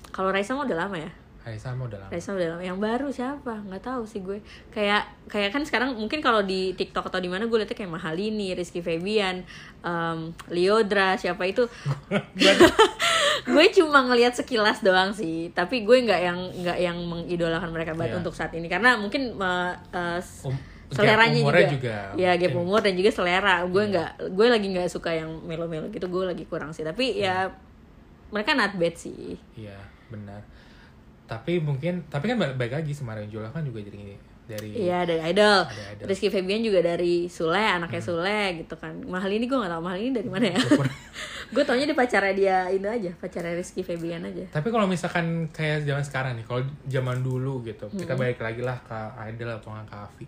kalau 0.08 0.30
Raisa 0.30 0.52
mah 0.52 0.64
udah 0.64 0.78
lama 0.78 0.96
ya 0.96 1.10
Raisa 1.48 1.72
mah 1.72 1.88
udah 1.88 1.98
lama. 1.98 2.10
Raisa 2.12 2.30
udah 2.30 2.48
lama. 2.52 2.62
Yang 2.62 2.78
baru 2.78 3.08
siapa? 3.08 3.54
Nggak 3.64 3.82
tahu 3.82 4.02
sih 4.04 4.20
gue. 4.20 4.38
Kayak 4.68 5.08
kayak 5.26 5.50
kan 5.50 5.64
sekarang 5.64 5.96
mungkin 5.96 6.20
kalau 6.20 6.44
di 6.44 6.76
TikTok 6.76 7.08
atau 7.08 7.18
di 7.18 7.26
mana 7.26 7.48
gue 7.48 7.56
liatnya 7.56 7.72
kayak 7.74 7.88
Mahalini 7.88 8.52
Rizky 8.52 8.78
Febian 8.78 9.42
em, 9.80 10.18
Liodra 10.48 11.16
siapa 11.16 11.48
itu. 11.48 11.64
Gue 13.48 13.64
cuma 13.72 14.04
ngelihat 14.04 14.34
sekilas 14.34 14.82
doang 14.82 15.14
sih. 15.14 15.48
Tapi 15.54 15.82
gue 15.82 15.96
nggak 16.04 16.20
yang 16.20 16.38
nggak 16.52 16.78
yang 16.78 16.98
mengidolakan 17.00 17.70
mereka 17.72 17.96
banget 17.96 18.12
Iya. 18.14 18.20
untuk 18.20 18.34
saat 18.36 18.52
ini. 18.52 18.68
Karena 18.68 18.98
mungkin 18.98 19.38
uh, 19.38 19.72
uh, 19.94 20.20
Um, 20.88 20.96
seleranya 20.96 21.36
juga, 21.36 21.68
juga 21.68 21.96
ya 22.16 22.32
gap 22.40 22.56
umur 22.56 22.80
dan 22.80 22.96
juga 22.96 23.12
selera. 23.12 23.60
Gue 23.68 23.84
Iya. 23.84 23.92
nggak 23.92 24.10
gue 24.32 24.46
lagi 24.48 24.66
nggak 24.72 24.88
suka 24.88 25.12
yang 25.12 25.28
melo-melo 25.44 25.92
gitu. 25.92 26.08
Gue 26.08 26.24
lagi 26.24 26.48
kurang 26.48 26.72
sih. 26.72 26.80
Tapi 26.80 27.20
ya 27.20 27.52
mereka 28.32 28.56
not 28.56 28.72
bad 28.76 28.96
sih. 28.96 29.36
Iya, 29.52 29.76
benar. 30.08 30.40
Tapi 31.28 31.60
mungkin, 31.60 32.08
tapi 32.08 32.32
kan 32.32 32.40
balik, 32.40 32.56
balik 32.56 32.74
lagi 32.80 32.92
Mario 33.04 33.28
Jola 33.28 33.52
kan 33.52 33.60
juga 33.60 33.84
jadi 33.84 34.16
dari 34.48 34.68
Iya 34.72 35.04
dari 35.04 35.20
idol. 35.28 35.68
Ada 35.68 35.82
idol. 35.92 36.06
Rizky 36.08 36.28
Febian 36.32 36.64
juga 36.64 36.80
dari 36.80 37.28
Sule, 37.28 37.60
anaknya 37.60 38.00
Sule 38.00 38.64
gitu 38.64 38.74
kan. 38.80 38.96
Mahal 39.04 39.28
ini 39.36 39.44
gue 39.44 39.60
gak 39.60 39.68
tau 39.68 39.84
mahal 39.84 40.00
ini 40.00 40.16
dari 40.16 40.28
mana 40.32 40.56
ya. 40.56 40.58
Gue 41.52 41.62
taunya 41.68 41.84
dia 41.84 41.92
pacarnya 41.92 42.32
dia 42.32 42.56
ini 42.72 42.88
aja, 42.88 43.12
pacarnya 43.20 43.52
Rizky 43.60 43.84
Febian 43.84 44.24
aja. 44.24 44.48
Tapi 44.48 44.68
kalau 44.72 44.88
misalkan 44.88 45.52
kayak 45.52 45.84
zaman 45.84 46.02
sekarang 46.02 46.32
nih, 46.40 46.48
kalau 46.48 46.64
zaman 46.88 47.20
dulu 47.20 47.60
gitu, 47.68 47.92
kita 47.92 48.16
balik 48.16 48.40
lagi 48.40 48.64
lah 48.64 48.80
ke 48.80 48.98
Idol 49.28 49.52
atau 49.60 49.76
ke 49.84 49.94
Avi. 49.94 50.26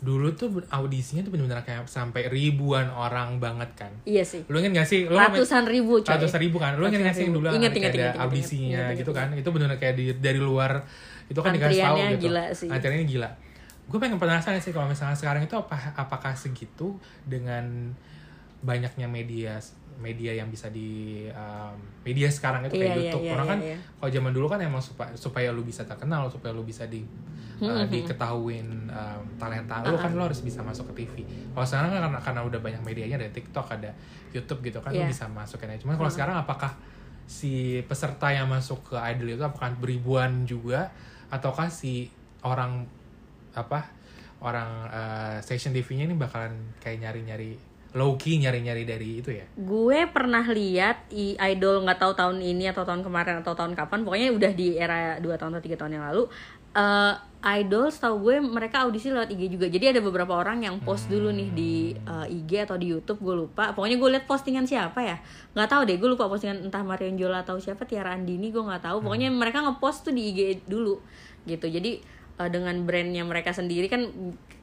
Dulu 0.00 0.32
tuh 0.32 0.64
audisinya 0.72 1.20
tuh 1.20 1.36
bener-bener 1.36 1.60
kayak 1.60 1.84
sampai 1.84 2.32
ribuan 2.32 2.88
orang 2.88 3.36
banget 3.36 3.68
kan. 3.76 3.92
Iya 4.08 4.24
sih. 4.24 4.48
Lu 4.48 4.56
inget 4.60 4.72
gak 4.80 4.88
sih? 4.88 5.04
Lu 5.04 5.16
Ratusan 5.16 5.68
ribu 5.68 6.00
coy. 6.00 6.10
ratusan 6.10 6.40
ribu 6.40 6.56
kan 6.56 6.76
lu 6.80 6.88
inget 6.88 7.04
gak 7.04 7.16
sih 7.16 7.24
yang 7.28 7.34
dulu 7.36 7.46
kayak 7.52 7.76
ingat, 7.76 7.92
ada 7.92 7.98
ingat, 8.00 8.16
audisinya 8.16 8.82
ingat, 8.90 8.98
gitu 8.98 9.12
kan 9.12 9.28
itu 9.36 9.48
benar 9.52 9.68
kayak 9.76 9.94
di, 9.96 10.04
dari 10.16 10.40
luar 10.40 10.82
itu 11.30 11.38
kan 11.38 11.52
dikasih 11.54 11.82
tahu 11.84 11.96
gitu 12.16 12.24
gila 12.26 12.44
sih. 12.50 12.68
antriannya 12.68 13.06
gila 13.06 13.30
gue 13.90 13.98
pengen 13.98 14.18
penasaran 14.22 14.62
sih 14.62 14.70
kalau 14.70 14.86
misalnya 14.86 15.18
sekarang 15.18 15.42
itu 15.42 15.54
apa 15.58 15.94
apakah 15.98 16.34
segitu 16.34 16.94
dengan 17.26 17.94
banyaknya 18.60 19.08
media 19.08 19.56
media 20.00 20.32
yang 20.32 20.48
bisa 20.48 20.72
di 20.72 21.28
um, 21.28 21.76
media 22.00 22.32
sekarang 22.32 22.64
itu 22.64 22.80
kayak 22.80 22.88
Iya, 22.88 22.96
iya, 22.96 23.02
YouTube. 23.12 23.24
iya, 23.28 23.32
orang 23.36 23.46
iya, 23.46 23.52
kan 23.52 23.58
iya. 23.60 23.76
kalau 24.00 24.10
zaman 24.10 24.32
dulu 24.32 24.46
kan 24.48 24.58
emang 24.64 24.80
supaya 24.80 25.12
supaya 25.12 25.48
lu 25.52 25.60
bisa 25.60 25.84
terkenal 25.84 26.24
supaya 26.32 26.56
lu 26.56 26.64
bisa 26.64 26.88
di 26.88 27.04
uh, 27.04 27.04
Hmm, 27.60 27.84
diketahuin 27.92 28.88
um, 28.88 29.22
talenta 29.36 29.84
lu 29.84 30.00
kan 30.00 30.16
lu 30.16 30.24
harus 30.24 30.40
bisa 30.40 30.64
masuk 30.64 30.88
ke 30.96 31.04
TV 31.04 31.28
kalau 31.52 31.66
sekarang 31.68 31.92
kan 31.92 32.00
karena, 32.08 32.18
karena 32.24 32.40
udah 32.48 32.60
banyak 32.64 32.80
medianya 32.80 33.20
ada 33.20 33.28
TikTok 33.28 33.76
ada 33.76 33.92
YouTube 34.32 34.64
gitu 34.64 34.80
kan 34.80 34.96
lu 34.96 35.04
Iya. 35.04 35.12
bisa 35.12 35.28
masukin 35.28 35.68
aja 35.68 35.84
cuman 35.84 36.00
kalau 36.00 36.08
sekarang 36.08 36.36
apakah 36.40 36.72
si 37.28 37.84
peserta 37.84 38.32
yang 38.32 38.48
masuk 38.48 38.80
ke 38.90 38.96
idol 38.96 39.36
itu 39.36 39.44
apakah 39.44 39.70
beribuan 39.76 40.48
juga 40.48 40.88
ataukah 41.28 41.68
si 41.68 42.08
orang 42.40 42.88
apa 43.52 43.84
orang 44.40 44.70
uh, 44.88 45.36
station 45.44 45.76
TV-nya 45.76 46.08
ini 46.08 46.16
bakalan 46.16 46.56
kayak 46.80 47.04
nyari-nyari 47.04 47.54
low 47.90 48.14
key 48.14 48.38
nyari-nyari 48.38 48.86
dari 48.86 49.18
itu 49.18 49.30
ya 49.34 49.46
Gue 49.58 50.06
pernah 50.06 50.46
lihat 50.46 51.10
i 51.10 51.34
idol 51.34 51.82
nggak 51.82 51.98
tahu 51.98 52.12
tahun 52.14 52.38
ini 52.38 52.70
atau 52.70 52.86
tahun 52.86 53.02
kemarin 53.02 53.42
atau 53.42 53.58
tahun 53.58 53.74
kapan, 53.74 54.06
pokoknya 54.06 54.30
udah 54.30 54.52
di 54.54 54.78
era 54.78 55.18
2 55.18 55.26
tahun 55.26 55.58
atau 55.58 55.64
tiga 55.64 55.76
tahun 55.78 55.98
yang 55.98 56.06
lalu. 56.06 56.30
eh 56.70 57.14
idol 57.40 57.90
setahu 57.90 58.30
gue 58.30 58.36
mereka 58.38 58.86
audisi 58.86 59.10
lewat 59.10 59.34
IG 59.34 59.58
juga. 59.58 59.66
Jadi 59.66 59.96
ada 59.96 60.00
beberapa 60.04 60.38
orang 60.38 60.62
yang 60.62 60.78
post 60.78 61.10
dulu 61.10 61.34
nih 61.34 61.48
di 61.50 61.72
eh, 61.98 62.26
IG 62.30 62.62
atau 62.68 62.78
di 62.78 62.94
YouTube, 62.94 63.18
gue 63.26 63.34
lupa. 63.42 63.74
Pokoknya 63.74 63.98
gue 63.98 64.10
lihat 64.14 64.24
postingan 64.30 64.70
siapa 64.70 65.02
ya? 65.02 65.18
nggak 65.58 65.66
tahu 65.66 65.82
deh, 65.88 65.98
gue 65.98 66.08
lupa 66.14 66.30
postingan 66.30 66.70
entah 66.70 66.86
Marion 66.86 67.18
Jola 67.18 67.42
atau 67.42 67.58
siapa 67.58 67.90
Tiara 67.90 68.14
Andini, 68.14 68.54
gue 68.54 68.62
nggak 68.62 68.86
tahu. 68.86 69.02
Pokoknya 69.02 69.34
mereka 69.34 69.66
ngepost 69.66 70.06
tuh 70.06 70.14
di 70.14 70.30
IG 70.30 70.62
dulu 70.70 71.02
gitu. 71.48 71.66
Jadi 71.66 71.98
eh, 72.38 72.50
dengan 72.54 72.86
brandnya 72.86 73.26
mereka 73.26 73.50
sendiri 73.50 73.90
kan 73.90 74.06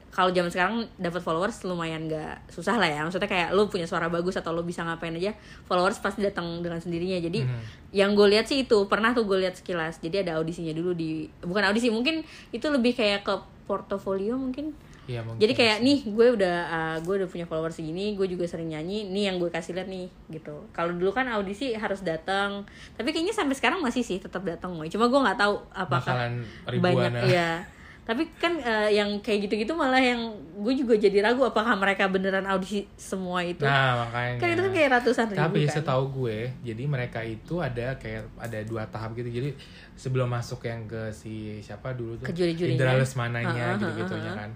kalau 0.08 0.32
zaman 0.32 0.50
sekarang 0.50 0.76
dapat 0.96 1.20
followers 1.20 1.62
lumayan 1.68 2.08
gak 2.08 2.42
susah 2.48 2.80
lah 2.80 2.88
ya. 2.88 3.04
Maksudnya 3.04 3.28
kayak 3.28 3.48
lu 3.52 3.68
punya 3.68 3.84
suara 3.84 4.08
bagus 4.08 4.34
atau 4.40 4.56
lu 4.56 4.64
bisa 4.64 4.82
ngapain 4.82 5.14
aja 5.14 5.36
followers 5.68 6.00
pasti 6.00 6.24
datang 6.24 6.64
dengan 6.64 6.80
sendirinya. 6.80 7.20
Jadi 7.20 7.44
yang 7.92 8.16
gue 8.16 8.26
lihat 8.26 8.48
sih 8.48 8.64
itu 8.64 8.88
pernah 8.88 9.12
tuh 9.12 9.28
gue 9.28 9.38
lihat 9.44 9.60
sekilas. 9.60 10.00
Jadi 10.00 10.26
ada 10.26 10.40
audisinya 10.40 10.72
dulu 10.72 10.96
di 10.96 11.28
bukan 11.44 11.62
audisi 11.68 11.92
mungkin 11.92 12.24
itu 12.50 12.66
lebih 12.66 12.96
kayak 12.96 13.22
ke 13.24 13.34
portofolio 13.68 14.34
mungkin. 14.40 14.72
Iya 15.08 15.24
mungkin. 15.24 15.40
jadi 15.40 15.52
kayak 15.56 15.78
nih 15.80 15.98
gue 16.04 16.26
udah 16.36 16.56
uh, 16.68 16.96
gue 17.00 17.14
udah 17.24 17.28
punya 17.32 17.48
followers 17.48 17.80
segini 17.80 18.12
gue 18.12 18.28
juga 18.28 18.44
sering 18.44 18.76
nyanyi 18.76 19.08
nih 19.08 19.32
yang 19.32 19.40
gue 19.40 19.48
kasih 19.48 19.72
lihat 19.72 19.88
nih 19.88 20.12
gitu. 20.28 20.68
Kalau 20.76 20.92
dulu 20.92 21.16
kan 21.16 21.24
audisi 21.32 21.72
harus 21.72 22.04
datang 22.04 22.68
tapi 22.92 23.16
kayaknya 23.16 23.32
sampai 23.32 23.56
sekarang 23.56 23.80
masih 23.80 24.04
sih 24.04 24.20
tetap 24.20 24.44
datang 24.44 24.76
cuma 24.76 25.08
gue 25.08 25.20
nggak 25.24 25.40
tahu 25.40 25.64
apakah 25.72 26.12
bakalan 26.12 26.32
ribuan 26.68 27.08
banyak 27.08 27.12
iya 27.32 27.64
tapi 28.08 28.24
kan 28.34 28.56
eh, 28.56 28.96
yang 28.96 29.20
kayak 29.20 29.44
gitu-gitu 29.44 29.68
malah 29.70 30.00
yang 30.00 30.16
gue 30.56 30.74
juga 30.74 30.96
jadi 30.96 31.20
ragu 31.22 31.44
apakah 31.44 31.76
mereka 31.76 32.08
beneran 32.08 32.42
audisi 32.42 32.88
semua 32.96 33.44
itu 33.44 33.60
nah 33.60 34.00
makanya 34.02 34.40
kan 34.40 34.48
itu 34.48 34.62
kan 34.62 34.72
kayak 34.72 34.90
ratusan 34.96 35.26
ribu 35.28 35.38
tapi 35.38 35.60
kan 35.62 35.74
setahu 35.76 36.04
gue 36.16 36.38
jadi 36.64 36.82
mereka 36.84 37.20
itu 37.20 37.54
ada 37.58 37.92
kayak 37.94 38.24
ada 38.34 38.58
dua 38.62 38.88
tahap 38.88 39.12
gitu 39.12 39.28
jadi 39.28 39.52
sebelum 39.92 40.24
masuk 40.26 40.64
yang 40.64 40.82
ke 40.84 41.12
si 41.12 41.60
siapa 41.60 41.92
dulu 41.92 42.16
tuh 42.16 42.24
Ke 42.24 42.32
juri-jurinya. 42.32 42.72
Indra 42.74 42.92
Lesmananya 42.96 43.52
Ha, 43.52 43.68
ha, 43.68 43.76
gitu 43.76 43.86
gitu 44.00 44.14
ha, 44.16 44.24
ha. 44.24 44.34
kan 44.38 44.50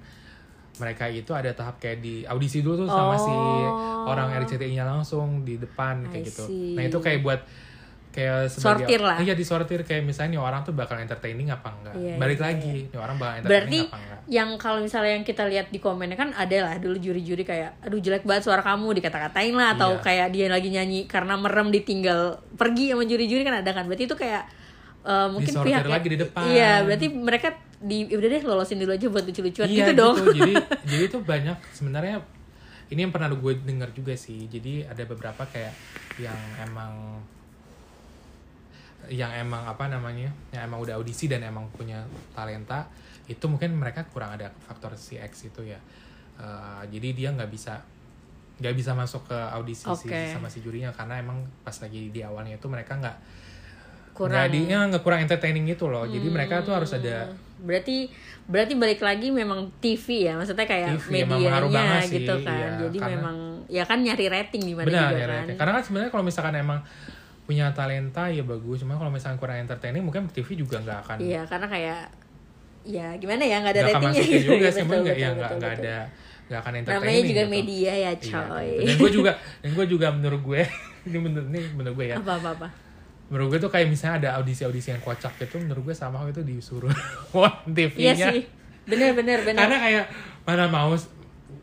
mereka 0.75 1.05
itu 1.07 1.29
ada 1.31 1.53
tahap 1.53 1.77
kayak 1.77 2.01
di 2.01 2.25
audisi 2.25 2.65
dulu 2.65 2.83
tuh 2.83 2.91
sama 2.91 3.15
si 3.15 3.29
Oh. 3.29 4.09
orang 4.09 4.33
RCTI-nya 4.35 4.83
langsung 4.83 5.45
di 5.45 5.55
depan 5.55 6.09
kayak 6.09 6.25
I 6.25 6.27
gitu 6.27 6.45
see. 6.45 6.73
nah 6.73 6.83
itu 6.83 6.99
kayak 6.99 7.21
buat 7.21 7.41
kayak 8.13 8.45
sebagai 8.47 8.85
Sortir 8.85 9.01
lah. 9.01 9.17
iya 9.19 9.33
disortir 9.33 9.81
kayak 9.81 10.05
misalnya 10.05 10.37
nih 10.37 10.43
orang 10.43 10.61
tuh 10.63 10.73
bakal 10.73 10.95
entertaining 10.95 11.49
apa 11.49 11.73
enggak 11.73 11.95
Iya, 11.97 12.15
balik 12.15 12.37
iya, 12.37 12.45
lagi 12.45 12.73
nih 12.87 12.99
orang 12.99 13.17
bakal 13.17 13.33
berarti 13.41 13.49
entertaining 13.49 13.83
apa 13.83 13.97
enggak 13.99 14.21
yang 14.23 14.49
kalau 14.55 14.79
misalnya 14.79 15.13
yang 15.13 15.25
kita 15.25 15.43
lihat 15.45 15.67
di 15.69 15.79
komennya 15.79 16.15
kan 16.15 16.31
ada 16.31 16.57
lah 16.63 16.75
dulu 16.77 16.95
juri-juri 16.95 17.43
kayak 17.43 17.81
aduh 17.81 17.99
jelek 17.99 18.23
banget 18.23 18.45
suara 18.45 18.61
kamu 18.61 18.93
dikata-katain 18.95 19.53
lah 19.53 19.75
atau 19.75 19.91
Iya. 19.93 20.05
kayak 20.05 20.27
dia 20.31 20.47
lagi 20.47 20.69
nyanyi 20.69 21.01
karena 21.05 21.35
merem 21.35 21.69
ditinggal 21.69 22.21
pergi 22.53 22.93
sama 22.93 23.03
juri-juri 23.03 23.43
kan 23.43 23.57
ada 23.57 23.71
kan 23.71 23.85
berarti 23.85 24.05
itu 24.05 24.15
kayak 24.15 24.43
eh, 25.03 25.29
mungkin 25.29 25.49
Disortir 25.49 25.73
pihak 25.73 25.85
lagi 25.89 26.09
di 26.09 26.19
depan. 26.21 26.43
iya 26.47 26.73
berarti 26.83 27.07
mereka 27.09 27.49
di 27.79 28.07
udah 28.07 28.29
deh 28.29 28.43
lolosin 28.43 28.79
dulu 28.79 28.93
aja 28.93 29.07
buat 29.09 29.25
lucu-lucuan 29.25 29.67
Iya 29.67 29.79
gitu 29.81 29.93
dong 29.97 30.15
jadi 30.31 30.53
jadi 30.93 31.05
tuh 31.09 31.21
banyak 31.21 31.57
sebenarnya 31.73 32.23
ini 32.87 33.01
yang 33.01 33.11
pernah 33.11 33.33
gue 33.33 33.53
dengar 33.59 33.89
juga 33.89 34.13
sih. 34.13 34.45
Jadi 34.47 34.85
ada 34.85 35.01
beberapa 35.03 35.49
kayak 35.49 35.73
yang 36.21 36.37
emang 36.61 37.25
yang 39.09 39.33
emang 39.33 39.65
apa 39.65 39.87
namanya 39.87 40.31
yang 40.51 40.67
emang 40.67 40.79
udah 40.79 40.95
audisi 40.95 41.27
dan 41.27 41.43
emang 41.43 41.67
punya 41.71 42.03
talenta 42.33 42.87
itu 43.25 43.43
mungkin 43.47 43.75
mereka 43.75 44.07
kurang 44.07 44.35
ada 44.35 44.51
faktor 44.63 44.93
CX 44.93 45.49
itu 45.49 45.63
ya. 45.65 45.79
Eh, 46.37 46.83
jadi 46.91 47.09
dia 47.13 47.29
nggak 47.31 47.49
bisa 47.49 47.83
nggak 48.59 48.75
bisa 48.75 48.95
masuk 48.95 49.27
ke 49.27 49.35
audisi 49.35 49.83
si- 49.83 50.07
Oke. 50.07 50.31
sama 50.31 50.47
si 50.47 50.61
jurinya 50.61 50.93
karena 50.93 51.19
emang 51.19 51.43
pas 51.61 51.75
lagi 51.75 52.09
di 52.09 52.21
awalnya 52.23 52.55
itu 52.55 52.67
mereka 52.67 52.95
nggak 52.95 53.17
kurang. 54.13 54.39
nggak 54.39 54.49
di 54.49 54.61
ya, 54.67 54.79
nggak 54.87 55.03
kurang 55.03 55.21
entertaining 55.21 55.67
gitu 55.67 55.91
loh. 55.91 56.05
Jadi 56.05 56.29
mereka 56.29 56.63
tuh 56.63 56.75
harus 56.75 56.93
ada 56.93 57.33
berarti 57.59 58.11
berarti 58.43 58.75
balik 58.75 58.99
lagi 58.99 59.31
memang 59.31 59.71
TV 59.79 60.27
ya 60.27 60.35
maksudnya 60.35 60.67
kayak 60.67 60.99
TV 60.99 61.23
medianya 61.23 62.03
sih, 62.03 62.27
gitu 62.27 62.35
kan. 62.43 62.59
iya, 62.59 62.69
jadi 62.87 62.99
karena- 62.99 63.13
memang 63.15 63.37
ya 63.71 63.85
kan 63.87 63.99
nyari 64.03 64.27
rating 64.27 64.63
di 64.67 64.75
mana 64.75 64.91
juga 64.91 65.15
kan. 65.15 65.31
rating. 65.47 65.57
karena 65.57 65.73
kan 65.79 65.83
sebenarnya 65.87 66.11
kalau 66.11 66.25
misalkan 66.27 66.55
emang 66.59 66.83
punya 67.53 67.69
talenta 67.77 68.25
ya 68.33 68.41
bagus. 68.41 68.81
Cuma 68.81 68.97
kalau 68.97 69.13
misalkan 69.13 69.37
kurang 69.37 69.61
entertaining 69.61 70.01
mungkin 70.01 70.25
TV 70.33 70.57
juga 70.57 70.81
nggak 70.81 70.99
akan 71.05 71.17
iya 71.21 71.45
karena 71.45 71.69
kayak 71.69 72.01
ya 72.83 73.07
gimana 73.21 73.45
ya 73.45 73.57
nggak 73.61 73.73
ada 73.77 73.83
nggak 73.85 73.93
akan 73.95 74.03
ratingnya 74.09 74.23
gitu 74.25 74.47
juga 74.57 74.67
ya, 74.67 74.73
sih 74.73 74.83
betul, 74.83 74.89
mungkin 74.89 75.05
nggak 75.05 75.19
ya 75.21 75.29
nggak 75.29 75.37
betul, 75.37 75.59
nggak 75.61 75.73
betul. 75.77 75.85
ada 75.87 75.97
nggak 76.43 76.59
akan 76.59 76.73
entertaining 76.75 77.07
namanya 77.07 77.23
juga 77.31 77.43
gitu. 77.45 77.55
media 77.55 77.93
ya 77.93 78.11
Iya, 78.13 78.13
coy. 78.19 78.67
gitu. 78.67 78.83
dan 78.83 78.95
gue 78.99 79.11
juga 79.15 79.33
dan 79.63 79.71
gue 79.77 79.87
juga 79.87 80.07
menurut 80.11 80.41
gue 80.43 80.63
ini 81.07 81.19
menurut 81.21 81.49
ini 81.53 81.61
menurut 81.77 81.95
gue 81.99 82.07
ya. 82.11 82.17
Apa 82.19 82.33
apa 82.41 82.51
apa? 82.59 82.69
Menurut 83.31 83.47
gue 83.55 83.61
tuh 83.63 83.71
kayak 83.73 83.87
misalnya 83.89 84.15
ada 84.19 84.29
audisi-audisi 84.43 84.89
yang 84.93 85.03
kocak 85.03 85.33
gitu 85.41 85.57
menurut 85.63 85.83
gue 85.93 85.97
sama 85.97 86.21
itu 86.27 86.43
disuruh 86.43 86.93
on 87.39 87.53
iya 87.71 87.73
TV-nya 87.89 88.27
sih. 88.35 88.41
Bener 88.85 89.15
bener 89.15 89.39
bener. 89.47 89.63
Karena 89.63 89.79
kayak 89.79 90.05
mana 90.43 90.65
mau 90.67 90.93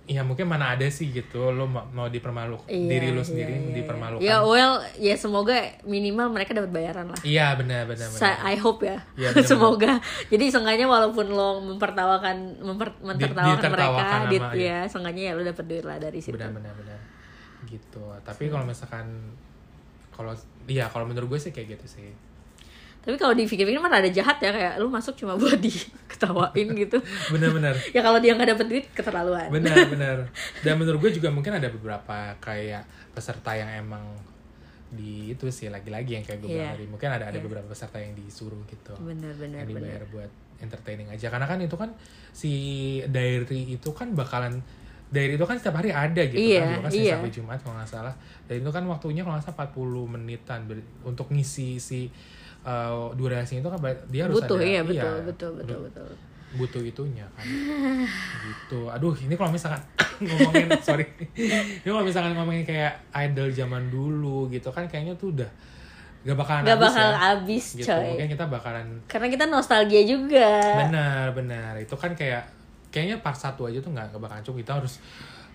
ya 0.10 0.26
mungkin 0.26 0.44
mana 0.44 0.74
ada 0.74 0.90
sih 0.90 1.06
gitu 1.08 1.54
lo 1.54 1.64
mau, 1.64 1.86
mau 1.88 2.08
dipermaluk 2.08 2.66
Iya, 2.66 2.90
diri 2.90 3.08
lo 3.10 3.22
iya, 3.22 3.24
sendiri 3.24 3.54
iya, 3.54 3.62
iya. 3.62 3.76
dipermalukan 3.78 4.26
ya 4.26 4.36
well 4.42 4.74
ya 4.98 5.14
semoga 5.14 5.54
minimal 5.86 6.28
mereka 6.28 6.52
dapat 6.52 6.74
bayaran 6.74 7.06
lah 7.08 7.22
iya 7.22 7.54
benar 7.54 7.86
benar 7.86 8.10
benar 8.10 8.42
I 8.44 8.58
hope 8.58 8.82
ya, 8.82 9.06
Iya, 9.14 9.30
bener-bener. 9.38 9.46
semoga. 9.46 9.94
Jadi 10.28 10.46
seenggaknya 10.48 10.86
walaupun 10.86 11.30
lo 11.30 11.62
mempertawakan, 11.64 12.38
memper, 12.60 12.98
mentertawakan 13.00 13.70
mereka, 13.70 14.08
dit, 14.28 14.42
sama- 14.42 14.58
ya, 14.58 14.78
seenggaknya 14.84 15.24
ya 15.24 15.34
lo 15.34 15.44
dapet 15.44 15.66
duit 15.68 15.86
lah 15.86 15.98
dari 15.98 16.20
situ. 16.20 16.34
benar 16.34 16.52
benar 16.52 16.74
benar 16.74 16.98
gitu 17.64 18.02
tapi 18.26 18.50
kalau 18.50 18.66
misalkan 18.66 19.06
kalau 20.10 20.34
iya 20.66 20.88
kalau 20.88 21.06
menurut 21.06 21.30
gue 21.30 21.40
sih 21.40 21.52
kayak 21.52 21.78
gitu 21.78 21.86
sih 21.92 22.10
Tapi 23.00 23.16
kalau 23.16 23.32
dipikir-pikir 23.32 23.80
mah 23.80 23.90
ada 23.90 24.06
jahat 24.08 24.38
ya 24.38 24.52
kayak 24.52 24.74
lo 24.76 24.88
masuk 24.88 25.16
cuma 25.16 25.34
buat 25.34 25.56
diketawain 25.66 26.68
gitu. 26.76 27.00
benar 27.30 27.50
benar 27.50 27.76
ya 27.96 28.02
kalau 28.02 28.20
dia 28.20 28.34
nggak 28.34 28.50
dapet 28.54 28.66
duit 28.68 28.86
keterlaluan. 28.92 29.48
benar 29.50 29.76
benar 29.94 30.18
dan 30.62 30.74
menurut 30.76 31.00
gue 31.00 31.12
juga 31.16 31.30
mungkin 31.30 31.54
ada 31.54 31.68
beberapa 31.68 32.36
kayak 32.38 32.84
peserta 33.12 33.54
yang 33.54 33.72
emang 33.80 34.04
di 34.90 35.32
itu 35.32 35.48
sih 35.48 35.70
lagi-lagi 35.70 36.18
yang 36.18 36.26
kayak 36.26 36.40
gue 36.40 36.50
bilang 36.50 36.66
Iya. 36.66 36.76
tadi 36.76 36.86
mungkin 36.88 37.10
ada 37.10 37.26
ada 37.26 37.38
Iya. 37.38 37.46
beberapa 37.46 37.68
peserta 37.68 37.98
yang 37.98 38.14
disuruh 38.14 38.58
gitu 38.66 38.94
bener 39.00 39.38
yang 39.38 39.64
dibayar 39.64 40.02
bener. 40.02 40.10
buat 40.10 40.32
entertaining 40.60 41.08
aja 41.08 41.30
karena 41.30 41.46
kan 41.46 41.62
itu 41.62 41.78
kan 41.78 41.94
si 42.34 42.52
diary 43.06 43.78
itu 43.78 43.90
kan 43.94 44.12
bakalan 44.12 44.60
dari 45.10 45.34
itu 45.34 45.42
kan 45.42 45.58
setiap 45.58 45.82
hari 45.82 45.90
ada 45.90 46.22
gitu 46.22 46.38
Iya, 46.38 46.62
kan 46.62 46.70
dulu 46.70 46.82
kan 46.86 46.92
iya. 46.94 47.14
sampai 47.18 47.32
Jumat 47.34 47.60
kalau 47.66 47.76
nggak 47.82 47.90
salah. 47.90 48.14
Dan 48.46 48.56
itu 48.62 48.70
kan 48.70 48.84
waktunya 48.86 49.22
kalau 49.26 49.34
nggak 49.38 49.46
salah 49.50 49.68
40 49.74 50.14
menitan 50.14 50.60
untuk 51.02 51.28
ngisi 51.34 51.82
si 51.82 52.06
uh, 52.62 53.10
durasi 53.18 53.58
itu 53.58 53.70
kan 53.70 53.80
dia 54.08 54.30
harus 54.30 54.38
butuh 54.38 54.58
ada 54.62 54.66
iya 54.70 54.82
betul 54.86 55.14
iya, 55.18 55.26
betul 55.26 55.52
betul 55.58 55.80
betul. 55.90 56.10
butuh 56.50 56.82
itunya 56.86 57.26
kan. 57.34 57.46
Gitu. 58.46 58.80
Aduh 58.90 59.14
ini 59.18 59.34
kalau 59.34 59.50
misalkan 59.50 59.82
ngomongin 60.30 60.70
sorry. 60.86 61.06
Ini 61.34 61.90
kalau 61.90 62.06
misalkan 62.06 62.38
ngomongin 62.38 62.62
kayak 62.62 62.94
idol 63.26 63.50
zaman 63.50 63.90
dulu 63.90 64.46
gitu 64.50 64.70
kan 64.70 64.86
kayaknya 64.86 65.18
tuh 65.18 65.34
udah 65.34 65.50
gak 66.20 66.36
bakalan 66.36 66.68
Gak 66.68 66.76
habis 66.76 66.84
bakal 66.92 67.10
ya. 67.10 67.20
abis 67.32 67.66
gitu 67.80 67.88
coy. 67.96 68.04
mungkin 68.12 68.28
kita 68.28 68.46
bakalan 68.52 68.86
karena 69.08 69.28
kita 69.32 69.46
nostalgia 69.48 70.02
juga. 70.06 70.50
Benar 70.86 71.34
benar. 71.34 71.74
Itu 71.80 71.96
kan 71.96 72.12
kayak 72.14 72.59
kayaknya 72.90 73.22
part 73.22 73.38
satu 73.38 73.70
aja 73.70 73.80
tuh 73.82 73.94
nggak 73.94 74.18
bakalan 74.18 74.42
cukup 74.42 74.66
kita 74.66 74.74
harus 74.82 75.02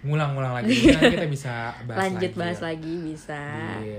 ngulang-ngulang 0.04 0.54
lagi. 0.60 0.76
Kita 1.16 1.26
bisa 1.26 1.72
bahas 1.88 2.00
lanjut 2.06 2.32
lagi 2.36 2.40
bahas 2.40 2.60
ya. 2.60 2.64
lagi 2.68 2.94
bisa. 3.00 3.40
Di 3.80 3.92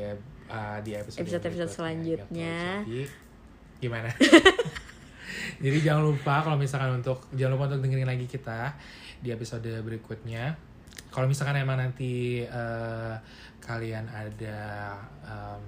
uh, 0.53 0.77
di 0.85 0.91
episode 0.93 1.21
Episode-episode 1.25 1.65
berikutnya, 1.65 1.75
selanjutnya. 1.75 2.57
gitu. 2.85 2.89
Jadi, 2.93 3.03
gimana? 3.81 4.09
Jadi 5.65 5.77
jangan 5.81 6.03
lupa 6.05 6.35
kalau 6.45 6.57
misalkan 6.61 7.01
untuk 7.01 7.25
jangan 7.33 7.51
lupa 7.57 7.65
untuk 7.73 7.81
dengerin 7.81 8.07
lagi 8.07 8.25
kita 8.29 8.77
di 9.19 9.33
episode 9.33 9.65
berikutnya. 9.81 10.53
Kalau 11.09 11.25
misalkan 11.25 11.57
emang 11.57 11.81
nanti 11.81 12.43
uh, 12.45 13.17
kalian 13.63 14.05
ada 14.11 14.93
um, 15.25 15.63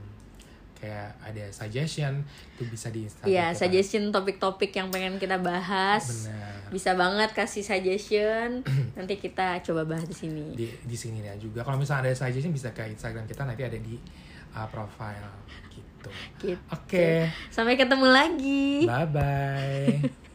kayak 0.77 1.17
ada 1.19 1.49
suggestion 1.49 2.21
itu 2.53 2.63
bisa 2.65 2.87
di 2.87 3.03
Instagram 3.03 3.27
Iya, 3.27 3.45
suggestion 3.51 4.09
topik-topik 4.09 4.69
yang 4.71 4.87
pengen 4.87 5.17
kita 5.17 5.37
bahas. 5.37 6.05
benar 6.05 6.69
Bisa 6.69 6.93
banget 6.93 7.29
kasih 7.31 7.61
suggestion. 7.61 8.61
Nanti 8.97 9.17
kita 9.17 9.57
coba 9.61 9.83
bahas 9.87 10.05
di 10.05 10.13
sini. 10.13 10.53
di 10.53 10.69
di 10.69 10.93
sini 10.93 11.19
ya 11.19 11.33
juga 11.35 11.61
kalau 11.61 11.77
misalnya 11.77 12.07
ada 12.07 12.15
suggestion 12.15 12.51
bisa 12.51 12.69
ke 12.71 12.85
Instagram 12.87 13.25
kita 13.25 13.41
nanti 13.41 13.61
ada 13.61 13.75
di 13.75 13.97
uh, 14.53 14.67
profile 14.67 15.27
gitu 15.67 16.09
Gitu. 16.39 16.55
oke 16.69 17.09
Sampai 17.49 17.75
ketemu 17.75 18.05
lagi. 18.05 18.85
bye 18.85 19.03
bye 19.03 19.97